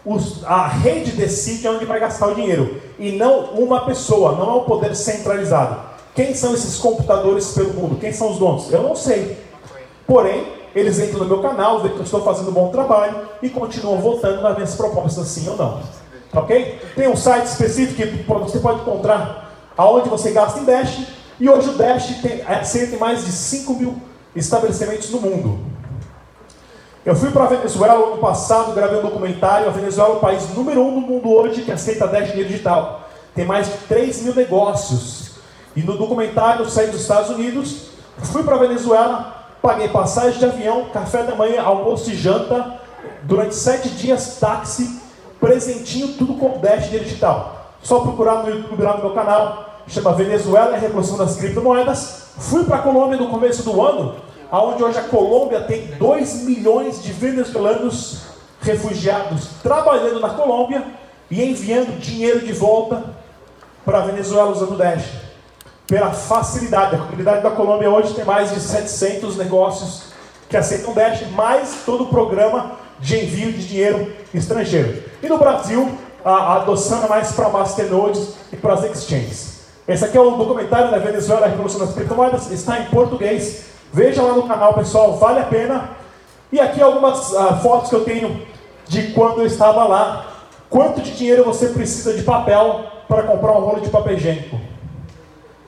os, 0.07 0.45
a 0.45 0.69
rede 0.69 1.11
decide 1.11 1.67
onde 1.67 1.85
vai 1.85 1.99
gastar 1.99 2.29
o 2.29 2.35
dinheiro 2.37 2.81
e 2.97 3.11
não 3.11 3.47
uma 3.55 3.85
pessoa, 3.85 4.37
não 4.37 4.51
é 4.51 4.55
um 4.59 4.65
poder 4.65 4.95
centralizado. 4.95 5.81
Quem 6.15 6.33
são 6.33 6.55
esses 6.55 6.77
computadores 6.79 7.53
pelo 7.55 7.75
mundo? 7.75 7.99
Quem 7.99 8.13
são 8.13 8.31
os 8.31 8.39
donos? 8.39 8.73
Eu 8.73 8.85
não 8.85 8.95
sei. 8.95 9.37
Porém, 10.07 10.60
eles 10.75 10.99
entram 10.99 11.21
no 11.21 11.27
meu 11.27 11.43
canal, 11.43 11.81
veem 11.81 11.95
que 11.95 12.01
eu 12.01 12.05
estou 12.05 12.23
fazendo 12.23 12.51
um 12.51 12.53
bom 12.53 12.69
trabalho 12.69 13.29
e 13.43 13.49
continuam 13.49 13.99
votando 13.99 14.43
nas 14.43 14.55
minhas 14.55 14.75
propostas, 14.75 15.27
sim 15.29 15.49
ou 15.49 15.57
não. 15.57 15.81
Ok? 16.33 16.81
Tem 16.95 17.09
um 17.09 17.17
site 17.17 17.47
específico 17.47 18.03
que 18.03 18.25
você 18.25 18.61
pode 18.61 18.81
encontrar 18.81 19.53
aonde 19.77 20.09
você 20.09 20.31
gasta 20.31 20.61
em 20.61 20.65
Dash 20.65 21.07
e 21.41 21.49
hoje 21.49 21.71
o 21.71 21.73
Dash 21.73 22.21
tem, 22.21 22.43
aceita 22.43 22.97
mais 22.99 23.25
de 23.25 23.33
5 23.33 23.75
mil 23.75 24.01
estabelecimentos 24.37 25.11
no 25.11 25.21
mundo. 25.21 25.59
Eu 27.05 27.17
fui 27.17 27.31
para 27.31 27.45
a 27.45 27.49
Venezuela 27.49 27.95
ano 27.95 28.19
passado, 28.19 28.75
gravei 28.75 28.99
um 28.99 29.03
documentário. 29.03 29.67
A 29.67 29.71
Venezuela 29.71 30.11
é 30.11 30.17
o 30.17 30.21
país 30.21 30.55
número 30.55 30.83
um 30.83 31.01
no 31.01 31.01
mundo 31.01 31.31
hoje 31.31 31.63
que 31.63 31.73
aceita 31.73 32.07
Dash 32.07 32.29
dinheiro 32.29 32.49
digital. 32.49 33.09
Tem 33.35 33.47
mais 33.47 33.69
de 33.69 33.79
3 33.89 34.23
mil 34.23 34.35
negócios. 34.35 35.31
E 35.75 35.83
no 35.83 35.97
documentário 35.97 36.65
eu 36.65 36.69
saí 36.69 36.89
dos 36.89 37.01
Estados 37.01 37.31
Unidos, 37.31 37.91
fui 38.25 38.43
para 38.43 38.57
a 38.57 38.59
Venezuela, 38.59 39.40
paguei 39.63 39.89
passagem 39.89 40.39
de 40.39 40.45
avião, 40.45 40.87
café 40.93 41.23
da 41.23 41.35
manhã, 41.35 41.63
almoço 41.63 42.11
e 42.11 42.17
janta, 42.17 42.81
durante 43.23 43.55
sete 43.55 43.89
dias 43.91 44.39
táxi, 44.41 45.01
presentinho, 45.39 46.15
tudo 46.15 46.35
com 46.35 46.59
Dash 46.59 46.85
dinheiro 46.85 47.05
digital. 47.05 47.75
Só 47.83 48.01
procurar 48.01 48.43
no 48.43 48.51
YouTube 48.51 48.83
lá 48.83 48.97
no 48.97 49.05
meu 49.05 49.15
canal, 49.15 49.83
chama 49.87 50.13
Venezuela 50.13 50.73
e 50.73 50.75
a 50.75 50.79
Revolução 50.79 51.17
das 51.17 51.37
Criptomoedas. 51.37 52.31
Fui 52.39 52.65
para 52.65 52.77
a 52.77 52.83
Colômbia 52.83 53.19
no 53.19 53.29
começo 53.29 53.63
do 53.63 53.81
ano, 53.83 54.17
aonde 54.51 54.83
hoje 54.83 54.99
a 54.99 55.05
Colômbia 55.05 55.63
tem 55.63 55.87
2 55.99 56.43
milhões 56.43 57.03
de 57.03 57.13
venezuelanos 57.13 58.23
refugiados 58.61 59.49
trabalhando 59.63 60.21
na 60.21 60.31
Colômbia 60.31 60.85
e 61.31 61.43
enviando 61.43 61.99
dinheiro 61.99 62.41
de 62.41 62.53
volta 62.53 63.03
para 63.85 63.99
a 63.99 64.03
Venezuela 64.03 64.51
usando 64.51 64.77
Dash. 64.77 65.30
Pela 65.91 66.13
facilidade, 66.13 66.95
a 66.95 66.99
comunidade 66.99 67.43
da 67.43 67.51
Colômbia 67.51 67.91
hoje 67.91 68.15
tem 68.15 68.25
mais 68.25 68.55
de 68.55 68.61
700 68.61 69.37
negócios 69.37 70.05
que 70.49 70.57
aceitam 70.57 70.95
Dash, 70.95 71.29
mais 71.33 71.83
todo 71.85 72.05
o 72.05 72.07
programa 72.07 72.77
de 73.01 73.17
envio 73.17 73.53
de 73.53 73.67
dinheiro 73.67 74.13
estrangeiro. 74.33 75.03
E 75.21 75.29
no 75.29 75.37
Brasil, 75.37 75.91
a 76.25 76.59
adoção 76.59 77.03
é 77.03 77.09
mais 77.09 77.33
para 77.33 77.49
masternodes 77.49 78.35
e 78.53 78.57
para 78.57 78.75
as 78.75 78.85
exchanges. 78.85 79.63
Esse 79.89 80.05
aqui 80.05 80.17
é 80.17 80.21
o 80.21 80.31
documentário 80.37 80.93
da 80.93 80.99
Venezuela, 80.99 81.47
a 81.47 81.49
Revolução 81.49 81.81
das 81.81 81.93
Criptomoedas, 81.93 82.53
está 82.53 82.79
em 82.79 82.85
português. 82.85 83.65
Veja 83.93 84.23
lá 84.23 84.35
no 84.35 84.47
canal, 84.47 84.75
pessoal, 84.75 85.17
vale 85.17 85.41
a 85.41 85.45
pena. 85.45 85.91
E 86.53 86.61
aqui 86.61 86.81
algumas 86.81 87.33
uh, 87.33 87.59
fotos 87.65 87.91
que 87.91 87.97
eu 87.97 88.05
tenho 88.05 88.41
de 88.87 89.09
quando 89.09 89.41
eu 89.41 89.47
estava 89.47 89.83
lá. 89.89 90.25
Quanto 90.69 91.01
de 91.01 91.17
dinheiro 91.17 91.43
você 91.43 91.67
precisa 91.67 92.15
de 92.15 92.23
papel 92.23 92.85
para 93.09 93.25
comprar 93.25 93.59
um 93.59 93.61
rolo 93.61 93.81
de 93.81 93.91
papel 93.91 94.15
higiênico? 94.15 94.70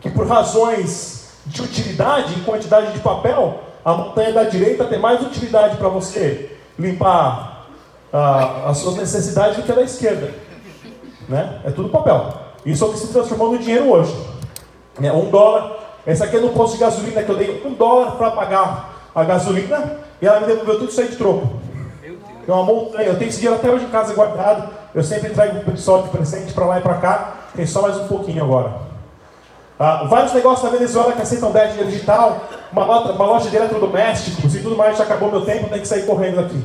Que 0.02 0.10
por 0.10 0.26
razões 0.26 1.30
de 1.46 1.62
utilidade 1.62 2.34
e 2.34 2.40
quantidade 2.40 2.92
de 2.92 3.00
papel, 3.00 3.60
a 3.84 3.94
montanha 3.94 4.32
da 4.32 4.44
direita 4.44 4.84
tem 4.84 4.98
mais 4.98 5.20
utilidade 5.22 5.76
para 5.76 5.88
você 5.88 6.56
limpar 6.78 7.66
uh, 8.12 8.68
as 8.68 8.78
suas 8.78 8.96
necessidades 8.96 9.56
do 9.56 9.62
que 9.62 9.72
a 9.72 9.74
da 9.74 9.82
esquerda. 9.82 10.32
Né? 11.28 11.60
É 11.64 11.70
tudo 11.70 11.88
papel. 11.88 12.32
Isso 12.64 12.84
é 12.84 12.86
o 12.86 12.92
que 12.92 12.98
se 12.98 13.12
transformou 13.12 13.52
no 13.52 13.58
dinheiro 13.58 13.90
hoje. 13.90 14.14
É, 15.02 15.12
um 15.12 15.30
dólar. 15.30 15.78
Esse 16.06 16.22
aqui 16.22 16.36
é 16.36 16.40
no 16.40 16.50
posto 16.50 16.74
de 16.74 16.80
gasolina 16.80 17.22
que 17.22 17.30
eu 17.30 17.36
dei 17.36 17.62
um 17.64 17.74
dólar 17.74 18.12
para 18.12 18.30
pagar 18.32 19.08
a 19.14 19.24
gasolina 19.24 19.98
e 20.20 20.26
ela 20.26 20.40
me 20.40 20.46
devolveu 20.46 20.78
tudo 20.78 20.90
isso 20.90 21.00
aí 21.00 21.08
de 21.08 21.16
troco. 21.16 21.60
Tem 22.44 22.54
uma 22.54 22.64
montanha. 22.64 23.08
Eu 23.08 23.18
tenho 23.18 23.28
esse 23.28 23.38
dinheiro 23.38 23.58
até 23.58 23.70
hoje 23.70 23.84
em 23.84 23.88
casa 23.88 24.14
guardado. 24.14 24.68
Eu 24.94 25.02
sempre 25.02 25.30
entrego 25.30 25.58
o 25.58 25.64
pessoal 25.64 26.02
de 26.02 26.08
presente 26.10 26.52
para 26.52 26.66
lá 26.66 26.78
e 26.78 26.82
para 26.82 26.94
cá. 26.94 27.34
Tem 27.54 27.66
só 27.66 27.82
mais 27.82 27.96
um 27.96 28.06
pouquinho 28.06 28.42
agora. 28.42 28.91
Ah, 29.82 30.06
vários 30.08 30.32
negócios 30.32 30.62
na 30.62 30.70
Venezuela 30.78 31.12
que 31.12 31.22
aceitam 31.22 31.50
10 31.50 31.70
dinheiro 31.70 31.90
digital, 31.90 32.40
uma, 32.72 32.84
uma 33.10 33.26
loja 33.26 33.50
de 33.50 33.56
eletrodomésticos 33.56 34.54
e 34.54 34.60
tudo 34.60 34.76
mais. 34.76 34.96
Já 34.96 35.02
acabou 35.02 35.28
meu 35.28 35.44
tempo, 35.44 35.68
tenho 35.68 35.80
que 35.80 35.88
sair 35.88 36.06
correndo 36.06 36.38
aqui. 36.38 36.64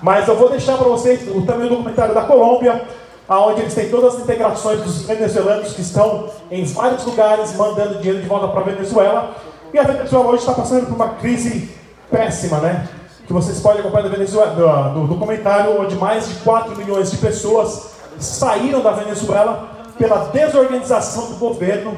Mas 0.00 0.28
eu 0.28 0.36
vou 0.36 0.48
deixar 0.48 0.76
para 0.76 0.88
vocês 0.88 1.28
o 1.28 1.42
também 1.42 1.66
o 1.66 1.70
documentário 1.70 2.14
da 2.14 2.22
Colômbia 2.22 2.82
onde 3.28 3.62
eles 3.62 3.74
têm 3.74 3.88
todas 3.88 4.14
as 4.14 4.20
integrações 4.20 4.80
dos 4.80 5.02
venezuelanos 5.02 5.72
que 5.72 5.80
estão 5.80 6.28
em 6.50 6.64
vários 6.64 7.04
lugares 7.04 7.56
mandando 7.56 7.98
dinheiro 7.98 8.20
de 8.20 8.28
volta 8.28 8.48
para 8.48 8.60
a 8.60 8.64
Venezuela. 8.64 9.34
E 9.72 9.78
a 9.78 9.82
Venezuela 9.82 10.26
hoje 10.26 10.40
está 10.40 10.52
passando 10.52 10.86
por 10.86 10.94
uma 10.94 11.08
crise 11.14 11.70
péssima, 12.10 12.58
né? 12.58 12.88
Que 13.26 13.32
vocês 13.32 13.58
podem 13.60 13.80
acompanhar 13.80 14.04
no, 14.04 14.10
Venezuela, 14.10 14.88
no 14.90 15.06
documentário, 15.06 15.80
onde 15.80 15.96
mais 15.96 16.28
de 16.28 16.34
4 16.36 16.76
milhões 16.76 17.10
de 17.10 17.16
pessoas 17.16 17.92
saíram 18.18 18.80
da 18.80 18.92
Venezuela 18.92 19.68
pela 19.96 20.26
desorganização 20.26 21.26
do 21.26 21.36
governo 21.36 21.96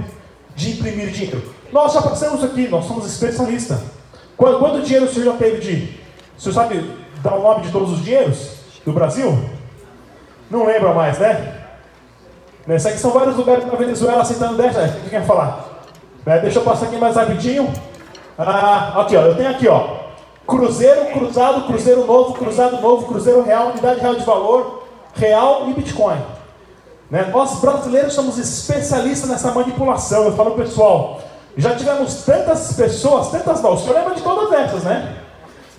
de 0.54 0.72
imprimir 0.72 1.10
dinheiro. 1.10 1.42
Nós 1.72 1.92
já 1.92 2.02
passamos 2.02 2.42
aqui, 2.44 2.68
nós 2.68 2.84
somos 2.84 3.06
especialistas. 3.06 3.80
Quanto, 4.36 4.58
quanto 4.58 4.82
dinheiro 4.82 5.06
o 5.06 5.08
senhor 5.08 5.32
já 5.32 5.38
teve 5.38 5.60
de. 5.60 5.98
O 6.36 6.40
senhor 6.40 6.54
sabe 6.54 6.90
dar 7.22 7.34
o 7.34 7.42
nome 7.42 7.62
de 7.62 7.72
todos 7.72 7.92
os 7.92 8.04
dinheiros 8.04 8.52
do 8.84 8.92
Brasil? 8.92 9.38
Não 10.50 10.66
lembra 10.66 10.92
mais, 10.92 11.18
né? 11.18 11.62
Nessa 12.66 12.88
aqui 12.88 12.98
são 12.98 13.10
vários 13.10 13.36
lugares 13.36 13.66
na 13.66 13.74
Venezuela 13.74 14.22
aceitando 14.22 14.56
10 14.56 14.74
reais. 14.74 14.94
O 14.96 15.00
que 15.00 15.10
quer 15.10 15.26
falar? 15.26 15.82
É, 16.26 16.38
deixa 16.38 16.58
eu 16.58 16.62
passar 16.64 16.86
aqui 16.86 16.96
mais 16.96 17.16
rapidinho. 17.16 17.72
Ah, 18.38 19.00
aqui, 19.00 19.16
ó. 19.16 19.22
Eu 19.22 19.36
tenho 19.36 19.50
aqui, 19.50 19.68
ó. 19.68 20.04
Cruzeiro, 20.46 21.06
cruzado, 21.06 21.66
cruzeiro 21.66 22.06
novo, 22.06 22.34
cruzado 22.34 22.80
novo, 22.80 23.06
cruzeiro 23.06 23.42
real, 23.42 23.68
unidade 23.68 24.00
real 24.00 24.14
de 24.14 24.24
valor, 24.24 24.86
real 25.14 25.68
e 25.68 25.74
Bitcoin. 25.74 26.18
Né? 27.10 27.30
Nós 27.32 27.60
brasileiros 27.60 28.14
somos 28.14 28.38
especialistas 28.38 29.28
nessa 29.28 29.52
manipulação. 29.52 30.24
Eu 30.24 30.36
falo, 30.36 30.52
pessoal, 30.52 31.20
já 31.56 31.74
tivemos 31.74 32.24
tantas 32.24 32.72
pessoas, 32.72 33.30
tantas 33.30 33.62
não, 33.62 33.74
o 33.74 33.78
senhor 33.78 33.94
lembra 33.94 34.14
de 34.14 34.22
todas 34.22 34.52
essas, 34.52 34.82
né? 34.82 35.16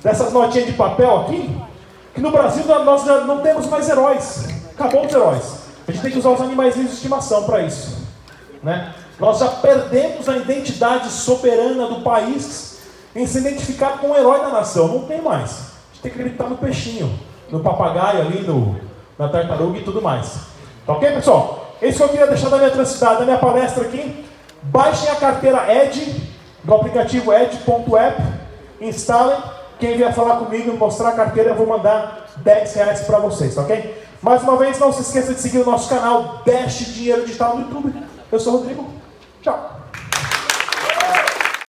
Dessas 0.01 0.31
notinhas 0.31 0.67
de 0.67 0.73
papel 0.73 1.21
aqui, 1.21 1.61
que 2.13 2.21
no 2.21 2.31
Brasil 2.31 2.63
nós 2.65 3.03
já 3.03 3.21
não 3.21 3.41
temos 3.41 3.65
mais 3.67 3.89
heróis. 3.89 4.47
Acabou 4.73 5.05
os 5.05 5.13
heróis. 5.13 5.65
A 5.87 5.91
gente 5.91 6.01
tem 6.01 6.11
que 6.11 6.19
usar 6.19 6.29
os 6.29 6.41
animais 6.41 6.75
de 6.75 6.81
estimação 6.81 7.43
para 7.43 7.61
isso. 7.61 8.05
Né? 8.63 8.93
Nós 9.19 9.39
já 9.39 9.47
perdemos 9.47 10.27
a 10.27 10.37
identidade 10.37 11.09
soberana 11.09 11.87
do 11.87 12.01
país 12.01 12.79
em 13.15 13.25
se 13.25 13.37
identificar 13.37 13.99
com 13.99 14.11
o 14.11 14.15
herói 14.15 14.39
da 14.39 14.49
nação. 14.49 14.87
Não 14.87 15.01
tem 15.05 15.21
mais. 15.21 15.51
A 15.51 15.93
gente 15.93 16.01
tem 16.01 16.11
que 16.11 16.19
acreditar 16.19 16.49
no 16.49 16.57
peixinho, 16.57 17.19
no 17.49 17.59
papagaio 17.59 18.21
ali, 18.21 18.41
no, 18.41 18.79
na 19.17 19.27
tartaruga 19.27 19.77
e 19.77 19.83
tudo 19.83 20.01
mais. 20.01 20.54
Tá 20.85 20.93
ok, 20.93 21.11
pessoal? 21.13 21.75
Esse 21.81 21.97
que 21.97 22.03
eu 22.03 22.09
queria 22.09 22.27
deixar 22.27 22.49
da 22.49 22.57
minha, 22.57 22.69
da 22.69 23.25
minha 23.25 23.37
palestra 23.37 23.85
aqui. 23.85 24.25
Baixem 24.61 25.09
a 25.09 25.15
carteira 25.15 25.71
Ed, 25.73 26.31
do 26.63 26.73
aplicativo 26.73 27.33
ed.app, 27.33 28.23
instalem. 28.79 29.37
Quem 29.79 29.97
vier 29.97 30.13
falar 30.13 30.37
comigo 30.37 30.71
e 30.71 30.77
mostrar 30.77 31.09
a 31.09 31.13
carteira, 31.13 31.49
eu 31.49 31.55
vou 31.55 31.67
mandar 31.67 32.27
10 32.37 32.73
reais 32.75 33.01
para 33.01 33.19
vocês, 33.19 33.55
tá 33.55 33.61
ok? 33.61 34.03
Mais 34.21 34.41
uma 34.41 34.57
vez, 34.57 34.79
não 34.79 34.91
se 34.91 35.01
esqueça 35.01 35.33
de 35.33 35.41
seguir 35.41 35.59
o 35.59 35.65
nosso 35.65 35.89
canal 35.89 36.41
Dash 36.45 36.77
Dinheiro 36.93 37.25
Digital 37.25 37.57
no 37.57 37.61
YouTube. 37.63 37.93
Eu 38.31 38.39
sou 38.39 38.53
o 38.53 38.57
Rodrigo. 38.57 38.87
Tchau. 39.41 39.74